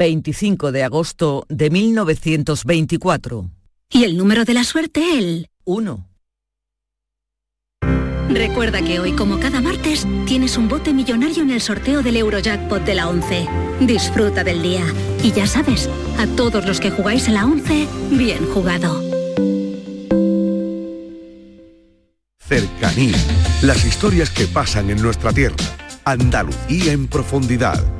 25 0.00 0.72
de 0.72 0.82
agosto 0.82 1.44
de 1.50 1.68
1924. 1.68 3.50
¿Y 3.90 4.04
el 4.04 4.16
número 4.16 4.46
de 4.46 4.54
la 4.54 4.64
suerte, 4.64 5.18
el? 5.18 5.50
1. 5.64 6.08
Recuerda 8.30 8.80
que 8.80 8.98
hoy, 8.98 9.12
como 9.12 9.38
cada 9.38 9.60
martes, 9.60 10.06
tienes 10.24 10.56
un 10.56 10.68
bote 10.70 10.94
millonario 10.94 11.42
en 11.42 11.50
el 11.50 11.60
sorteo 11.60 12.02
del 12.02 12.16
Eurojackpot 12.16 12.82
de 12.82 12.94
la 12.94 13.10
11. 13.10 13.46
Disfruta 13.80 14.42
del 14.42 14.62
día. 14.62 14.86
Y 15.22 15.32
ya 15.32 15.46
sabes, 15.46 15.90
a 16.18 16.26
todos 16.28 16.64
los 16.64 16.80
que 16.80 16.90
jugáis 16.90 17.28
en 17.28 17.34
la 17.34 17.44
11, 17.44 17.86
bien 18.12 18.46
jugado. 18.54 19.02
Cercanía. 22.38 23.18
Las 23.60 23.84
historias 23.84 24.30
que 24.30 24.46
pasan 24.46 24.88
en 24.88 25.02
nuestra 25.02 25.30
tierra. 25.30 25.56
Andalucía 26.06 26.92
en 26.92 27.06
profundidad. 27.06 27.99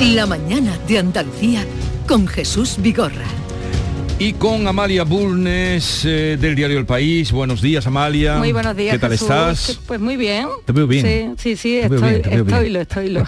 La 0.00 0.26
mañana 0.26 0.78
de 0.86 0.98
Andalucía 0.98 1.64
con 2.06 2.26
Jesús 2.26 2.76
Vigorra. 2.78 3.24
Y 4.18 4.34
con 4.34 4.66
Amalia 4.66 5.04
Bulnes 5.04 6.04
eh, 6.04 6.36
del 6.38 6.54
diario 6.54 6.78
El 6.78 6.84
País. 6.84 7.32
Buenos 7.32 7.62
días, 7.62 7.86
Amalia. 7.86 8.36
Muy 8.36 8.52
buenos 8.52 8.76
días. 8.76 8.92
¿Qué 8.92 8.98
tal 8.98 9.14
estás? 9.14 9.80
Pues 9.86 9.98
muy 9.98 10.16
bien. 10.16 10.48
Te 10.66 10.72
veo 10.72 10.86
bien. 10.86 11.34
Sí, 11.38 11.56
sí, 11.56 11.56
sí 11.56 11.78
estoy, 11.78 12.22
estoy, 12.30 12.68
lo, 12.68 12.80
estoy 12.82 13.08
lo. 13.08 13.24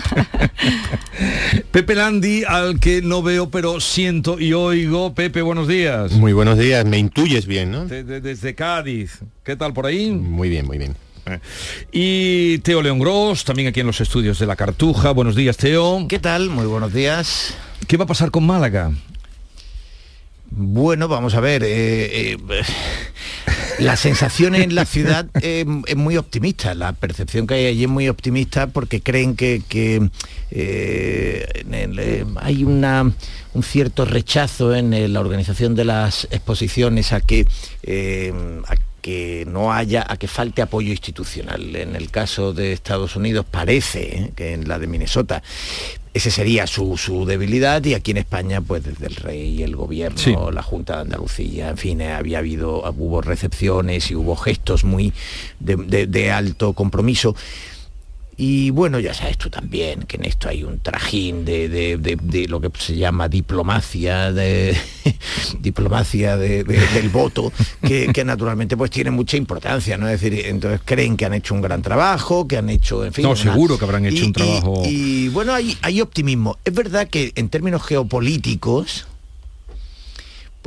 Pepe 1.70 1.94
Landi, 1.94 2.44
al 2.44 2.78
que 2.78 3.00
no 3.00 3.22
veo, 3.22 3.50
pero 3.50 3.80
siento 3.80 4.38
y 4.38 4.52
oigo. 4.52 5.14
Pepe, 5.14 5.40
buenos 5.40 5.68
días. 5.68 6.12
Muy 6.12 6.34
buenos 6.34 6.58
días. 6.58 6.84
Me 6.84 6.98
intuyes 6.98 7.46
bien, 7.46 7.70
¿no? 7.70 7.86
desde 7.86 8.54
Cádiz. 8.54 9.20
¿Qué 9.42 9.56
tal 9.56 9.72
por 9.72 9.86
ahí? 9.86 10.10
Muy 10.10 10.50
bien, 10.50 10.66
muy 10.66 10.76
bien. 10.76 10.94
Eh, 11.28 11.40
y 11.92 12.58
Teo 12.58 12.82
León 12.82 12.98
Gross, 12.98 13.44
también 13.44 13.68
aquí 13.68 13.80
en 13.80 13.86
los 13.86 14.00
estudios 14.00 14.38
de 14.38 14.46
La 14.46 14.56
Cartuja. 14.56 15.10
Buenos 15.12 15.36
días, 15.36 15.56
Teo. 15.56 16.06
¿Qué 16.08 16.18
tal? 16.18 16.50
Muy 16.50 16.66
buenos 16.66 16.92
días. 16.92 17.54
¿Qué 17.86 17.96
va 17.96 18.04
a 18.04 18.08
pasar 18.08 18.30
con 18.30 18.46
Málaga? 18.46 18.92
Bueno, 20.50 21.08
vamos 21.08 21.34
a 21.34 21.40
ver. 21.40 21.62
Eh, 21.62 22.32
eh, 22.32 22.38
la 23.78 23.96
sensación 23.96 24.54
en 24.54 24.74
la 24.74 24.86
ciudad 24.86 25.26
es, 25.42 25.66
muy 25.96 26.16
optimista. 26.16 26.74
La 26.74 26.92
percepción 26.92 27.46
que 27.46 27.54
hay 27.54 27.66
allí 27.66 27.84
es 27.84 27.88
muy 27.88 28.08
optimista 28.08 28.68
porque 28.68 29.00
creen 29.00 29.36
que, 29.36 29.62
eh, 30.50 32.24
hay 32.36 32.64
una, 32.64 33.12
un 33.54 33.62
cierto 33.62 34.04
rechazo 34.04 34.74
en 34.74 35.12
la 35.12 35.20
organización 35.20 35.74
de 35.74 35.84
las 35.84 36.26
exposiciones 36.30 37.12
a 37.12 37.20
que, 37.20 37.46
a 38.66 38.74
que 39.08 39.46
no 39.46 39.72
haya, 39.72 40.04
a 40.06 40.18
que 40.18 40.28
falte 40.28 40.60
apoyo 40.60 40.90
institucional. 40.90 41.74
En 41.74 41.96
el 41.96 42.10
caso 42.10 42.52
de 42.52 42.74
Estados 42.74 43.16
Unidos 43.16 43.46
parece 43.50 44.32
que 44.36 44.52
en 44.52 44.68
la 44.68 44.78
de 44.78 44.86
Minnesota 44.86 45.42
ese 46.12 46.30
sería 46.30 46.66
su, 46.66 47.24
debilidad 47.26 47.82
y 47.86 47.94
aquí 47.94 48.10
en 48.10 48.18
España 48.18 48.60
pues 48.60 48.84
desde 48.84 49.06
el 49.06 49.16
rey, 49.16 49.62
el 49.62 49.76
gobierno, 49.76 50.50
la 50.50 50.62
Junta 50.62 50.96
de 50.96 51.00
Andalucía, 51.02 51.70
en 51.70 51.78
fin, 51.78 52.02
eh, 52.02 52.12
había 52.12 52.40
habido, 52.40 52.82
hubo 52.98 53.22
recepciones 53.22 54.10
y 54.10 54.14
hubo 54.14 54.36
gestos 54.36 54.84
muy 54.84 55.14
de 55.58 56.30
alto 56.30 56.74
compromiso. 56.74 57.34
Y 58.40 58.70
bueno, 58.70 59.00
ya 59.00 59.12
sabes 59.12 59.36
tú 59.36 59.50
también 59.50 60.02
que 60.02 60.16
en 60.16 60.24
esto 60.24 60.48
hay 60.48 60.62
un 60.62 60.78
trajín 60.78 61.44
de, 61.44 62.46
lo 62.48 62.60
que 62.60 62.70
se 62.78 62.94
llama 62.94 63.28
diplomacia, 63.28 64.32
de 64.32 64.76
diplomacia 65.60 66.36
del 66.36 67.08
voto, 67.08 67.52
que, 67.82 68.24
naturalmente 68.24 68.76
pues 68.76 68.92
tiene 68.92 69.10
mucha 69.10 69.36
importancia, 69.36 69.98
¿no? 69.98 70.08
Es 70.08 70.20
decir, 70.20 70.46
entonces 70.46 70.80
creen 70.84 71.16
que 71.16 71.24
han 71.24 71.34
hecho 71.34 71.52
un 71.52 71.62
gran 71.62 71.82
trabajo, 71.82 72.46
que 72.46 72.56
han 72.56 72.70
hecho, 72.70 73.04
en 73.04 73.12
fin. 73.12 73.24
No, 73.24 73.34
seguro 73.34 73.76
que 73.76 73.84
habrán 73.84 74.06
hecho 74.06 74.24
un 74.24 74.32
trabajo. 74.32 74.82
Y, 74.86 75.28
bueno, 75.30 75.52
hay, 75.52 75.76
hay 75.82 76.00
optimismo. 76.00 76.58
Es 76.64 76.72
verdad 76.72 77.08
que 77.08 77.32
en 77.34 77.48
términos 77.48 77.82
geopolíticos, 77.82 79.08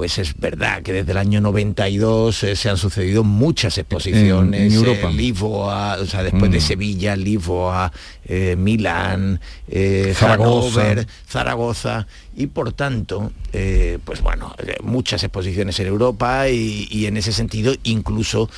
pues 0.01 0.17
es 0.17 0.35
verdad 0.35 0.81
que 0.81 0.93
desde 0.93 1.11
el 1.11 1.19
año 1.19 1.41
92 1.41 2.43
eh, 2.43 2.55
se 2.55 2.69
han 2.71 2.77
sucedido 2.77 3.23
muchas 3.23 3.77
exposiciones 3.77 4.59
en, 4.59 4.71
Europa. 4.71 5.11
Lisboa, 5.11 5.97
o 6.01 6.07
sea, 6.07 6.23
después 6.23 6.51
de 6.51 6.57
mm. 6.57 6.61
Sevilla, 6.61 7.15
Lisboa, 7.15 7.91
eh, 8.25 8.55
Milán, 8.57 9.39
Zaragoza. 10.15 11.05
Zaragoza, 11.29 12.07
y 12.35 12.47
por 12.47 12.73
tanto, 12.73 13.31
pues 14.03 14.21
bueno, 14.23 14.55
muchas 14.81 15.23
exposiciones 15.23 15.79
en 15.79 15.85
Europa 15.85 16.49
y, 16.49 17.05
en 17.05 17.17
ese 17.17 17.31
sentido 17.31 17.71
incluso, 17.83 18.49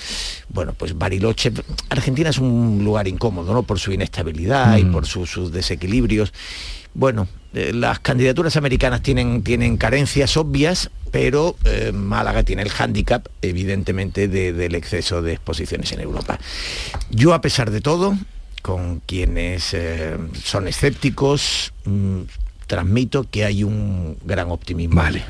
bueno, 0.48 0.74
pues 0.78 0.98
Bariloche, 0.98 1.52
Argentina 1.90 2.30
es 2.30 2.38
un 2.38 2.86
lugar 2.86 3.10
incómodo, 3.10 3.54
¿no? 3.54 3.64
Por 3.64 3.80
su 3.80 3.92
inestabilidad 3.92 4.78
y 4.78 4.86
mm. 4.86 4.94
por 4.94 5.06
sus 5.08 5.52
desequilibrios. 5.52 6.32
Bueno, 6.94 7.28
eh, 7.54 7.72
las 7.74 8.00
candidaturas 8.00 8.56
americanas 8.58 9.02
tienen, 9.02 9.44
tienen 9.44 9.78
carencias 9.78 10.38
obvias, 10.38 10.90
pero 11.12 11.56
eh, 11.66 11.92
Málaga 11.92 12.44
tiene 12.44 12.62
el 12.64 12.70
hándicap, 12.70 13.28
evidentemente, 13.42 14.28
del 14.28 14.76
exceso 14.76 15.22
de 15.22 15.34
exposiciones 15.34 15.92
en 15.92 16.02
Europa. 16.02 16.40
Yo, 17.10 17.34
a 17.34 17.42
pesar 17.42 17.72
de 17.72 17.82
todo, 17.82 18.18
con 18.62 19.02
quienes 19.02 19.74
eh, 19.74 20.18
son 20.44 20.68
escépticos, 20.68 21.74
mm, 21.86 22.22
transmito 22.66 23.30
que 23.30 23.46
hay 23.46 23.64
un 23.64 24.18
gran 24.26 24.50
optimismo. 24.50 24.96
Vale. 24.96 25.24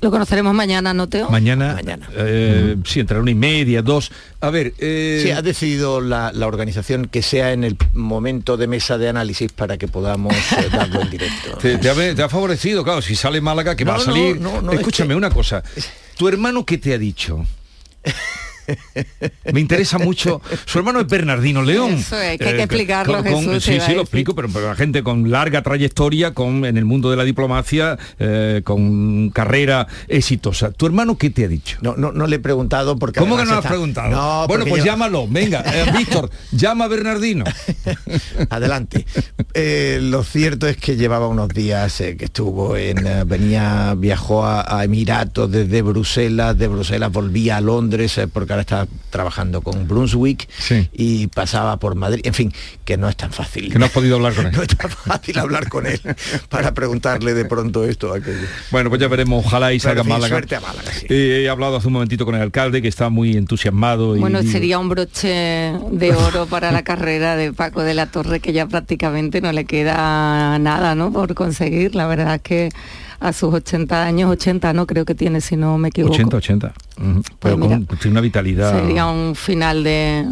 Lo 0.00 0.10
conoceremos 0.10 0.54
mañana, 0.54 0.94
¿no, 0.94 1.08
Teo? 1.08 1.28
Mañana. 1.28 1.74
Mañana. 1.74 2.08
Eh, 2.14 2.76
sí, 2.86 3.00
entre 3.00 3.18
una 3.18 3.30
y 3.30 3.34
media, 3.34 3.82
dos. 3.82 4.10
A 4.40 4.48
ver. 4.48 4.72
Eh... 4.78 5.20
Sí, 5.22 5.30
ha 5.30 5.42
decidido 5.42 6.00
la, 6.00 6.32
organización 6.46 7.06
que 7.06 7.22
sea 7.22 7.52
en 7.52 7.64
el 7.64 7.76
momento 7.92 8.56
de 8.56 8.66
mesa 8.66 8.96
de 8.96 9.08
análisis 9.08 9.52
para 9.52 9.76
que 9.76 9.88
podamos 9.88 10.34
eh, 10.34 10.68
darlo 10.72 11.02
en 11.02 11.10
directo. 11.10 11.58
Te, 11.58 12.22
ha, 12.22 12.28
favorecido, 12.28 12.82
claro, 12.82 13.02
si 13.02 13.14
sale 13.14 13.40
Málaga, 13.40 13.76
que 13.76 13.84
va 13.84 13.96
a 13.96 14.00
salir. 14.00 14.40
Escúchame 14.72 15.14
una 15.14 15.30
cosa. 15.30 15.62
¿Tu 16.16 16.28
hermano 16.28 16.64
qué 16.64 16.78
te 16.78 16.94
ha 16.94 16.98
dicho? 16.98 17.44
Me 19.52 19.60
interesa 19.60 19.98
mucho. 19.98 20.40
Su 20.64 20.78
hermano 20.78 21.00
es 21.00 21.06
Bernardino 21.06 21.62
León. 21.62 21.94
Eso 21.94 22.20
es, 22.20 22.38
que 22.38 22.44
hay 22.44 22.54
que 22.54 22.60
eh, 22.60 22.62
explicarlo. 22.62 23.22
sí, 23.60 23.80
sí, 23.80 23.94
lo 23.94 24.02
explico, 24.02 24.34
pero, 24.34 24.48
la 24.48 24.74
gente 24.74 25.02
con 25.02 25.30
larga 25.30 25.62
trayectoria, 25.62 26.34
con 26.34 26.64
en 26.64 26.76
el 26.76 26.84
mundo 26.84 27.10
de 27.10 27.16
la 27.16 27.24
diplomacia, 27.24 27.98
eh, 28.18 28.62
con 28.64 29.30
carrera 29.30 29.86
exitosa. 30.08 30.70
¿Tu 30.72 30.86
hermano 30.86 31.16
qué 31.18 31.30
te 31.30 31.44
ha 31.44 31.48
dicho? 31.48 31.78
No, 31.80 31.96
no, 31.96 32.12
no 32.12 32.26
le 32.26 32.36
he 32.36 32.38
preguntado 32.38 32.98
porque. 32.98 33.20
¿Cómo 33.20 33.36
que 33.36 33.44
no 33.44 33.52
lo 33.52 33.58
has 33.58 33.66
preguntado? 33.66 34.46
bueno, 34.48 34.64
pues 34.66 34.84
llámalo. 34.84 35.26
Venga, 35.28 35.62
eh, 35.66 35.92
Víctor, 35.96 36.30
llama 36.52 36.86
a 36.86 36.88
Bernardino. 36.88 37.44
Adelante. 38.50 39.06
lo 40.00 40.22
cierto 40.24 40.66
es 40.66 40.76
que 40.76 40.96
llevaba 40.96 41.28
unos 41.28 41.48
días 41.48 41.96
que 41.96 42.24
estuvo 42.24 42.76
en. 42.76 43.06
venía, 43.26 43.94
viajó 43.96 44.46
a, 44.46 44.80
Emiratos 44.84 45.50
desde 45.50 45.82
Bruselas, 45.82 46.56
de 46.56 46.66
Bruselas 46.68 47.12
volvía 47.12 47.58
a 47.58 47.60
Londres 47.60 48.20
porque 48.32 48.52
ahora 48.60 48.86
está 48.86 48.86
trabajando 49.10 49.62
con 49.62 49.88
Brunswick 49.88 50.48
y 50.92 51.26
pasaba 51.28 51.78
por 51.78 51.94
Madrid. 51.94 52.20
En 52.24 52.34
fin, 52.34 52.52
que 52.84 52.96
no 52.96 53.08
es 53.08 53.16
tan 53.16 53.32
fácil. 53.32 53.72
Que 53.72 53.78
no 53.78 53.86
has 53.86 53.90
podido 53.90 54.16
hablar 54.16 54.34
con 54.34 54.46
él. 54.46 54.52
no 54.52 54.62
es 54.62 54.68
tan 54.68 54.90
fácil 54.90 55.38
hablar 55.38 55.68
con 55.68 55.86
él 55.86 56.00
para 56.48 56.74
preguntarle 56.74 57.34
de 57.34 57.44
pronto 57.44 57.84
esto, 57.84 58.12
aquello. 58.12 58.46
Bueno, 58.70 58.90
pues 58.90 59.00
ya 59.00 59.08
veremos, 59.08 59.44
ojalá 59.44 59.72
y 59.72 59.80
salga 59.80 60.02
Málaga. 60.04 60.28
Suerte 60.28 60.56
a 60.56 60.60
Málaga 60.60 60.90
eh, 61.08 61.42
he 61.44 61.48
hablado 61.48 61.76
hace 61.76 61.86
un 61.86 61.94
momentito 61.94 62.24
con 62.24 62.34
el 62.34 62.42
alcalde 62.42 62.82
que 62.82 62.88
está 62.88 63.08
muy 63.08 63.36
entusiasmado. 63.36 64.16
Y, 64.16 64.20
bueno, 64.20 64.42
sería 64.42 64.78
un 64.78 64.88
broche 64.88 65.28
de 65.90 66.14
oro 66.14 66.46
para 66.46 66.72
la 66.72 66.82
carrera 66.82 67.36
de 67.36 67.52
Paco 67.52 67.82
de 67.82 67.94
la 67.94 68.06
Torre 68.06 68.40
que 68.40 68.52
ya 68.52 68.66
prácticamente 68.66 69.40
no 69.40 69.52
le 69.52 69.64
queda 69.64 70.58
nada, 70.58 70.94
¿no? 70.94 71.12
Por 71.12 71.34
conseguir. 71.34 71.94
La 71.94 72.06
verdad 72.06 72.36
es 72.36 72.42
que 72.42 72.68
a 73.20 73.32
sus 73.34 73.52
80 73.52 74.02
años, 74.02 74.30
80 74.30 74.72
no 74.72 74.86
creo 74.86 75.04
que 75.04 75.14
tiene, 75.14 75.40
si 75.40 75.56
no 75.56 75.76
me 75.78 75.88
equivoco. 75.88 76.14
80, 76.14 76.36
80. 76.36 76.74
Pero 77.38 77.58
con 77.58 77.86
una 78.04 78.20
vitalidad. 78.20 78.78
Sería 78.78 79.06
un 79.06 79.34
final 79.34 79.82
de, 79.82 80.26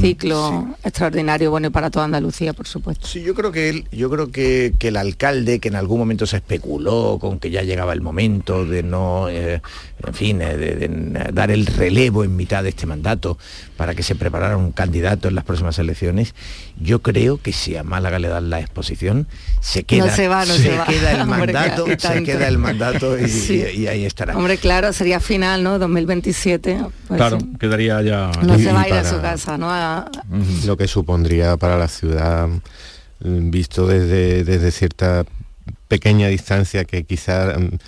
ciclo 0.00 0.68
extraordinario, 0.84 1.50
bueno, 1.50 1.70
para 1.70 1.90
toda 1.90 2.04
Andalucía, 2.04 2.52
por 2.52 2.66
supuesto. 2.66 3.06
Sí, 3.06 3.22
yo 3.22 3.34
creo 3.34 3.52
que 3.52 3.70
él, 3.70 3.88
yo 3.90 4.10
creo 4.10 4.30
que, 4.30 4.74
el 4.80 4.96
alcalde, 4.96 5.60
que 5.60 5.68
en 5.68 5.76
algún 5.76 5.98
momento 5.98 6.26
se 6.26 6.36
especuló 6.36 7.18
con 7.20 7.38
que 7.38 7.50
ya 7.50 7.62
llegaba 7.62 7.92
el 7.94 8.02
momento 8.02 8.66
de 8.66 8.82
no, 8.82 9.28
eh, 9.30 9.62
en 10.06 10.14
fin, 10.14 10.42
eh, 10.42 10.56
de, 10.56 11.30
dar 11.32 11.50
el 11.50 11.64
relevo 11.66 12.22
en 12.24 12.36
mitad 12.36 12.62
de 12.62 12.70
este 12.70 12.86
mandato 12.86 13.38
para 13.76 13.94
que 13.94 14.02
se 14.02 14.14
preparara 14.14 14.56
un 14.56 14.72
candidato 14.72 15.28
en 15.28 15.34
las 15.34 15.44
próximas 15.44 15.78
elecciones, 15.78 16.34
yo 16.78 17.00
creo 17.00 17.40
que 17.40 17.52
si 17.52 17.76
a 17.76 17.82
Málaga 17.82 18.18
le 18.18 18.28
dan 18.28 18.50
la 18.50 18.60
exposición, 18.60 19.26
se 19.60 19.84
queda, 19.84 20.14
se 20.14 20.28
va, 20.28 20.44
no 20.44 20.54
se, 20.54 20.70
queda 20.86 21.12
el 21.12 21.26
mandato, 21.26 21.86
se 21.86 22.22
queda 22.22 22.48
el 22.48 22.58
mandato 22.58 23.16
y, 23.18 23.86
ahí 23.86 24.04
estará. 24.04 24.36
Hombre, 24.36 24.58
claro, 24.58 24.92
sería 24.92 25.20
final, 25.20 25.62
¿no? 25.62 25.78
2027. 26.10 26.78
Pues 27.08 27.18
claro, 27.18 27.38
quedaría 27.58 28.02
ya... 28.02 28.30
No 28.42 28.58
se 28.58 28.72
va 28.72 28.82
a 28.82 28.88
ir 28.88 28.94
a 28.94 29.04
su 29.04 29.20
casa, 29.20 29.56
¿no? 29.56 29.70
Lo 30.66 30.76
que 30.76 30.88
supondría 30.88 31.56
para 31.56 31.78
la 31.78 31.88
ciudad, 31.88 32.48
mm, 33.20 33.50
visto 33.50 33.86
desde, 33.86 34.44
desde 34.44 34.70
cierta 34.70 35.24
pequeña 35.88 36.28
distancia 36.28 36.84
que 36.84 37.04
quizá 37.04 37.56
mm, 37.58 37.78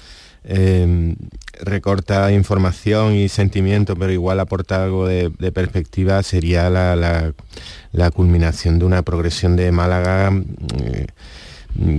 em, 0.44 1.16
recorta 1.60 2.32
información 2.32 3.14
y 3.14 3.28
sentimiento, 3.28 3.96
pero 3.96 4.12
igual 4.12 4.40
aporta 4.40 4.84
algo 4.84 5.06
de, 5.06 5.30
perspectiva, 5.52 6.22
sería 6.22 6.70
la, 6.70 7.32
culminación 8.14 8.78
de 8.78 8.84
una 8.84 9.02
progresión 9.02 9.56
de 9.56 9.72
Málaga. 9.72 10.30
Mm, 10.30 10.42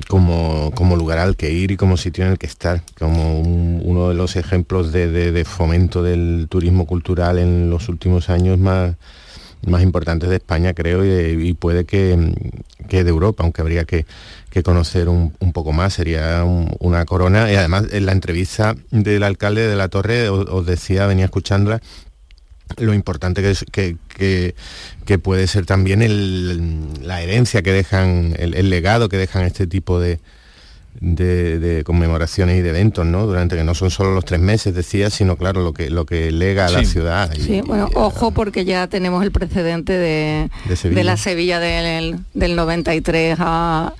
como, 0.07 0.95
lugar 0.95 1.19
al 1.19 1.35
que 1.35 1.51
ir 1.51 1.71
y 1.71 1.77
como 1.77 1.97
sitio 1.97 2.25
en 2.25 2.31
el 2.31 2.37
que 2.37 2.45
estar, 2.45 2.81
como 2.99 3.39
uno 3.39 4.09
de 4.09 4.15
los 4.15 4.35
ejemplos 4.35 4.91
de, 4.91 5.45
fomento 5.45 6.03
del 6.03 6.47
turismo 6.49 6.85
cultural 6.85 7.37
en 7.39 7.69
los 7.69 7.89
últimos 7.89 8.29
años 8.29 8.59
más, 8.59 8.95
más 9.65 9.81
importantes 9.81 10.29
de 10.29 10.35
España, 10.35 10.73
creo, 10.73 11.03
y, 11.05 11.53
puede 11.53 11.85
que, 11.85 12.33
que, 12.87 13.03
de 13.03 13.09
Europa, 13.09 13.43
aunque 13.43 13.61
habría 13.61 13.85
que, 13.85 14.05
conocer 14.63 15.09
un, 15.09 15.31
poco 15.53 15.73
más, 15.73 15.93
sería 15.93 16.43
una 16.43 17.05
corona. 17.05 17.51
Y 17.51 17.55
además 17.55 17.85
en 17.91 18.05
la 18.05 18.11
entrevista 18.11 18.75
del 18.91 19.23
alcalde 19.23 19.67
de 19.67 19.75
la 19.75 19.87
Torre 19.87 20.29
os 20.29 20.65
decía, 20.65 21.07
venía 21.07 21.25
escuchándola, 21.25 21.81
lo 22.77 22.93
importante 22.93 23.41
que, 23.41 23.51
es, 23.51 23.65
que, 23.71 24.55
que, 25.05 25.19
puede 25.19 25.47
ser 25.47 25.65
también 25.65 26.97
la 27.05 27.21
herencia 27.21 27.61
que 27.61 27.71
dejan, 27.71 28.35
el, 28.37 28.69
legado 28.69 29.09
que 29.09 29.17
dejan 29.17 29.43
este 29.43 29.67
tipo 29.67 29.99
de, 29.99 30.19
de, 30.99 31.83
conmemoraciones 31.85 32.57
y 32.57 32.61
de 32.61 32.69
eventos, 32.69 33.05
¿no? 33.05 33.25
Durante 33.27 33.55
que 33.55 33.63
no 33.63 33.75
son 33.75 33.91
solo 33.91 34.13
los 34.13 34.25
tres 34.25 34.39
meses, 34.39 34.73
decía, 34.73 35.09
sino 35.09 35.35
claro, 35.37 35.61
lo 35.61 35.73
que 35.73 35.89
lo 35.89 36.05
que 36.05 36.31
lega 36.31 36.67
a 36.67 36.71
la 36.71 36.83
ciudad. 36.83 37.31
sí, 37.37 37.61
bueno, 37.61 37.89
ojo 37.93 38.31
porque 38.31 38.65
ya 38.65 38.87
tenemos 38.87 39.23
el 39.23 39.31
precedente 39.31 39.93
de, 39.93 40.49
de, 40.83 41.03
la 41.03 41.17
Sevilla 41.17 41.59
del, 41.59 42.19
del 42.33 42.55
93 42.55 43.37
a 43.39 43.93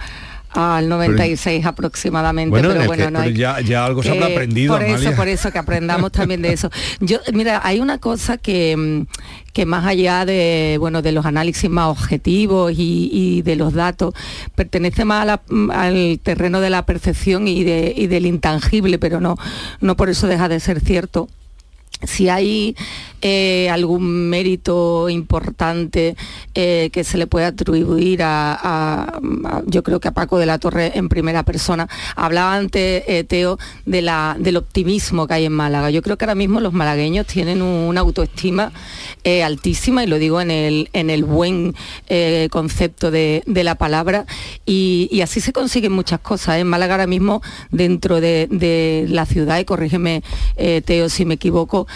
al 0.54 0.88
96 0.88 1.66
aproximadamente 1.66 2.62
pero 2.62 2.86
bueno 2.86 3.12
no 3.12 3.28
ya, 3.28 3.86
algo 3.86 4.04
se 4.04 4.12
habrá 4.12 4.28
aprendido 4.28 4.74
por 4.74 4.84
eso 4.84 5.12
por 5.14 5.28
eso 5.28 5.52
que 5.52 5.58
aprendamos 5.58 6.12
también 6.12 6.42
de 6.42 6.54
eso. 6.54 6.70
Yo 7.00 7.20
mira 7.34 7.62
hay 7.64 7.80
una 7.80 7.98
cosa 7.98 8.38
que 8.38 8.76
mm, 8.78 9.06
que 9.54 9.66
más 9.66 9.86
allá 9.86 10.26
de 10.26 10.78
bueno 10.80 11.02
de 11.02 11.12
los 11.12 11.26
análisis 11.26 11.70
más 11.70 11.88
objetivos 11.88 12.74
y, 12.76 13.42
de 13.44 13.56
los 13.56 13.74
datos 13.74 14.14
pertenece 14.56 15.06
más 15.06 15.40
mm, 15.50 15.72
al 15.72 16.20
terreno 16.22 16.60
de 16.60 16.70
la 16.70 16.86
percepción 16.86 17.48
y, 17.48 17.64
de, 17.64 17.94
y 17.96 18.08
del 18.08 18.26
intangible 18.26 19.00
pero 19.00 19.20
no 19.20 19.38
no 19.82 19.96
por 19.96 20.10
eso 20.10 20.28
deja 20.28 20.50
de 20.50 20.60
ser 20.60 20.80
cierto 20.80 21.28
si 22.04 22.30
hay 22.30 22.76
eh, 23.26 23.70
algún 23.70 24.30
mérito 24.30 25.08
importante 25.08 26.18
eh, 26.54 26.90
que 26.92 27.06
se 27.06 27.18
le 27.18 27.26
puede 27.26 27.46
atribuir 27.46 28.20
a, 28.22 29.18
yo 29.66 29.82
creo 29.82 30.02
que 30.02 30.10
a 30.10 30.12
Paco 30.12 30.38
de 30.38 30.46
la 30.46 30.60
Torre 30.60 30.92
en 30.96 31.08
primera 31.08 31.44
persona. 31.44 31.88
Hablaba 32.18 32.54
antes, 32.54 33.04
eh, 33.08 33.24
Teo, 33.24 33.58
de 33.86 34.04
del 34.40 34.58
optimismo 34.58 35.26
que 35.26 35.36
hay 35.36 35.46
en 35.46 35.54
Málaga. 35.54 35.90
Yo 35.90 36.02
creo 36.02 36.18
que 36.18 36.26
ahora 36.26 36.36
mismo 36.36 36.60
los 36.60 36.74
malagueños 36.74 37.26
tienen 37.26 37.62
una 37.62 38.02
autoestima 38.02 38.74
altísima, 39.24 40.04
y 40.04 40.08
lo 40.08 40.20
digo 40.20 40.42
en 40.42 40.52
el, 40.52 40.90
en 40.92 41.10
el 41.10 41.24
buen 41.24 41.76
concepto 42.52 43.10
de, 43.10 43.42
la 43.46 43.76
palabra, 43.76 44.26
y, 44.66 45.22
así 45.22 45.40
se 45.40 45.54
consiguen 45.54 45.94
muchas 45.94 46.20
cosas. 46.20 46.58
En 46.58 46.68
Málaga 46.68 46.96
ahora 46.96 47.08
mismo, 47.08 47.42
dentro 47.72 48.20
de, 48.20 48.50
de 48.52 49.06
la 49.08 49.26
ciudad, 49.26 49.60
y 49.60 49.64
corrígeme, 49.64 50.24
Teo, 50.84 51.08
si 51.08 51.24
me 51.24 51.36
equivoco, 51.36 51.88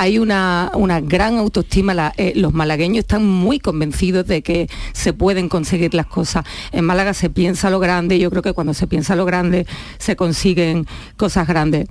hay 0.00 0.18
una, 0.18 0.70
gran 1.02 1.38
autoestima, 1.38 2.12
eh, 2.16 2.32
los 2.36 2.52
malagueños 2.54 3.00
están 3.00 3.26
muy 3.26 3.58
convencidos 3.58 4.26
de 4.26 4.42
que 4.42 4.68
se 4.92 5.12
pueden 5.12 5.48
conseguir 5.48 5.94
las 5.94 6.06
cosas. 6.06 6.44
En 6.72 6.84
Málaga 6.84 7.12
se 7.14 7.30
piensa 7.30 7.70
lo 7.70 7.80
grande, 7.80 8.18
yo 8.18 8.30
creo 8.30 8.42
que 8.42 8.52
cuando 8.52 8.74
se 8.74 8.86
piensa 8.86 9.14
lo 9.14 9.24
grande 9.24 9.66
se 9.98 10.16
consiguen 10.16 10.86
cosas 11.16 11.46
grandes. 11.46 11.86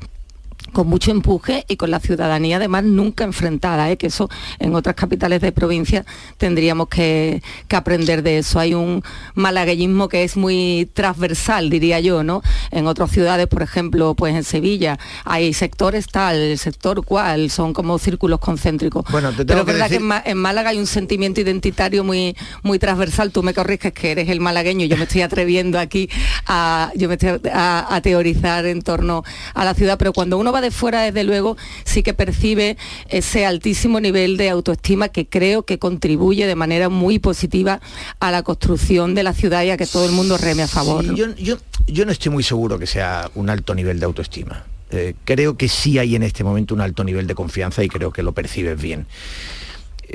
Con 0.74 0.88
mucho 0.88 1.12
empuje 1.12 1.66
y 1.68 1.78
con 1.78 1.92
la 1.92 2.00
ciudadanía 2.00 2.58
además 2.58 2.84
nunca 2.84 3.24
enfrentada, 3.24 3.90
¿eh? 3.92 3.98
que 3.98 4.08
eso 4.08 4.30
en 4.60 4.76
otras 4.76 4.96
capitales 4.96 5.42
de 5.42 5.52
provincia 5.52 6.06
tendríamos 6.38 6.88
que, 6.88 7.42
aprender 7.70 8.24
de 8.24 8.40
eso. 8.40 8.60
Hay 8.60 8.74
un 8.74 9.04
malagueñismo 9.36 10.10
que 10.10 10.26
es 10.26 10.36
muy 10.36 10.90
transversal, 10.94 11.70
diría 11.70 12.02
yo, 12.02 12.24
¿no? 12.24 12.42
En 12.72 12.88
otras 12.88 13.10
ciudades, 13.10 13.48
por 13.48 13.62
ejemplo, 13.62 14.16
pues 14.16 14.36
en 14.36 14.44
Sevilla, 14.44 15.00
hay 15.24 15.54
sectores 15.54 16.08
tal, 16.08 16.58
sector 16.58 17.06
cual, 17.06 17.50
son 17.50 17.74
como 17.74 17.98
círculos 18.00 18.40
concéntricos. 18.40 19.06
Bueno, 19.12 19.32
Pero 19.36 19.62
es 19.62 19.66
verdad 19.66 19.90
que, 19.90 20.02
en, 20.30 20.38
Málaga 20.38 20.72
hay 20.72 20.78
un 20.78 20.88
sentimiento 20.88 21.40
identitario 21.40 22.04
muy, 22.04 22.36
muy 22.64 22.80
transversal. 22.80 23.32
Tú 23.32 23.44
me 23.44 23.54
corriges 23.54 23.94
que 23.94 24.12
eres 24.12 24.28
el 24.28 24.42
malagueño, 24.42 24.86
yo 24.86 24.98
me 24.98 25.04
estoy 25.04 25.22
atreviendo 25.22 25.80
aquí 25.80 26.10
a, 26.48 26.92
yo 26.96 27.08
me 27.08 27.18
a 27.54 28.00
teorizar 28.04 28.66
en 28.66 28.82
torno 28.82 29.24
a 29.54 29.64
la 29.64 29.74
ciudad, 29.74 29.98
pero 29.98 30.12
cuando 30.12 30.38
uno 30.38 30.52
va 30.52 30.59
de 30.62 30.72
fuera, 30.72 31.02
desde 31.04 31.24
luego, 31.24 31.58
sí 31.84 32.04
que 32.04 32.14
percibe 32.14 32.78
ese 33.10 33.46
altísimo 33.46 34.00
nivel 34.00 34.38
de 34.38 34.50
autoestima 34.50 35.10
que 35.10 35.28
creo 35.28 35.64
que 35.64 35.80
contribuye 35.80 36.48
de 36.48 36.56
manera 36.56 36.90
muy 36.90 37.20
positiva 37.20 37.82
a 38.20 38.32
la 38.32 38.44
construcción 38.44 39.16
de 39.16 39.24
la 39.24 39.34
ciudad 39.34 39.64
y 39.64 39.72
a 39.72 39.78
que 39.78 39.86
todo 39.86 40.06
el 40.06 40.12
mundo 40.12 40.38
reme 40.38 40.64
a 40.64 40.68
favor. 40.68 41.06
yo, 41.14 42.06
no 42.06 42.12
estoy 42.12 42.32
muy 42.32 42.44
seguro 42.44 42.80
que 42.80 42.88
sea 42.88 43.30
un 43.36 43.50
alto 43.50 43.76
nivel 43.76 44.00
de 44.00 44.06
autoestima. 44.06 44.66
Eh, 44.92 45.14
creo 45.24 45.56
que 45.56 45.68
sí 45.68 46.00
hay 46.00 46.16
en 46.16 46.24
este 46.24 46.44
momento 46.44 46.74
un 46.74 46.82
alto 46.82 47.04
nivel 47.04 47.28
de 47.28 47.36
confianza 47.36 47.84
y 47.84 47.90
creo 47.90 48.12
que 48.12 48.24
lo 48.24 48.32
percibes 48.32 48.82
bien. 48.82 49.06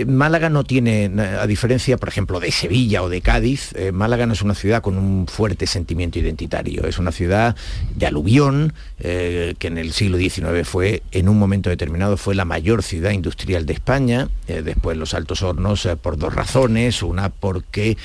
Málaga 0.06 0.50
no 0.50 0.64
tiene, 0.64 1.10
a 1.38 1.46
diferencia, 1.46 1.96
por 1.96 2.08
ejemplo, 2.08 2.40
de 2.40 2.50
Sevilla 2.50 3.02
o 3.02 3.08
de 3.08 3.20
Cádiz, 3.20 3.72
eh, 3.76 3.92
Málaga 3.92 4.26
no 4.26 4.32
es 4.32 4.42
una 4.42 4.54
ciudad 4.54 4.82
con 4.82 4.98
un 4.98 5.26
fuerte 5.28 5.66
sentimiento 5.66 6.18
identitario. 6.18 6.86
Es 6.86 6.98
una 6.98 7.12
ciudad 7.12 7.54
de 7.94 8.06
aluvión, 8.06 8.72
eh, 8.98 9.54
que 9.58 9.68
en 9.68 9.78
el 9.78 9.92
siglo 9.92 10.18
XIX 10.18 10.66
fue, 10.66 11.02
en 11.12 11.28
un 11.28 11.38
momento 11.38 11.70
determinado, 11.70 12.16
fue 12.16 12.34
la 12.34 12.44
mayor 12.44 12.82
ciudad 12.82 13.12
industrial 13.12 13.66
de 13.66 13.72
España. 13.74 14.28
Eh, 14.48 14.62
después 14.62 14.96
los 14.96 15.14
Altos 15.14 15.42
Hornos, 15.42 15.88
por 16.02 16.18
dos 16.18 16.34
razones. 16.34 17.02
Una 17.02 17.28
porque 17.28 17.96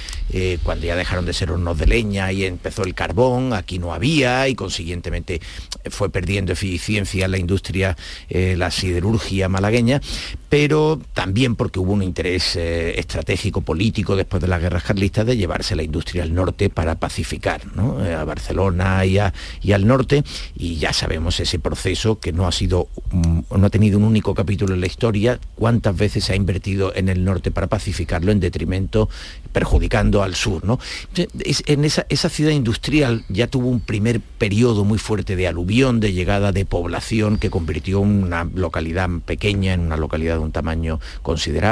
cuando 0.64 0.86
ya 0.86 0.96
dejaron 0.96 1.26
de 1.26 1.34
ser 1.34 1.52
hornos 1.52 1.78
de 1.78 1.88
leña 1.88 2.32
y 2.32 2.46
empezó 2.46 2.84
el 2.84 2.94
carbón, 2.94 3.54
aquí 3.54 3.80
no 3.80 3.94
había 3.94 4.48
y 4.48 4.56
consiguientemente 4.56 5.42
fue 5.90 6.10
perdiendo 6.10 6.54
eficiencia 6.54 7.28
la 7.28 7.38
industria, 7.38 7.98
la 8.30 8.70
siderurgia 8.70 9.50
malagueña, 9.50 10.02
pero 10.50 11.00
también 11.14 11.56
porque 11.56 11.79
hubo 11.80 11.94
un 11.94 12.04
interés 12.04 12.56
eh, 12.56 13.00
estratégico 13.00 13.62
político 13.62 14.16
después 14.16 14.42
de 14.42 14.48
las 14.48 14.62
guerras 14.62 14.84
carlistas 14.84 15.26
de 15.26 15.38
llevarse 15.38 15.76
la 15.76 15.84
industria 15.84 16.24
al 16.24 16.34
norte 16.34 16.70
para 16.70 16.96
pacificar 16.96 17.62
eh, 18.04 18.14
a 18.14 18.24
Barcelona 18.24 19.06
y, 19.06 19.18
al 19.18 19.88
norte. 19.88 20.24
Y 20.56 20.76
ya 20.76 20.94
sabemos 20.94 21.40
ese 21.40 21.60
proceso 21.60 22.20
que 22.20 22.32
no 22.32 22.48
ha 22.48 22.52
sido 22.52 22.88
no 23.12 23.66
ha 23.66 23.70
tenido 23.70 23.98
un 23.98 24.04
único 24.04 24.34
capítulo 24.34 24.74
en 24.74 24.82
la 24.82 24.88
historia. 24.88 25.40
Cuántas 25.56 25.96
veces 25.96 26.26
se 26.26 26.34
ha 26.34 26.36
invertido 26.36 26.94
en 26.96 27.10
el 27.10 27.24
norte 27.24 27.52
para 27.52 27.68
pacificarlo 27.68 28.32
en 28.32 28.40
detrimento 28.40 29.10
perjudicando 29.52 30.22
al 30.22 30.36
sur 30.36 30.64
¿no? 30.64 30.80
en 31.16 31.86
esa, 31.86 32.06
esa 32.10 32.30
ciudad 32.30 32.52
industrial 32.52 33.26
ya 33.30 33.48
tuvo 33.48 33.68
un 33.68 33.80
primer 33.80 34.20
periodo 34.20 34.86
muy 34.86 35.00
fuerte 35.00 35.36
de 35.36 35.48
aluvión 35.48 36.00
de 36.00 36.14
llegada 36.14 36.52
de 36.52 36.66
población 36.66 37.38
que 37.38 37.50
convirtió 37.50 38.00
una 38.00 38.44
localidad 38.44 39.10
pequeña 39.26 39.74
en 39.74 39.82
una 39.82 39.98
localidad 39.98 40.36
de 40.36 40.42
un 40.42 40.52
tamaño 40.52 41.00
considerable 41.22 41.69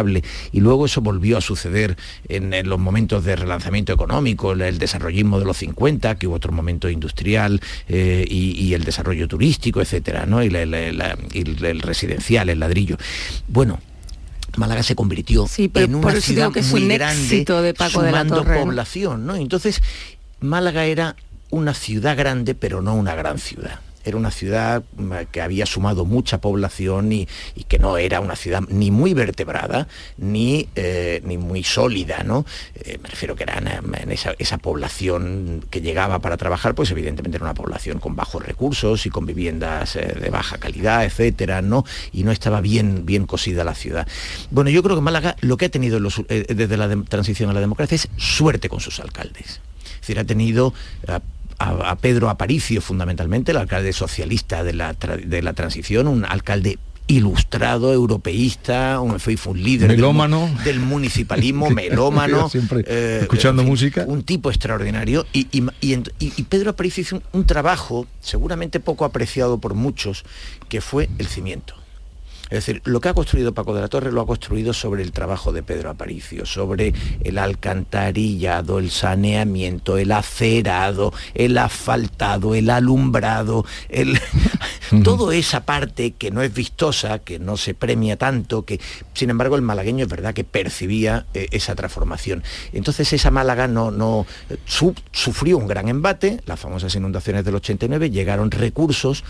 y 0.52 0.60
luego 0.60 0.86
eso 0.86 1.02
volvió 1.02 1.38
a 1.38 1.42
suceder 1.42 1.98
en, 2.28 2.52
los 2.68 2.80
momentos 2.80 3.24
de 3.24 3.36
relanzamiento 3.36 3.94
económico, 3.94 4.52
el, 4.52 4.78
desarrollismo 4.78 5.40
de 5.40 5.46
los 5.46 5.58
50, 5.58 6.16
que 6.18 6.28
hubo 6.28 6.36
otro 6.36 6.52
momento 6.52 6.90
industrial 6.90 7.62
eh, 7.88 8.26
y, 8.28 8.74
el 8.74 8.84
desarrollo 8.84 9.28
turístico, 9.28 9.82
etcétera, 9.82 10.26
¿no? 10.26 10.44
y, 10.44 10.48
el 10.48 11.82
residencial, 11.82 12.50
el 12.50 12.60
ladrillo. 12.60 12.98
Bueno, 13.48 13.80
Málaga 14.58 14.84
se 14.84 14.96
convirtió 14.96 15.46
en 15.58 15.96
una 15.96 16.20
ciudad 16.20 16.52
muy 16.72 16.88
grande 16.88 17.46
de 17.46 17.74
Paco 17.74 18.02
sumando 18.02 18.44
de 18.44 18.50
la 18.50 18.64
población, 18.64 19.26
¿no? 19.26 19.36
Entonces, 19.36 19.82
Málaga 20.40 20.86
era 20.86 21.16
una 21.50 21.74
ciudad 21.74 22.18
grande, 22.18 22.56
pero 22.56 22.82
no 22.82 22.96
una 22.96 23.16
gran 23.16 23.40
ciudad 23.40 23.80
era 24.08 24.18
una 24.18 24.32
ciudad 24.32 24.84
mm, 24.96 25.14
que 25.32 25.42
había 25.42 25.66
sumado 25.66 26.06
mucha 26.06 26.40
población 26.40 27.12
y, 27.12 27.28
que 27.68 27.80
no 27.80 27.98
era 27.98 28.22
una 28.22 28.38
ciudad 28.38 28.62
ni 28.70 28.92
muy 28.92 29.14
vertebrada 29.14 29.90
ni, 30.18 30.70
eh, 30.76 31.22
ni 31.26 31.38
muy 31.38 31.64
sólida, 31.64 32.24
¿no? 32.24 32.46
Eh, 32.76 32.98
me 33.04 33.10
refiero 33.10 33.36
que 33.36 33.44
era 33.44 33.58
en 33.58 34.12
esa, 34.12 34.58
población 34.58 35.66
que 35.70 35.82
llegaba 35.82 36.20
para 36.20 36.38
trabajar, 36.38 36.74
pues 36.76 36.90
evidentemente 36.92 37.36
era 37.36 37.46
una 37.46 37.54
población 37.54 38.00
con 38.00 38.16
bajos 38.16 38.46
recursos 38.46 39.06
y 39.06 39.10
con 39.10 39.26
viviendas 39.26 39.98
eh, 39.98 40.16
de 40.20 40.30
baja 40.30 40.58
calidad, 40.58 41.04
etcétera, 41.04 41.62
¿no? 41.62 41.84
Y 42.14 42.24
no 42.24 42.32
estaba 42.32 42.62
bien, 42.62 43.06
bien 43.06 43.26
cosida 43.26 43.66
la 43.66 43.76
ciudad. 43.76 44.08
Bueno, 44.50 44.70
yo 44.70 44.82
creo 44.82 44.96
que 44.96 45.02
Málaga 45.02 45.36
lo 45.42 45.58
que 45.58 45.66
ha 45.66 45.70
tenido 45.70 46.00
desde 46.00 46.78
la 46.78 46.90
transición 47.04 47.50
a 47.50 47.54
la 47.54 47.60
democracia 47.60 47.96
es 47.96 48.08
suerte 48.16 48.70
con 48.70 48.80
sus 48.80 49.00
alcaldes. 49.00 49.60
Es 49.96 50.02
decir, 50.02 50.20
ha 50.20 50.24
tenido 50.24 50.74
a, 51.60 51.96
Pedro 51.98 52.30
Aparicio 52.30 52.82
fundamentalmente, 52.82 53.52
el 53.52 53.58
alcalde 53.58 53.94
socialista 53.94 54.64
de 54.64 54.74
la, 54.74 54.94
de 54.94 55.42
la 55.42 55.54
transición, 55.54 56.08
un 56.08 56.26
alcalde 56.26 56.78
ilustrado, 57.08 57.94
europeísta, 57.94 59.00
un, 59.00 59.20
fue 59.20 59.38
un 59.46 59.64
líder 59.64 59.96
Del, 60.64 60.80
municipalismo, 60.80 61.70
melómano, 61.72 62.50
siempre 62.50 62.84
eh, 62.86 63.20
escuchando 63.22 63.64
música. 63.64 64.04
Un 64.08 64.24
tipo 64.24 64.50
extraordinario. 64.50 65.26
Y, 65.32 65.48
y, 65.52 66.44
Pedro 66.44 66.72
Aparicio 66.72 67.02
hizo 67.02 67.22
un 67.32 67.46
trabajo, 67.46 68.08
seguramente 68.20 68.80
poco 68.80 69.06
apreciado 69.06 69.58
por 69.58 69.74
muchos, 69.74 70.24
que 70.70 70.82
fue 70.82 71.10
el 71.18 71.28
cimiento. 71.28 71.76
Es 72.50 72.66
decir, 72.66 72.82
lo 72.86 73.02
que 73.02 73.10
ha 73.10 73.14
construido 73.14 73.54
Paco 73.54 73.76
de 73.76 73.82
la 73.82 73.88
Torre 73.88 74.12
lo 74.12 74.22
ha 74.22 74.26
construido 74.26 74.74
sobre 74.74 75.04
el 75.04 75.12
trabajo 75.12 75.52
de 75.52 75.64
Pedro 75.64 75.90
Aparicio, 75.90 76.46
sobre 76.46 76.94
el 77.24 77.38
alcantarillado, 77.38 78.80
el 78.80 78.90
saneamiento, 78.90 79.98
el 79.98 80.12
acerado, 80.12 81.14
el 81.34 81.58
asfaltado, 81.58 82.56
el 82.56 82.70
alumbrado, 82.70 83.66
el... 83.90 84.20
toda 85.04 85.36
esa 85.36 85.66
parte 85.66 86.12
que 86.12 86.32
no 86.32 86.42
es 86.42 86.54
vistosa, 86.54 87.20
que 87.20 87.40
no 87.40 87.58
se 87.58 87.74
premia 87.74 88.18
tanto, 88.18 88.66
que 88.66 88.80
sin 89.14 89.30
embargo 89.30 89.56
el 89.56 89.62
malagueño 89.62 90.04
es 90.06 90.10
verdad 90.10 90.34
que 90.34 90.44
percibía 90.44 91.26
eh, 91.34 91.48
esa 91.52 91.76
transformación. 91.76 92.44
Entonces 92.74 93.12
esa 93.14 93.32
Málaga 93.32 93.68
no, 93.68 93.92
no 93.92 94.26
sufrió 95.12 95.58
un 95.58 95.68
gran 95.68 95.88
embate, 95.88 96.42
las 96.46 96.60
famosas 96.60 96.96
inundaciones 96.96 97.46
del 97.46 97.56
89, 97.56 98.10
llegaron 98.10 98.52
recursos 98.52 99.24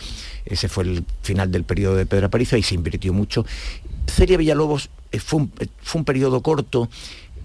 ese 0.50 0.70
fue 0.70 0.84
el 0.84 1.06
final 1.22 1.52
del 1.52 1.64
periodo 1.64 1.96
de 1.96 2.06
Pedro 2.06 2.28
Aparicio, 2.28 2.58
y 2.58 2.64
se 2.64 2.76
invirtió 2.76 3.14
mucho. 3.14 3.46
Celia 4.08 4.38
Villalobos 4.38 4.90
eh, 5.12 5.20
fue 5.20 5.42
un, 5.42 5.52
eh, 5.60 5.68
fue 5.82 6.00
un 6.00 6.06
periodo 6.06 6.42
corto, 6.42 6.90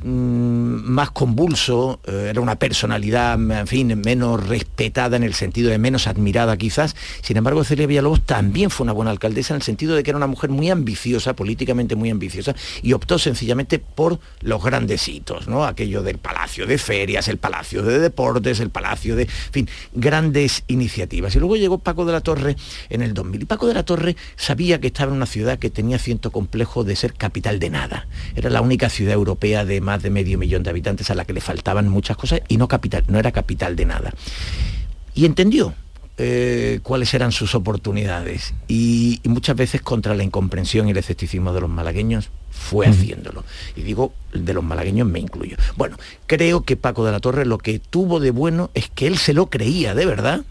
más 0.05 1.11
convulso, 1.11 2.00
eh, 2.07 2.28
era 2.30 2.40
una 2.40 2.57
personalidad, 2.57 3.34
en 3.34 3.66
fin, 3.66 4.00
menos 4.05 4.46
respetada 4.46 5.16
en 5.16 5.22
el 5.22 5.34
sentido 5.34 5.70
de 5.70 5.78
menos 5.78 6.07
admirada 6.07 6.57
quizás. 6.57 6.96
Sin 7.22 7.36
embargo, 7.36 7.64
Celia 7.64 7.86
Villalobos 7.86 8.22
también 8.22 8.70
fue 8.70 8.84
una 8.84 8.92
buena 8.92 9.11
alcaldesa 9.11 9.55
en 9.55 9.57
el 9.57 9.62
sentido 9.62 9.94
de 9.94 10.03
que 10.03 10.11
era 10.11 10.16
una 10.16 10.26
mujer 10.26 10.50
muy 10.50 10.70
ambiciosa, 10.70 11.34
políticamente 11.34 11.96
muy 11.96 12.11
ambiciosa, 12.11 12.55
y 12.82 12.92
optó 12.92 13.18
sencillamente 13.18 13.78
por 13.78 14.18
los 14.40 14.62
grandes 14.62 15.09
hitos, 15.09 15.48
¿no? 15.48 15.64
Aquello 15.64 16.03
del 16.03 16.18
Palacio 16.18 16.66
de 16.66 16.78
Ferias, 16.78 17.28
el 17.28 17.38
Palacio 17.38 17.82
de 17.82 17.98
Deportes, 17.98 18.61
el 18.61 18.70
Palacio 18.70 19.16
de, 19.16 19.22
en 19.22 19.53
fin, 19.53 19.68
grandes 19.92 20.64
iniciativas. 20.68 21.34
Y 21.36 21.38
luego 21.38 21.57
llegó 21.57 21.78
Paco 21.78 22.05
de 22.05 22.12
la 22.12 22.20
Torre 22.20 22.57
en 22.88 23.03
el 23.03 23.14
2000. 23.14 23.42
Y 23.42 23.44
Paco 23.44 23.66
de 23.66 23.74
la 23.74 23.84
Torre 23.84 24.16
sabía 24.36 24.80
que 24.80 24.88
estaba 24.88 25.11
en 25.11 25.16
una 25.16 25.26
ciudad 25.26 25.59
que 25.59 25.70
tenía 25.70 25.98
cierto 25.98 26.30
complejo 26.30 26.84
de 26.84 26.96
ser 26.96 27.14
capital 27.14 27.59
de 27.59 27.70
nada. 27.70 28.07
Era 28.34 28.50
la 28.50 28.61
única 28.61 28.88
ciudad 28.88 29.14
europea 29.14 29.64
de 29.64 29.80
más 29.80 29.91
más 29.93 30.03
de 30.03 30.09
medio 30.09 30.38
millón 30.38 30.62
de 30.62 30.70
habitantes 30.70 31.11
a 31.11 31.14
la 31.14 31.26
que 31.26 31.34
le 31.34 31.43
faltaban 31.43 31.86
muchas 31.86 32.16
cosas 32.16 32.40
y 32.49 32.57
no, 32.57 32.66
capital, 32.66 33.05
no 33.09 33.18
era 33.18 33.30
capital 33.30 33.76
de 33.76 33.84
nada. 33.84 34.14
Y 35.14 35.26
entendió 35.26 35.74
eh, 36.16 36.80
cuáles 36.82 37.12
eran 37.12 37.30
sus 37.30 37.55
oportunidades 37.55 38.55
y, 38.68 39.20
muchas 39.24 39.55
veces 39.55 39.82
contra 39.82 40.14
la 40.14 40.22
incomprensión 40.22 40.88
y 40.88 40.93
el 40.93 40.97
escepticismo 40.97 41.53
de 41.53 41.61
los 41.61 41.68
malagueños 41.68 42.30
fue 42.51 42.86
haciéndolo. 42.86 43.45
Y 43.76 43.82
digo, 43.82 44.14
de 44.32 44.55
los 44.55 44.64
malagueños 44.64 45.07
me 45.07 45.20
incluyo. 45.20 45.59
Bueno, 45.76 45.99
creo 46.26 46.62
que 46.62 46.78
Paco 46.78 47.05
de 47.05 47.12
la 47.12 47.20
Torre 47.20 47.45
lo 47.45 47.59
que 47.59 47.78
tuvo 47.78 48.18
de 48.18 48.30
bueno 48.30 48.70
es 48.72 48.88
que 48.88 49.07
él 49.07 49.18
se 49.18 49.34
lo 49.34 49.51
creía 49.51 49.95
de 49.95 50.07
verdad 50.07 50.43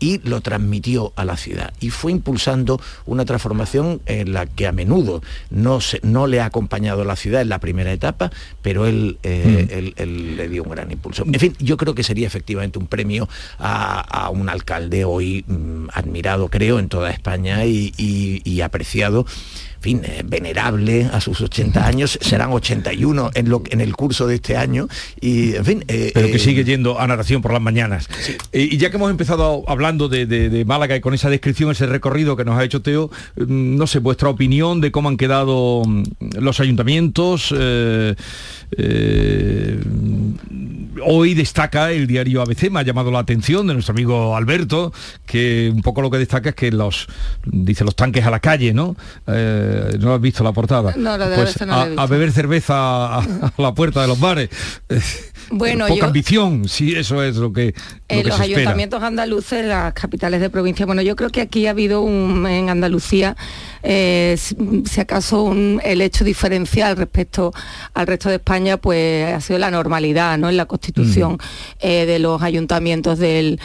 y 0.00 0.20
lo 0.28 0.40
transmitió 0.40 1.12
a 1.16 1.24
la 1.24 1.36
ciudad. 1.36 1.72
Y 1.80 1.90
fue 1.90 2.12
impulsando 2.12 2.80
una 3.06 3.24
transformación 3.24 4.00
en 4.06 4.32
la 4.32 4.46
que 4.46 4.66
a 4.66 4.72
menudo 4.72 5.22
no, 5.50 5.80
se, 5.80 6.00
no 6.02 6.26
le 6.26 6.40
ha 6.40 6.46
acompañado 6.46 7.04
la 7.04 7.16
ciudad 7.16 7.42
en 7.42 7.48
la 7.48 7.58
primera 7.58 7.92
etapa, 7.92 8.30
pero 8.62 8.86
él, 8.86 9.18
eh, 9.22 9.94
mm. 9.96 10.36
le 10.36 10.48
dio 10.48 10.62
un 10.62 10.70
gran 10.70 10.90
impulso. 10.90 11.24
En 11.26 11.40
fin, 11.40 11.54
yo 11.58 11.76
creo 11.76 11.94
que 11.94 12.02
sería 12.02 12.26
efectivamente 12.26 12.78
un 12.78 12.86
premio 12.86 13.28
a, 13.58 14.30
un 14.32 14.48
alcalde 14.48 15.04
hoy 15.04 15.44
mm, 15.46 15.88
admirado, 15.92 16.48
creo, 16.48 16.78
en 16.78 16.88
toda 16.88 17.10
España 17.10 17.64
y 17.64 18.60
apreciado 18.60 19.26
fin, 19.80 20.02
eh, 20.04 20.22
venerable 20.24 21.08
a 21.12 21.20
sus 21.20 21.40
80 21.40 21.86
años, 21.86 22.18
serán 22.20 22.52
81 22.52 23.30
en, 23.34 23.48
lo, 23.48 23.62
en 23.70 23.80
el 23.80 23.94
curso 23.94 24.26
de 24.26 24.36
este 24.36 24.56
año, 24.56 24.88
y 25.20 25.54
en 25.54 25.64
fin... 25.64 25.84
Eh, 25.88 26.10
Pero 26.14 26.28
que 26.28 26.38
sigue 26.38 26.64
yendo 26.64 26.98
a 26.98 27.06
narración 27.06 27.42
por 27.42 27.52
las 27.52 27.62
mañanas. 27.62 28.08
y 28.52 28.76
ya 28.76 28.90
que 28.90 28.96
hemos 28.96 29.10
empezado 29.10 29.64
hablando 29.66 30.08
de, 30.08 30.64
Málaga 30.66 30.96
y 30.96 31.00
con 31.00 31.14
esa 31.14 31.30
descripción, 31.30 31.70
ese 31.70 31.86
recorrido 31.86 32.36
que 32.36 32.44
nos 32.44 32.58
ha 32.58 32.64
hecho 32.64 32.82
Teo, 32.82 33.10
mm, 33.36 33.76
no 33.76 33.86
sé, 33.86 34.00
vuestra 34.00 34.28
opinión 34.28 34.80
de 34.80 34.90
cómo 34.90 35.08
han 35.08 35.16
quedado 35.16 35.82
mm, 35.86 36.02
los 36.40 36.60
ayuntamientos. 36.60 37.54
hoy 41.00 41.34
destaca 41.34 41.92
el 41.92 42.06
diario 42.06 42.42
ABC, 42.42 42.70
me 42.70 42.80
ha 42.80 42.82
llamado 42.82 43.10
la 43.10 43.20
atención 43.20 43.66
de 43.66 43.74
nuestro 43.74 43.92
amigo 43.92 44.36
Alberto, 44.36 44.92
que 45.26 45.70
un 45.72 45.82
poco 45.82 46.02
lo 46.02 46.10
que 46.10 46.18
destaca 46.18 46.50
es 46.50 46.54
que 46.54 46.72
los, 46.72 47.06
dice 47.44 47.84
los 47.84 47.94
tanques 47.94 48.24
a 48.26 48.30
la 48.30 48.40
calle, 48.40 48.74
¿no? 48.74 48.96
Eh, 49.26 49.67
no 49.98 50.14
has 50.14 50.20
visto 50.20 50.44
la 50.44 50.52
portada. 50.52 50.94
No, 50.96 51.16
la 51.16 51.28
de 51.28 51.36
pues 51.36 51.56
a, 51.60 52.06
beber 52.06 52.32
cerveza 52.32 53.18
a, 53.18 53.52
la 53.56 53.74
puerta 53.74 54.02
de 54.02 54.08
los 54.08 54.18
bares. 54.20 54.50
Bueno, 55.50 55.86
poca 55.86 56.06
ambición, 56.06 56.68
sí, 56.68 56.94
eso 56.94 57.22
es 57.22 57.36
lo 57.36 57.54
que... 57.54 57.74
en 58.08 58.28
los 58.28 58.38
ayuntamientos 58.38 59.02
andaluces, 59.02 59.64
las 59.64 59.94
capitales 59.94 60.42
de 60.42 60.50
provincia, 60.50 60.84
bueno, 60.84 61.00
yo 61.00 61.16
creo 61.16 61.30
que 61.30 61.40
aquí 61.40 61.66
ha 61.66 61.70
habido 61.70 62.02
un, 62.02 62.46
en 62.46 62.68
Andalucía 62.68 63.34
eh, 63.82 64.36
si, 64.38 65.00
acaso 65.00 65.52
el 65.52 66.00
hecho 66.00 66.24
diferencial 66.24 66.96
respecto 66.96 67.52
al 67.94 68.06
resto 68.06 68.28
de 68.28 68.36
España, 68.36 68.76
pues 68.76 69.32
ha 69.32 69.40
sido 69.40 69.58
la 69.58 69.70
normalidad 69.70 70.38
¿no? 70.38 70.48
en 70.48 70.56
la 70.56 70.66
constitución 70.66 71.38
eh, 71.80 72.06
de 72.06 72.18
los 72.18 72.42
ayuntamientos 72.42 73.18
del, 73.18 73.60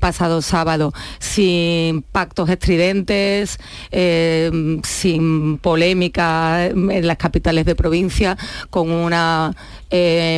pasado 0.00 0.42
sábado, 0.42 0.92
sin 1.18 2.02
pactos 2.02 2.48
estridentes, 2.48 3.58
eh, 3.90 4.80
sin 4.82 5.58
polémica 5.58 6.66
en 6.66 7.06
las 7.06 7.16
capitales 7.16 7.64
de 7.64 7.74
provincia, 7.74 8.36
con 8.70 8.90
una 8.90 9.54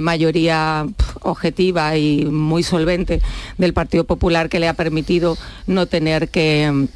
mayoría 0.02 0.84
objetiva 1.22 1.96
y 1.96 2.24
muy 2.24 2.64
solvente 2.64 3.22
del 3.56 3.72
Partido 3.72 4.02
Popular 4.02 4.48
que 4.48 4.58
le 4.58 4.66
ha 4.66 4.74
permitido 4.74 5.38
no 5.68 5.86
tener 5.86 6.28
que 6.28 6.88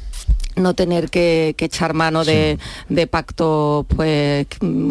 no 0.55 0.73
tener 0.73 1.09
que, 1.09 1.55
echar 1.57 1.93
mano 1.93 2.23
de, 2.23 2.57
pactos 3.09 3.85
pues, 3.95 4.47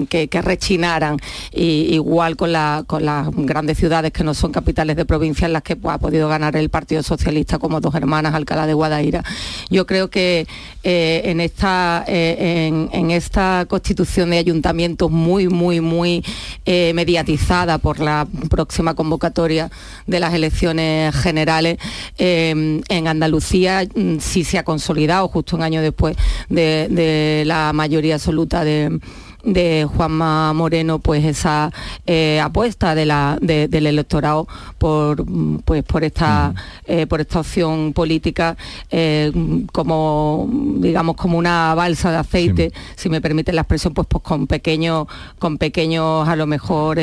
que, 0.08 0.42
rechinaran. 0.42 1.18
Y, 1.52 1.94
igual 1.94 2.36
con, 2.36 2.52
con 2.86 3.04
las 3.04 3.28
grandes 3.32 3.78
ciudades 3.78 4.12
que 4.12 4.24
no 4.24 4.34
son 4.34 4.52
capitales 4.52 4.96
de 4.96 5.04
provincia 5.04 5.46
en 5.46 5.52
las 5.52 5.62
que 5.62 5.76
pues, 5.76 5.94
ha 5.94 5.98
podido 5.98 6.28
ganar 6.28 6.56
el 6.56 6.70
Partido 6.70 7.02
Socialista 7.02 7.58
como 7.58 7.80
dos 7.80 7.94
hermanas, 7.94 8.34
Alcalá 8.34 8.66
de 8.66 8.74
Guadaira. 8.74 9.24
Yo 9.70 9.86
creo 9.86 10.10
que 10.10 10.46
eh, 10.84 11.22
en, 11.24 11.40
esta, 11.40 12.04
eh, 12.06 12.68
en, 12.92 13.10
esta 13.10 13.66
constitución 13.68 14.30
de 14.30 14.38
ayuntamientos 14.38 15.10
muy, 15.10 15.48
muy, 15.48 15.80
muy 15.80 16.24
eh, 16.64 16.92
mediatizada 16.94 17.78
por 17.78 17.98
la 17.98 18.28
próxima 18.48 18.94
convocatoria 18.94 19.70
de 20.06 20.20
las 20.20 20.34
elecciones 20.34 21.16
generales, 21.16 21.78
en 22.16 23.08
Andalucía 23.08 23.86
mm, 23.92 24.18
sí 24.20 24.44
se 24.44 24.58
ha 24.58 24.62
consolidado 24.62 25.26
justo 25.28 25.56
un 25.56 25.62
año 25.62 25.82
después 25.82 26.16
de 26.48 27.42
la 27.44 27.72
mayoría 27.72 28.14
absoluta 28.14 28.62
de 28.62 29.00
de 29.44 29.86
Juanma 29.96 30.52
Moreno 30.52 30.98
pues 30.98 31.24
esa 31.24 31.70
eh, 32.06 32.40
apuesta 32.40 32.94
de 32.94 33.06
la, 33.06 33.38
del 33.40 33.86
electorado 33.86 34.48
por 34.78 35.24
pues 35.64 35.84
por 35.84 36.02
esta 36.02 36.54
eh, 36.86 37.06
por 37.06 37.20
esta 37.20 37.40
opción 37.40 37.92
política 37.92 38.56
eh, 38.90 39.32
como 39.72 40.48
digamos 40.78 41.16
como 41.16 41.38
una 41.38 41.74
balsa 41.74 42.10
de 42.10 42.16
aceite 42.16 42.72
si 42.96 43.08
me 43.08 43.20
permite 43.20 43.52
la 43.52 43.60
expresión 43.62 43.94
pues, 43.94 44.08
pues 44.08 44.24
con 44.24 44.46
pequeños 44.46 45.06
con 45.38 45.56
pequeños 45.56 46.28
a 46.28 46.34
lo 46.34 46.46
mejor 46.46 46.98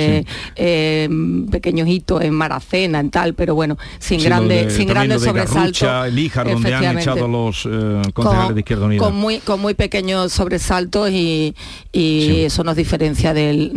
pequeños 0.55 1.87
hitos 1.87 2.21
en 2.21 2.33
Maracena 2.33 2.99
en 2.99 3.11
tal 3.11 3.33
pero 3.33 3.55
bueno 3.55 3.77
sin 3.99 4.21
grandes 4.21 4.73
sin 4.73 4.87
grandes 4.87 5.23
sobresaltos. 5.23 5.79
donde 5.79 6.75
han 6.75 6.99
echado 6.99 7.27
los 7.27 7.67
concejales 8.13 8.55
de 8.55 8.59
Izquierda 8.59 8.85
Unida. 8.85 9.03
con 9.03 9.15
muy 9.15 9.39
con 9.39 9.61
muy 9.61 9.73
pequeños 9.73 10.33
sobresaltos 10.33 11.09
y 11.11 11.55
y 11.93 12.24
eso 12.29 12.63
nos 12.63 12.75
diferencia 12.75 13.33
del, 13.33 13.71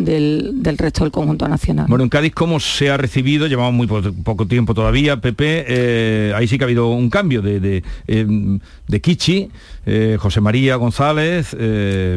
resto 0.76 1.04
del 1.04 1.10
conjunto 1.10 1.48
nacional. 1.48 1.86
Bueno, 1.88 2.04
en 2.04 2.10
Cádiz, 2.10 2.32
¿cómo 2.34 2.60
se 2.60 2.90
ha 2.90 2.96
recibido? 2.96 3.46
Llevamos 3.46 3.74
muy 3.74 3.86
poco 3.86 4.46
tiempo 4.46 4.74
todavía, 4.74 5.20
Pepe, 5.20 5.64
eh, 5.68 6.32
ahí 6.34 6.48
sí 6.48 6.58
que 6.58 6.64
ha 6.64 6.66
habido 6.66 6.88
un 6.88 7.10
cambio 7.10 7.42
de, 7.42 7.60
de, 7.60 7.82
eh, 8.06 9.00
Kichi, 9.00 9.50
eh, 9.88 10.16
José 10.18 10.40
María 10.40 10.76
González, 10.76 11.56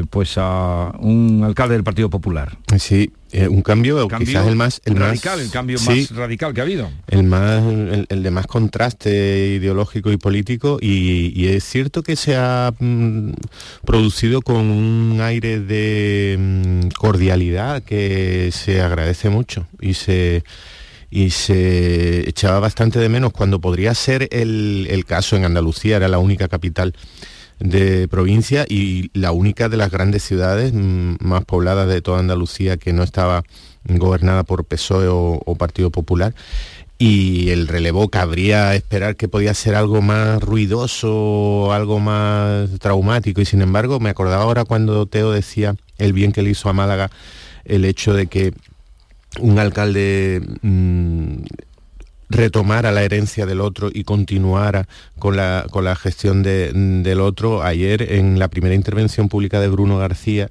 pues 0.10 0.34
a 0.38 0.92
un 1.00 1.44
alcalde 1.44 1.76
del 1.76 1.84
Partido 1.84 2.10
Popular. 2.10 2.58
Sí, 2.78 3.12
eh, 3.34 3.48
un 3.48 3.62
cambio, 3.62 4.10
quizás 4.10 4.46
el 4.46 4.58
más 4.58 4.82
el 4.84 4.98
radical, 4.98 5.40
el 5.40 5.50
cambio 5.50 5.80
más 5.80 6.12
radical 6.12 6.54
que 6.54 6.60
ha 6.60 6.64
habido. 6.64 6.92
El 7.08 7.24
más 7.24 7.64
el, 8.10 8.24
de 8.24 8.32
más 8.32 8.46
contraste 8.46 9.56
ideológico 9.56 10.12
y 10.12 10.18
político 10.18 10.80
y, 10.82 11.48
es 11.48 11.64
cierto 11.64 12.04
que 12.04 12.18
se 12.18 12.36
ha 12.36 12.74
mm, 12.78 13.32
producido 13.86 14.42
con 14.42 14.70
un 14.70 15.22
aire 15.22 15.62
de 15.62 16.36
mm, 16.38 16.88
cordialidad 16.98 17.84
que 17.84 18.50
se 18.52 18.82
agradece 18.82 19.30
mucho 19.30 19.66
y 19.80 19.94
se 19.94 20.44
y 21.10 21.30
se 21.30 22.28
echaba 22.30 22.60
bastante 22.60 23.00
de 23.00 23.08
menos 23.10 23.32
cuando 23.32 23.60
podría 23.62 23.94
ser 23.94 24.28
el, 24.32 24.88
el 24.90 25.06
caso 25.06 25.38
en 25.38 25.46
Andalucía, 25.46 25.98
era 25.98 26.08
la 26.10 26.20
única 26.20 26.50
capital 26.50 26.94
de 27.62 28.08
provincia 28.08 28.66
y 28.68 29.12
la 29.14 29.32
única 29.32 29.70
de 29.70 29.78
las 29.78 29.92
grandes 29.92 30.24
ciudades 30.24 30.74
mm, 30.74 31.16
más 31.20 31.46
pobladas 31.46 31.88
de 31.88 32.02
toda 32.02 32.20
Andalucía 32.20 32.78
que 32.78 32.92
no 32.92 33.04
estaba 33.04 33.44
gobernada 33.86 34.44
por 34.44 34.66
PSOE 34.66 35.08
o, 35.10 35.56
Partido 35.56 35.92
Popular. 35.92 36.34
Y 36.98 37.50
el 37.50 37.68
relevo 37.68 38.10
cabría 38.10 38.76
esperar 38.76 39.16
que 39.16 39.28
podía 39.28 39.56
ser 39.56 39.76
algo 39.76 40.02
más 40.04 40.40
ruidoso, 40.40 41.72
algo 41.74 42.00
más 42.00 42.70
traumático. 42.80 43.42
Y 43.42 43.46
sin 43.46 43.62
embargo 43.62 44.00
me 44.00 44.10
acordaba 44.10 44.44
ahora 44.44 44.66
cuando 44.66 45.08
Teo 45.08 45.32
decía 45.32 45.76
el 45.98 46.14
bien 46.14 46.32
que 46.32 46.44
le 46.44 46.52
hizo 46.52 46.70
a 46.70 46.74
Málaga 46.74 47.10
el 47.66 47.86
hecho 47.86 48.14
de 48.14 48.28
que 48.28 48.54
un 49.40 49.58
alcalde 49.58 50.42
mm, 50.62 51.38
retomara 52.32 52.92
la 52.92 53.04
herencia 53.04 53.46
del 53.46 53.62
otro 53.62 53.90
y 53.94 54.04
continuara 54.04 54.88
con 55.20 55.36
la, 55.36 55.66
con 55.70 55.84
la 55.84 55.96
gestión 55.96 56.44
del 56.44 57.20
otro. 57.22 57.64
Ayer, 57.64 58.14
en 58.14 58.40
la 58.40 58.48
primera 58.48 58.76
intervención 58.76 59.30
pública 59.30 59.60
de 59.60 59.68
Bruno 59.68 59.98
García, 59.98 60.50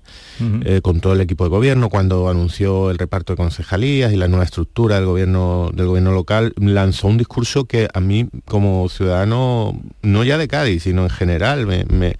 eh, 0.64 0.80
con 0.82 1.00
todo 1.00 1.14
el 1.14 1.20
equipo 1.20 1.44
de 1.44 1.50
gobierno, 1.50 1.88
cuando 1.88 2.28
anunció 2.28 2.90
el 2.90 2.98
reparto 2.98 3.32
de 3.32 3.38
concejalías 3.38 4.12
y 4.12 4.16
la 4.16 4.28
nueva 4.28 4.44
estructura 4.44 4.96
del 4.96 5.06
gobierno, 5.06 5.70
del 5.74 5.86
gobierno 5.86 6.12
local, 6.12 6.52
lanzó 6.56 7.08
un 7.08 7.18
discurso 7.18 7.64
que 7.64 7.88
a 7.92 8.00
mí, 8.00 8.28
como 8.46 8.88
ciudadano, 8.88 9.80
no 10.02 10.24
ya 10.24 10.38
de 10.38 10.48
Cádiz, 10.48 10.84
sino 10.84 11.02
en 11.02 11.10
general, 11.10 11.66
me 11.66 11.84
me 11.90 12.16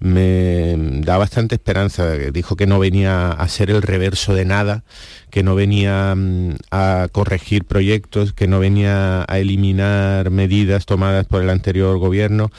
da 0.00 1.18
bastante 1.18 1.54
esperanza. 1.54 2.08
Dijo 2.32 2.56
que 2.56 2.66
no 2.66 2.78
venía 2.78 3.30
a 3.30 3.48
ser 3.48 3.70
el 3.70 3.82
reverso 3.82 4.34
de 4.34 4.44
nada, 4.44 4.84
que 5.30 5.42
no 5.42 5.54
venía 5.54 6.14
mm, 6.16 6.56
a 6.70 7.08
corregir 7.12 7.64
proyectos, 7.64 8.32
que 8.32 8.48
no 8.48 8.58
venía 8.58 9.24
a 9.28 9.38
eliminar 9.38 10.30
medidas 10.30 10.86
tomadas 10.86 11.26
por 11.26 11.42
el 11.42 11.50
anterior 11.50 11.98
gobierno, 11.98 12.50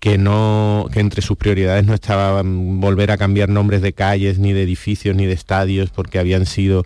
que 0.00 0.18
no 0.18 0.86
que 0.92 1.00
entre 1.00 1.22
sus 1.22 1.36
prioridades 1.36 1.84
no 1.84 1.94
estaba 1.94 2.42
mm, 2.42 2.80
volver 2.80 3.10
a 3.10 3.18
cambiar 3.18 3.48
nombres 3.48 3.82
de 3.82 3.92
calles 3.92 4.38
ni 4.38 4.52
de 4.52 4.62
edificios 4.62 5.16
ni 5.16 5.26
de 5.26 5.32
estadios 5.32 5.90
porque 5.90 6.18
habían 6.18 6.46
sido 6.46 6.84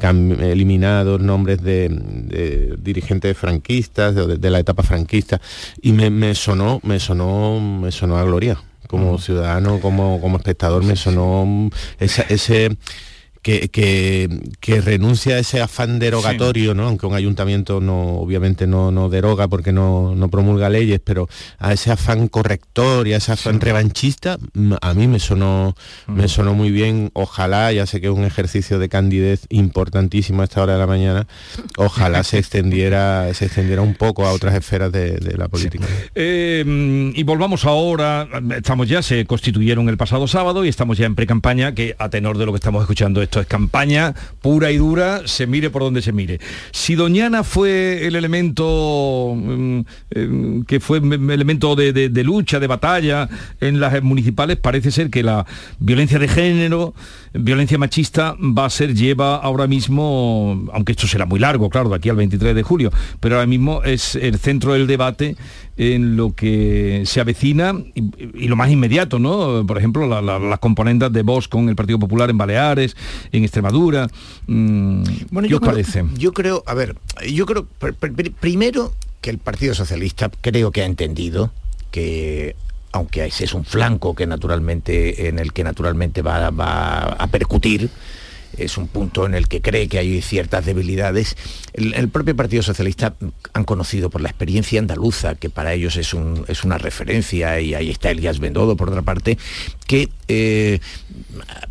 eliminados 0.00 1.20
nombres 1.20 1.62
de, 1.62 2.76
dirigentes 2.78 3.36
franquistas 3.36 4.14
de, 4.14 4.38
de, 4.38 4.50
la 4.50 4.60
etapa 4.60 4.82
franquista 4.82 5.40
y 5.80 5.92
me, 5.92 6.10
me 6.10 6.34
sonó 6.34 6.80
me 6.82 6.98
sonó 7.00 7.60
me 7.60 7.90
sonó 7.92 8.16
a 8.16 8.24
gloria 8.24 8.58
como 8.92 9.16
ciudadano, 9.16 9.80
como, 9.80 10.20
como 10.20 10.36
espectador, 10.36 10.84
me 10.84 10.96
sonó 10.96 11.70
ese 11.98 12.76
que, 13.42 13.68
que, 14.60 14.80
renuncia 14.80 15.34
a 15.34 15.38
ese 15.38 15.60
afán 15.60 15.98
derogatorio, 15.98 16.74
¿no? 16.74 16.86
aunque 16.86 17.06
un 17.06 17.14
ayuntamiento 17.14 17.80
no, 17.80 18.14
obviamente 18.18 18.66
no, 18.66 18.92
no 18.92 19.08
deroga 19.08 19.48
porque 19.48 19.72
no, 19.72 20.14
no, 20.14 20.28
promulga 20.28 20.70
leyes, 20.70 21.00
pero 21.04 21.28
a 21.58 21.72
ese 21.72 21.90
afán 21.90 22.28
corrector 22.28 23.08
y 23.08 23.14
a 23.14 23.16
ese 23.16 23.32
afán 23.32 23.60
revanchista, 23.60 24.38
a 24.80 24.94
mí 24.94 25.08
me 25.08 25.18
sonó, 25.18 25.74
me 26.06 26.28
sonó 26.28 26.54
muy 26.54 26.70
bien. 26.70 27.10
Ojalá, 27.14 27.72
ya 27.72 27.86
sé 27.86 28.00
que 28.00 28.06
es 28.06 28.12
un 28.12 28.24
ejercicio 28.24 28.78
de 28.78 28.88
candidez 28.88 29.46
importantísimo 29.50 30.42
a 30.42 30.44
esta 30.44 30.62
hora 30.62 30.74
de 30.74 30.78
la 30.78 30.86
mañana, 30.86 31.26
ojalá 31.76 32.22
se 32.22 32.38
extendiera, 32.38 33.32
se 33.34 33.46
extendiera 33.46 33.82
un 33.82 33.94
poco 33.94 34.24
a 34.24 34.32
otras 34.32 34.54
esferas 34.54 34.92
de, 34.92 35.18
la 35.36 35.48
política. 35.48 35.86
Eh, 36.14 37.12
y 37.14 37.22
volvamos 37.24 37.64
ahora, 37.64 38.28
estamos 38.56 38.88
ya, 38.88 39.02
se 39.02 39.24
constituyeron 39.26 39.88
el 39.88 39.96
pasado 39.96 40.28
sábado 40.28 40.64
y 40.64 40.68
estamos 40.68 40.98
ya 40.98 41.06
en 41.06 41.14
pre-campaña, 41.14 41.74
que 41.74 41.96
a 41.98 42.08
tenor 42.08 42.38
de 42.38 42.46
lo 42.46 42.52
que 42.52 42.56
estamos 42.56 42.82
escuchando 42.82 43.22
esto 43.32 43.40
es 43.40 43.46
campaña 43.46 44.14
pura 44.42 44.70
y 44.72 44.76
dura, 44.76 45.22
se 45.24 45.46
mire 45.46 45.70
por 45.70 45.80
donde 45.80 46.02
se 46.02 46.12
mire. 46.12 46.38
Si 46.70 46.96
Doñana 46.96 47.44
fue 47.44 48.06
el 48.06 48.14
elemento 48.14 49.32
mm, 49.34 49.80
em, 50.10 50.64
que 50.64 50.80
fue 50.80 50.98
elemento 50.98 51.74
de, 51.74 51.94
de 51.94 52.24
lucha, 52.24 52.60
de 52.60 52.66
batalla 52.66 53.30
en 53.58 53.80
las 53.80 54.02
municipales, 54.02 54.58
parece 54.58 54.90
ser 54.90 55.08
que 55.08 55.22
la 55.22 55.46
violencia 55.78 56.18
de 56.18 56.28
género, 56.28 56.92
violencia 57.34 57.78
machista 57.78 58.36
va 58.38 58.66
a 58.66 58.70
ser, 58.70 58.94
lleva 58.94 59.36
ahora 59.36 59.66
mismo, 59.66 60.66
aunque 60.72 60.92
esto 60.92 61.06
será 61.06 61.26
muy 61.26 61.38
largo, 61.38 61.70
claro, 61.70 61.88
de 61.88 61.96
aquí 61.96 62.08
al 62.08 62.16
23 62.16 62.54
de 62.54 62.62
julio, 62.62 62.90
pero 63.20 63.36
ahora 63.36 63.46
mismo 63.46 63.82
es 63.82 64.16
el 64.16 64.38
centro 64.38 64.74
del 64.74 64.86
debate 64.86 65.36
en 65.76 66.16
lo 66.16 66.34
que 66.34 67.02
se 67.06 67.20
avecina 67.20 67.74
y, 67.94 68.48
lo 68.48 68.56
más 68.56 68.70
inmediato, 68.70 69.18
¿no? 69.18 69.64
Por 69.66 69.78
ejemplo, 69.78 70.06
las 70.20 70.58
componentes 70.58 71.12
de 71.12 71.22
Vox 71.22 71.48
con 71.48 71.68
el 71.68 71.76
Partido 71.76 71.98
Popular 71.98 72.28
en 72.30 72.38
Baleares, 72.38 72.96
en 73.32 73.44
Extremadura. 73.44 74.08
Mm, 74.46 75.02
bueno, 75.30 75.48
¿Qué 75.48 75.54
os 75.54 75.60
parece? 75.60 76.04
Yo 76.16 76.32
creo, 76.32 76.62
a 76.66 76.74
ver, 76.74 76.96
yo 77.30 77.46
creo, 77.46 77.66
primero 78.40 78.92
que 79.20 79.30
el 79.30 79.38
Partido 79.38 79.74
Socialista 79.74 80.30
creo 80.40 80.70
que 80.72 80.82
ha 80.82 80.86
entendido 80.86 81.52
que 81.90 82.56
aunque 82.92 83.24
ese 83.24 83.44
es 83.44 83.54
un 83.54 83.64
flanco 83.64 84.14
que 84.14 84.26
naturalmente 84.26 85.28
en 85.28 85.38
el 85.38 85.52
que 85.52 85.64
naturalmente 85.64 86.22
va, 86.22 86.50
va 86.50 87.02
a 87.04 87.26
percutir 87.26 87.90
es 88.56 88.76
un 88.76 88.88
punto 88.88 89.26
en 89.26 89.34
el 89.34 89.48
que 89.48 89.60
cree 89.60 89.88
que 89.88 89.98
hay 89.98 90.20
ciertas 90.20 90.66
debilidades. 90.66 91.36
El, 91.72 92.08
propio 92.08 92.36
Partido 92.36 92.62
Socialista 92.62 93.14
han 93.52 93.64
conocido 93.64 94.10
por 94.10 94.20
la 94.20 94.28
experiencia 94.28 94.78
andaluza, 94.78 95.34
que 95.34 95.50
para 95.50 95.72
ellos 95.72 95.96
es, 95.96 96.12
una 96.14 96.78
referencia, 96.78 97.60
y 97.60 97.74
ahí 97.74 97.90
está 97.90 98.10
Elías 98.10 98.38
Bendodo, 98.38 98.76
por 98.76 98.90
otra 98.90 99.02
parte, 99.02 99.38
que, 99.86 100.08
eh, 100.28 100.80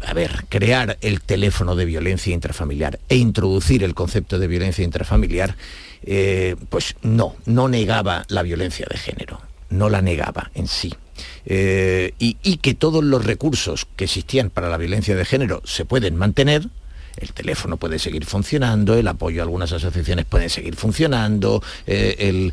a 0.05 0.13
ver, 0.13 0.45
crear 0.49 0.97
el 1.01 1.21
teléfono 1.21 1.75
de 1.75 1.85
violencia 1.85 2.33
intrafamiliar 2.33 2.99
e 3.09 3.15
introducir 3.15 3.83
el 3.83 3.93
concepto 3.93 4.39
de 4.39 4.47
violencia 4.47 4.83
intrafamiliar, 4.83 5.55
eh, 6.03 6.55
pues 6.69 6.95
no, 7.03 7.35
no 7.45 7.67
negaba 7.67 8.25
la 8.27 8.41
violencia 8.41 8.87
de 8.89 8.97
género, 8.97 9.39
no 9.69 9.89
la 9.89 10.01
negaba 10.01 10.49
en 10.55 10.67
sí. 10.67 10.93
Eh, 11.45 12.13
y, 12.19 12.35
que 12.57 12.73
todos 12.73 13.03
los 13.03 13.25
recursos 13.25 13.87
que 13.95 14.05
existían 14.05 14.49
para 14.49 14.69
la 14.69 14.77
violencia 14.77 15.15
de 15.15 15.25
género 15.25 15.61
se 15.65 15.85
pueden 15.85 16.15
mantener, 16.15 16.67
el 17.17 17.33
teléfono 17.33 17.77
puede 17.77 17.99
seguir 17.99 18.25
funcionando, 18.25 18.95
el 18.95 19.07
apoyo 19.07 19.41
a 19.41 19.43
algunas 19.43 19.71
asociaciones 19.71 20.25
puede 20.25 20.49
seguir 20.49 20.75
funcionando, 20.75 21.63
eh, 21.87 22.51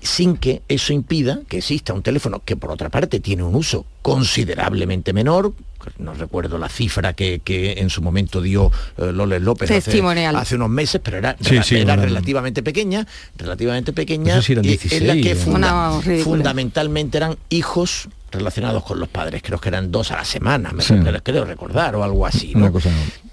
sin 0.00 0.36
que 0.36 0.62
eso 0.68 0.92
impida 0.92 1.40
que 1.48 1.58
exista 1.58 1.92
un 1.92 2.02
teléfono 2.02 2.42
que 2.44 2.56
por 2.56 2.70
otra 2.70 2.90
parte 2.90 3.20
tiene 3.20 3.42
un 3.42 3.54
uso 3.54 3.86
considerablemente 4.02 5.12
menor, 5.12 5.52
no 5.98 6.14
recuerdo 6.14 6.58
la 6.58 6.68
cifra 6.68 7.12
que, 7.12 7.40
en 7.78 7.90
su 7.90 8.02
momento 8.02 8.40
dio 8.40 8.70
eh, 8.96 9.12
Loles 9.12 9.42
López 9.42 9.70
hace, 9.70 10.54
unos 10.54 10.70
meses, 10.70 11.00
pero 11.02 11.18
era, 11.18 11.36
relativamente 11.96 12.62
pequeña, 12.62 13.06
relativamente 13.36 13.92
pequeña, 13.92 14.40
en 14.48 15.06
la 15.06 15.14
que 15.16 15.34
fundamentalmente 16.22 17.18
eran 17.18 17.36
hijos 17.48 18.08
relacionados 18.30 18.82
con 18.84 19.00
los 19.00 19.08
padres, 19.08 19.42
creo 19.42 19.58
que 19.58 19.68
eran 19.68 19.90
dos 19.90 20.10
a 20.10 20.16
la 20.16 20.24
semana, 20.24 20.72
me 20.72 20.82
creo 21.22 21.44
recordar, 21.44 21.96
o 21.96 22.04
algo 22.04 22.26
así. 22.26 22.52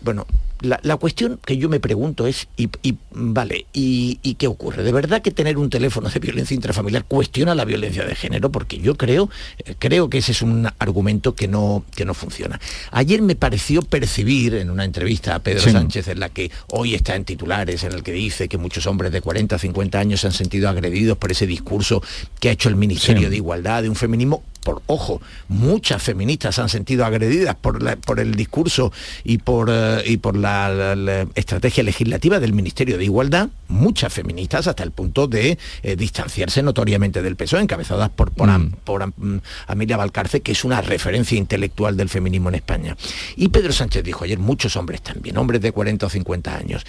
Bueno, 0.04 0.28
la, 0.64 0.95
cuestión 0.97 1.39
que 1.45 1.58
yo 1.58 1.68
me 1.68 1.80
pregunto 1.80 2.26
es, 2.26 2.47
y, 2.58 2.70
vale, 3.12 3.66
y, 3.74 4.36
qué 4.36 4.47
ocurre? 4.47 4.84
¿De 4.84 4.91
verdad 4.91 5.22
que 5.22 5.32
tener 5.32 5.58
un 5.58 5.70
teléfono 5.70 6.10
de 6.10 6.20
violencia 6.20 6.56
intrafamiliar 6.56 7.06
cuestiona 7.06 7.54
la 7.54 7.66
violencia 7.66 8.06
de 8.06 8.16
género? 8.16 8.51
Porque 8.51 8.78
yo 8.80 8.95
creo, 8.95 9.30
eh, 9.60 9.76
creo 9.78 10.10
que 10.10 10.20
ese 10.20 10.32
es 10.32 10.41
un 10.41 10.70
argumento 10.80 11.36
que 11.36 11.47
no, 11.47 11.84
que 11.95 12.06
no 12.06 12.14
funciona. 12.14 12.60
Ayer 12.91 13.22
me 13.22 13.36
pareció 13.36 13.82
percibir 13.82 14.56
en 14.56 14.70
una 14.70 14.86
entrevista 14.86 15.36
a 15.36 15.39
Pedro 15.39 15.72
Sánchez, 15.72 16.08
en 16.08 16.20
la 16.20 16.30
que 16.30 16.51
hoy 16.70 16.95
está 16.95 17.16
en 17.16 17.26
titulares, 17.26 17.84
en 17.84 17.91
el 17.91 18.04
que 18.04 18.14
dice 18.14 18.47
que 18.47 18.58
muchos 18.58 18.88
hombres 18.88 19.12
de 19.12 19.22
40, 19.22 19.58
50 19.58 19.99
años 19.99 20.22
se 20.22 20.28
han 20.28 20.34
sentido 20.34 20.70
agredidos 20.70 21.18
por 21.18 21.32
ese 21.32 21.45
discurso 21.45 22.01
que 22.39 22.49
ha 22.49 22.51
hecho 22.51 22.70
el 22.70 22.76
Ministerio 22.76 23.30
de 23.30 23.36
Igualdad, 23.36 23.84
de 23.84 23.89
un 23.89 23.95
feminismo 23.95 24.43
por 24.64 24.82
ojo, 24.88 25.22
muchas 25.49 26.01
feministas 26.01 26.58
han 26.58 26.70
sentido 26.70 27.06
agredidas 27.06 27.56
por, 27.56 27.97
por 27.99 28.20
el 28.20 28.36
discurso 28.36 28.91
y 29.24 29.38
por, 29.39 29.70
eh, 29.70 29.93
y 30.06 30.18
por 30.18 30.38
la, 30.38 31.28
estrategia 31.36 31.84
legislativa 31.84 32.39
del 32.39 32.54
Ministerio 32.54 32.98
de 32.98 33.06
Igualdad, 33.06 33.50
muchas 33.68 34.14
feministas 34.14 34.68
hasta 34.68 34.84
el 34.84 34.91
punto 34.91 35.28
de 35.28 35.58
eh, 35.82 35.96
distanciarse 35.96 36.64
notoriamente 36.64 37.22
del 37.22 37.36
PSOE, 37.36 37.62
encabezadas 37.62 38.10
por, 38.10 38.32
por, 38.32 38.50
mm. 38.50 39.41
Amelia 39.68 39.98
Valcarce, 39.98 40.41
que 40.41 40.52
es 40.52 40.64
una 40.64 40.82
referencia 40.82 41.38
intelectual 41.38 41.98
del 41.98 42.10
feminismo 42.10 42.50
en 42.50 42.56
España. 42.56 42.98
Y 43.36 43.50
Pedro 43.50 43.74
Sánchez 43.74 44.04
dijo 44.04 44.24
ayer, 44.24 44.39
muchos 44.39 44.76
hombres 44.76 45.02
también, 45.02 45.38
hombres 45.38 45.62
de 45.62 45.72
40 45.72 46.06
o 46.06 46.10
50 46.10 46.56
años. 46.56 46.86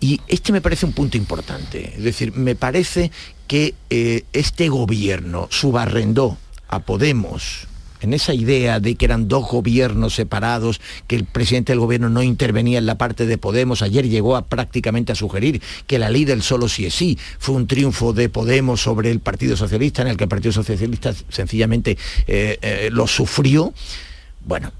Y 0.00 0.20
este 0.28 0.52
me 0.52 0.60
parece 0.60 0.86
un 0.86 0.92
punto 0.92 1.16
importante, 1.16 1.94
es 1.96 2.02
decir, 2.04 2.32
me 2.32 2.54
parece 2.54 3.10
que 3.46 3.74
eh, 3.90 4.24
este 4.32 4.68
gobierno 4.68 5.48
subarrendó 5.50 6.36
a 6.68 6.80
Podemos 6.80 7.66
en 8.00 8.14
esa 8.14 8.34
idea 8.34 8.80
de 8.80 8.94
que 8.94 9.04
eran 9.04 9.28
dos 9.28 9.48
gobiernos 9.48 10.14
separados, 10.14 10.80
que 11.06 11.16
el 11.16 11.24
presidente 11.24 11.72
del 11.72 11.80
gobierno 11.80 12.08
no 12.08 12.22
intervenía 12.22 12.78
en 12.78 12.86
la 12.86 12.98
parte 12.98 13.26
de 13.26 13.38
Podemos, 13.38 13.82
ayer 13.82 14.08
llegó 14.08 14.36
a 14.36 14.42
prácticamente 14.42 15.12
a 15.12 15.14
sugerir 15.14 15.62
que 15.86 15.98
la 15.98 16.10
ley 16.10 16.24
del 16.24 16.42
solo 16.42 16.68
sí 16.68 16.86
es 16.86 16.94
sí 16.94 17.18
fue 17.38 17.54
un 17.54 17.66
triunfo 17.66 18.12
de 18.12 18.28
Podemos 18.28 18.82
sobre 18.82 19.10
el 19.10 19.20
Partido 19.20 19.56
Socialista, 19.56 20.02
en 20.02 20.08
el 20.08 20.16
que 20.16 20.24
el 20.24 20.30
Partido 20.30 20.52
Socialista 20.52 21.14
sencillamente 21.28 21.96
eh, 22.26 22.58
eh, 22.60 22.88
lo 22.92 23.06
sufrió. 23.06 23.72
Bueno, 24.44 24.72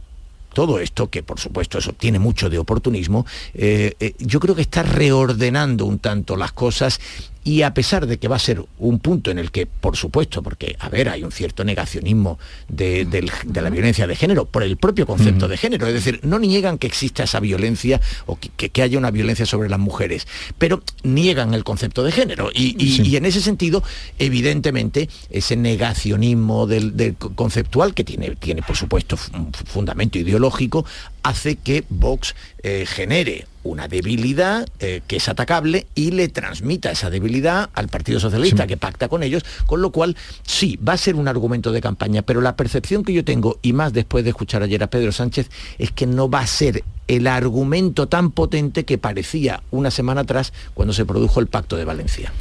todo 0.52 0.80
esto, 0.80 1.08
que 1.08 1.22
por 1.22 1.38
supuesto 1.38 1.78
eso 1.78 1.92
tiene 1.92 2.18
mucho 2.18 2.50
de 2.50 2.58
oportunismo, 2.58 3.26
eh, 3.54 4.14
yo 4.18 4.40
creo 4.40 4.54
que 4.54 4.62
está 4.62 4.82
reordenando 4.82 5.84
un 5.84 5.98
tanto 5.98 6.36
las 6.36 6.52
cosas 6.52 7.00
y 7.48 7.62
a 7.62 7.72
pesar 7.72 8.06
de 8.06 8.18
que 8.18 8.28
va 8.28 8.36
a 8.36 8.38
ser 8.38 8.62
un 8.76 8.98
punto 8.98 9.30
en 9.30 9.38
el 9.38 9.50
que, 9.50 9.64
por 9.64 9.96
supuesto, 9.96 10.42
porque, 10.42 10.76
a 10.80 10.90
ver, 10.90 11.08
hay 11.08 11.24
un 11.24 11.32
cierto 11.32 11.64
negacionismo 11.64 12.38
de, 12.68 13.06
la 13.54 13.70
violencia 13.70 14.06
de 14.06 14.14
género 14.16 14.44
por 14.44 14.62
el 14.62 14.76
propio 14.76 15.06
concepto 15.06 15.48
de 15.48 15.56
género, 15.56 15.86
es 15.86 15.94
decir, 15.94 16.20
no 16.24 16.38
niegan 16.38 16.76
que 16.76 16.86
exista 16.86 17.22
esa 17.22 17.40
violencia 17.40 18.02
o 18.26 18.38
que, 18.38 18.82
haya 18.82 18.98
una 18.98 19.10
violencia 19.10 19.46
sobre 19.46 19.70
las 19.70 19.78
mujeres, 19.78 20.26
pero 20.58 20.82
niegan 21.04 21.54
el 21.54 21.64
concepto 21.64 22.04
de 22.04 22.12
género. 22.12 22.50
Y, 22.52 23.16
en 23.16 23.24
ese 23.24 23.40
sentido, 23.40 23.82
evidentemente, 24.18 25.08
ese 25.30 25.56
negacionismo 25.56 26.66
del, 26.66 27.16
conceptual, 27.34 27.94
que 27.94 28.04
tiene, 28.04 28.36
tiene, 28.36 28.60
por 28.60 28.76
supuesto, 28.76 29.16
un 29.32 29.54
fundamento 29.54 30.18
ideológico, 30.18 30.84
hace 31.22 31.56
que 31.56 31.84
Vox 31.88 32.34
eh, 32.62 32.84
genere 32.86 33.46
una 33.64 33.88
debilidad 33.88 34.66
eh, 34.80 35.02
que 35.06 35.16
es 35.16 35.28
atacable 35.28 35.86
y 35.94 36.10
le 36.12 36.28
transmita 36.28 36.90
esa 36.90 37.10
debilidad 37.10 37.70
al 37.74 37.88
Partido 37.88 38.18
Socialista 38.18 38.66
que 38.66 38.76
pacta 38.76 39.08
con 39.08 39.22
ellos, 39.22 39.44
con 39.66 39.82
lo 39.82 39.90
cual 39.90 40.16
sí, 40.42 40.78
va 40.86 40.94
a 40.94 40.96
ser 40.96 41.16
un 41.16 41.28
argumento 41.28 41.72
de 41.72 41.80
campaña, 41.80 42.22
pero 42.22 42.40
la 42.40 42.56
percepción 42.56 43.04
que 43.04 43.12
yo 43.12 43.24
tengo, 43.24 43.58
y 43.62 43.72
más 43.72 43.92
después 43.92 44.24
de 44.24 44.30
escuchar 44.30 44.62
ayer 44.62 44.82
a 44.82 44.88
Pedro 44.88 45.12
Sánchez, 45.12 45.50
es 45.78 45.92
que 45.92 46.06
no 46.06 46.30
va 46.30 46.40
a 46.40 46.46
ser 46.46 46.82
el 47.08 47.26
argumento 47.26 48.06
tan 48.06 48.30
potente 48.30 48.84
que 48.84 48.98
parecía 48.98 49.62
una 49.70 49.90
semana 49.90 50.22
atrás 50.22 50.52
cuando 50.74 50.92
se 50.92 51.04
produjo 51.04 51.40
el 51.40 51.46
Pacto 51.46 51.76
de 51.76 51.84
Valencia. 51.84 52.32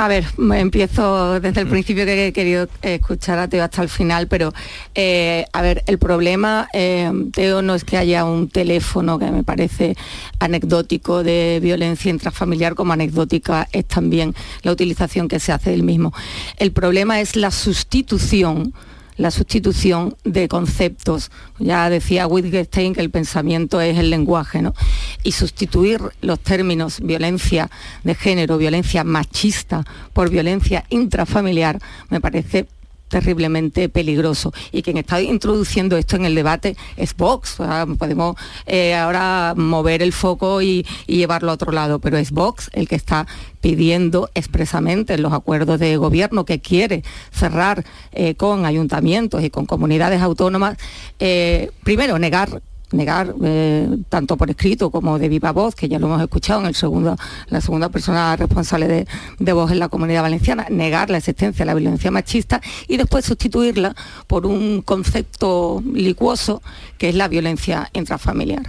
A 0.00 0.06
ver, 0.06 0.26
empiezo 0.54 1.40
desde 1.40 1.62
el 1.62 1.66
mm. 1.66 1.70
principio 1.70 2.04
que 2.04 2.28
he 2.28 2.32
querido 2.32 2.68
escuchar 2.82 3.40
a 3.40 3.48
Teo 3.48 3.64
hasta 3.64 3.82
el 3.82 3.88
final, 3.88 4.28
pero 4.28 4.54
eh, 4.94 5.44
a 5.52 5.60
ver, 5.60 5.82
el 5.88 5.98
problema, 5.98 6.68
eh, 6.72 7.10
Teo, 7.32 7.62
no 7.62 7.74
es 7.74 7.82
que 7.82 7.96
haya 7.96 8.24
un 8.24 8.48
teléfono 8.48 9.18
que 9.18 9.32
me 9.32 9.42
parece 9.42 9.96
anecdótico 10.38 11.24
de 11.24 11.58
violencia 11.60 12.12
intrafamiliar, 12.12 12.76
como 12.76 12.92
anecdótica 12.92 13.66
es 13.72 13.86
también 13.86 14.36
la 14.62 14.70
utilización 14.70 15.26
que 15.26 15.40
se 15.40 15.50
hace 15.50 15.72
del 15.72 15.82
mismo. 15.82 16.12
El 16.58 16.70
problema 16.70 17.20
es 17.20 17.34
la 17.34 17.50
sustitución 17.50 18.72
la 19.18 19.30
sustitución 19.30 20.16
de 20.24 20.48
conceptos. 20.48 21.30
Ya 21.58 21.90
decía 21.90 22.26
Wittgenstein 22.26 22.94
que 22.94 23.02
el 23.02 23.10
pensamiento 23.10 23.80
es 23.82 23.98
el 23.98 24.08
lenguaje, 24.08 24.62
¿no? 24.62 24.74
Y 25.22 25.32
sustituir 25.32 26.00
los 26.22 26.40
términos 26.40 27.00
violencia 27.00 27.70
de 28.04 28.14
género, 28.14 28.56
violencia 28.56 29.04
machista 29.04 29.84
por 30.14 30.30
violencia 30.30 30.84
intrafamiliar 30.88 31.78
me 32.08 32.20
parece 32.20 32.66
terriblemente 33.08 33.88
peligroso 33.88 34.52
y 34.72 34.82
quien 34.82 34.98
está 34.98 35.20
introduciendo 35.20 35.96
esto 35.96 36.16
en 36.16 36.24
el 36.24 36.34
debate 36.34 36.76
es 36.96 37.16
Vox. 37.16 37.56
podemos 37.98 38.36
eh, 38.66 38.94
ahora 38.94 39.54
mover 39.56 40.02
el 40.02 40.12
foco 40.12 40.62
y, 40.62 40.86
llevarlo 41.06 41.50
a 41.50 41.54
otro 41.54 41.72
lado, 41.72 41.98
pero 41.98 42.16
es 42.16 42.30
Vox 42.30 42.70
el 42.72 42.86
que 42.86 42.94
está 42.94 43.26
pidiendo 43.60 44.30
expresamente 44.34 45.14
en 45.14 45.22
los 45.22 45.32
acuerdos 45.32 45.80
de 45.80 45.96
gobierno 45.96 46.44
que 46.44 46.60
quiere 46.60 47.02
cerrar 47.32 47.84
eh, 48.12 48.34
con 48.34 48.66
ayuntamientos 48.66 49.42
y 49.42 49.50
con 49.50 49.66
comunidades 49.66 50.22
autónomas, 50.22 50.76
eh, 51.18 51.70
primero 51.82 52.18
negar 52.18 52.62
negar 52.92 53.34
eh, 53.42 53.88
tanto 54.08 54.36
por 54.36 54.50
escrito 54.50 54.90
como 54.90 55.18
de 55.18 55.28
viva 55.28 55.52
voz, 55.52 55.74
que 55.74 55.88
ya 55.88 55.98
lo 55.98 56.06
hemos 56.06 56.22
escuchado 56.22 56.60
en 56.60 56.66
el 56.66 56.74
segundo, 56.74 57.16
la 57.48 57.60
segunda 57.60 57.88
persona 57.88 58.36
responsable 58.36 59.06
de, 59.38 59.52
voz 59.52 59.70
en 59.70 59.78
la 59.78 59.88
comunidad 59.88 60.22
valenciana, 60.22 60.66
negar 60.70 61.10
la 61.10 61.18
existencia 61.18 61.64
de 61.64 61.66
la 61.66 61.74
violencia 61.74 62.10
machista 62.10 62.60
y 62.86 62.96
después 62.96 63.24
sustituirla 63.24 63.94
por 64.26 64.46
un 64.46 64.82
concepto 64.82 65.82
licuoso 65.92 66.62
que 66.96 67.10
es 67.10 67.14
la 67.14 67.28
violencia 67.28 67.90
intrafamiliar. 67.92 68.62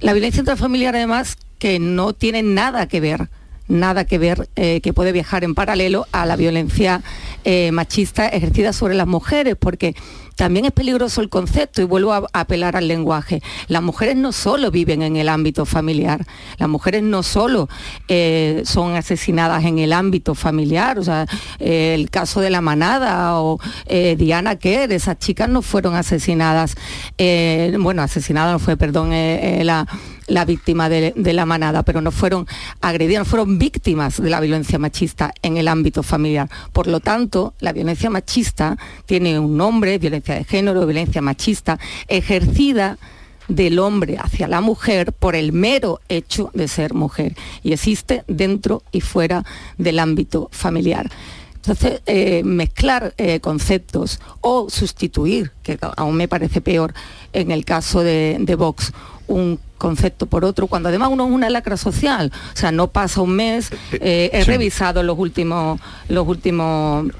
La 0.00 0.12
violencia 0.12 0.40
intrafamiliar 0.40 0.96
además 0.96 1.36
que 1.58 1.78
no 1.78 2.12
tiene 2.12 2.42
nada 2.42 2.86
que 2.88 3.00
ver 3.00 3.28
nada 3.68 4.04
que 4.04 4.18
ver, 4.18 4.48
eh, 4.56 4.80
que 4.80 4.92
puede 4.92 5.12
viajar 5.12 5.44
en 5.44 5.54
paralelo 5.54 6.06
a 6.12 6.26
la 6.26 6.36
violencia 6.36 7.02
eh, 7.44 7.72
machista 7.72 8.28
ejercida 8.28 8.72
sobre 8.72 8.94
las 8.94 9.06
mujeres, 9.06 9.56
porque 9.58 9.94
también 10.36 10.64
es 10.64 10.72
peligroso 10.72 11.20
el 11.20 11.28
concepto 11.28 11.80
y 11.82 11.84
vuelvo 11.84 12.12
a, 12.12 12.26
apelar 12.32 12.76
al 12.76 12.88
lenguaje. 12.88 13.42
Las 13.68 13.82
mujeres 13.82 14.16
no 14.16 14.32
solo 14.32 14.70
viven 14.70 15.02
en 15.02 15.16
el 15.16 15.28
ámbito 15.28 15.66
familiar, 15.66 16.24
las 16.58 16.68
mujeres 16.68 17.02
no 17.02 17.22
solo 17.22 17.68
eh, 18.08 18.62
son 18.64 18.96
asesinadas 18.96 19.64
en 19.64 19.78
el 19.78 19.92
ámbito 19.92 20.34
familiar, 20.34 20.98
o 20.98 21.04
sea, 21.04 21.26
eh, 21.58 21.94
el 21.94 22.10
caso 22.10 22.40
de 22.40 22.50
la 22.50 22.60
manada 22.60 23.40
o 23.40 23.58
eh, 23.86 24.16
Diana 24.16 24.56
Kerr, 24.56 24.92
esas 24.92 25.18
chicas 25.18 25.48
no 25.48 25.62
fueron 25.62 25.94
asesinadas, 25.94 26.74
bueno, 27.78 28.02
asesinada 28.02 28.52
no 28.52 28.58
fue, 28.58 28.76
perdón, 28.76 29.10
la 29.10 29.86
la 30.26 30.44
víctima 30.44 30.88
de, 30.88 31.12
la 31.32 31.46
manada, 31.46 31.82
pero 31.82 32.00
no 32.00 32.10
fueron 32.10 32.46
agredidas, 32.80 33.20
no 33.20 33.30
fueron 33.30 33.58
víctimas 33.58 34.20
de 34.20 34.30
la 34.30 34.40
violencia 34.40 34.78
machista 34.78 35.32
en 35.42 35.56
el 35.56 35.68
ámbito 35.68 36.02
familiar. 36.02 36.48
Por 36.72 36.86
lo 36.86 37.00
tanto, 37.00 37.54
la 37.60 37.72
violencia 37.72 38.10
machista 38.10 38.76
tiene 39.06 39.38
un 39.38 39.56
nombre, 39.56 39.98
violencia 39.98 40.34
de 40.34 40.44
género, 40.44 40.86
violencia 40.86 41.20
machista, 41.20 41.78
ejercida 42.08 42.98
del 43.48 43.78
hombre 43.78 44.16
hacia 44.18 44.48
la 44.48 44.60
mujer 44.60 45.12
por 45.12 45.36
el 45.36 45.52
mero 45.52 46.00
hecho 46.08 46.50
de 46.54 46.66
ser 46.68 46.94
mujer 46.94 47.36
y 47.62 47.72
existe 47.72 48.24
dentro 48.26 48.82
y 48.90 49.00
fuera 49.00 49.44
del 49.76 49.98
ámbito 49.98 50.48
familiar. 50.50 51.10
Entonces, 51.56 52.02
eh, 52.04 52.42
mezclar 52.44 53.14
eh, 53.16 53.40
conceptos 53.40 54.20
o 54.42 54.68
sustituir, 54.68 55.52
que 55.62 55.78
aún 55.96 56.14
me 56.16 56.28
parece 56.28 56.60
peor 56.60 56.92
en 57.32 57.50
el 57.50 57.64
caso 57.64 58.02
de, 58.02 58.36
de 58.38 58.54
Vox, 58.54 58.92
un 59.28 59.58
concepto 59.84 60.24
por 60.24 60.46
otro, 60.46 60.66
cuando 60.66 60.88
además 60.88 61.10
uno 61.12 61.26
es 61.26 61.30
una 61.30 61.50
lacra 61.50 61.76
social. 61.76 62.32
O 62.54 62.56
sea, 62.56 62.72
no 62.72 62.88
pasa 62.88 63.20
un 63.20 63.36
mes, 63.36 63.70
eh, 63.92 64.30
he 64.32 64.42
revisado 64.44 65.02
los 65.02 65.18
últimos, 65.18 65.78
los 66.08 66.26
últimos 66.26 67.12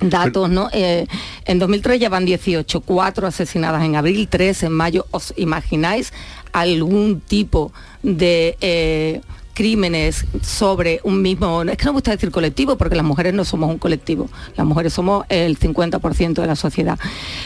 datos, 0.00 0.50
¿no? 0.50 0.68
en 0.72 1.58
2003 1.60 2.00
ya 2.00 2.08
van 2.08 2.24
18, 2.24 2.80
4 2.80 3.28
asesinadas 3.28 3.84
en 3.84 3.94
abril, 3.94 4.26
3 4.28 4.64
en 4.64 4.72
mayo. 4.72 5.06
¿Os 5.12 5.32
imagináis 5.36 6.12
algún 6.52 7.20
tipo 7.20 7.72
de 8.02 9.22
crímenes 9.54 10.24
sobre 10.42 11.00
un 11.04 11.22
mismo, 11.22 11.62
es 11.62 11.76
que 11.76 11.84
no 11.84 11.92
me 11.92 11.96
gusta 11.96 12.10
decir 12.12 12.30
colectivo 12.30 12.76
porque 12.76 12.96
las 12.96 13.04
mujeres 13.04 13.34
no 13.34 13.44
somos 13.44 13.70
un 13.70 13.78
colectivo, 13.78 14.28
las 14.56 14.66
mujeres 14.66 14.92
somos 14.92 15.24
el 15.28 15.58
50% 15.58 16.40
de 16.40 16.46
la 16.46 16.56
sociedad, 16.56 16.98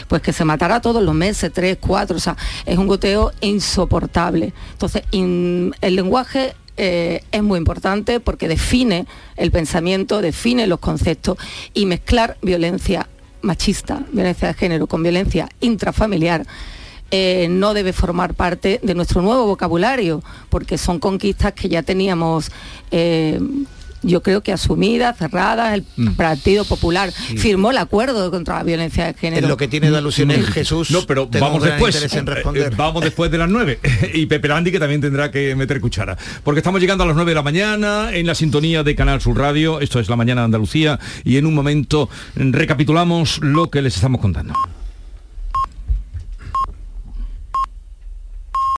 pues 0.07 0.21
que 0.21 0.33
se 0.33 0.45
matará 0.45 0.81
todos 0.81 1.03
los 1.03 1.13
meses, 1.13 1.51
tres, 1.53 1.77
cuatro, 1.79 2.17
o 2.17 2.19
sea, 2.19 2.37
es 2.65 2.77
un 2.77 2.87
goteo 2.87 3.31
insoportable. 3.41 4.53
Entonces, 4.71 5.03
el 5.11 5.95
lenguaje 5.95 6.53
eh, 6.77 7.23
es 7.31 7.43
muy 7.43 7.57
importante 7.57 8.19
porque 8.19 8.47
define 8.47 9.07
el 9.35 9.51
pensamiento, 9.51 10.21
define 10.21 10.67
los 10.67 10.79
conceptos 10.79 11.37
y 11.73 11.85
mezclar 11.85 12.37
violencia 12.41 13.07
machista, 13.41 14.03
violencia 14.11 14.49
de 14.49 14.53
género 14.53 14.87
con 14.87 15.03
violencia 15.03 15.49
intrafamiliar 15.59 16.45
eh, 17.11 17.47
no 17.49 17.73
debe 17.73 17.93
formar 17.93 18.33
parte 18.33 18.79
de 18.83 18.95
nuestro 18.95 19.21
nuevo 19.21 19.45
vocabulario, 19.45 20.23
porque 20.49 20.77
son 20.77 20.99
conquistas 20.99 21.53
que 21.53 21.69
ya 21.69 21.83
teníamos 21.83 22.51
eh, 22.91 23.39
yo 24.03 24.21
creo 24.21 24.41
que 24.41 24.53
asumidas, 24.53 25.17
cerradas, 25.17 25.73
el 25.73 25.85
mm. 25.95 26.13
Partido 26.13 26.65
Popular 26.65 27.11
firmó 27.11 27.71
el 27.71 27.77
acuerdo 27.77 28.29
contra 28.31 28.57
la 28.57 28.63
violencia 28.63 29.05
de 29.05 29.13
género. 29.13 29.47
lo 29.47 29.57
que 29.57 29.67
tiene 29.67 29.89
de 29.89 29.97
alusiones 29.97 30.49
mm. 30.49 30.51
Jesús. 30.51 30.91
No, 30.91 31.01
pero 31.03 31.27
vamos 31.27 31.63
después. 31.63 31.95
Eh, 32.13 32.69
vamos 32.75 33.03
después 33.03 33.31
de 33.31 33.37
las 33.37 33.49
nueve. 33.49 33.79
y 34.13 34.25
Pepe 34.25 34.47
Landi 34.47 34.71
que 34.71 34.79
también 34.79 35.01
tendrá 35.01 35.31
que 35.31 35.55
meter 35.55 35.81
cuchara. 35.81 36.17
Porque 36.43 36.59
estamos 36.59 36.79
llegando 36.79 37.03
a 37.03 37.07
las 37.07 37.15
nueve 37.15 37.31
de 37.31 37.35
la 37.35 37.43
mañana 37.43 38.09
en 38.13 38.27
la 38.27 38.35
sintonía 38.35 38.83
de 38.83 38.95
Canal 38.95 39.21
Sur 39.21 39.37
Radio. 39.37 39.79
Esto 39.79 39.99
es 39.99 40.09
la 40.09 40.15
mañana 40.15 40.41
de 40.41 40.45
Andalucía 40.45 40.99
y 41.23 41.37
en 41.37 41.45
un 41.45 41.55
momento 41.55 42.09
recapitulamos 42.35 43.39
lo 43.39 43.69
que 43.69 43.81
les 43.81 43.95
estamos 43.95 44.21
contando. 44.21 44.53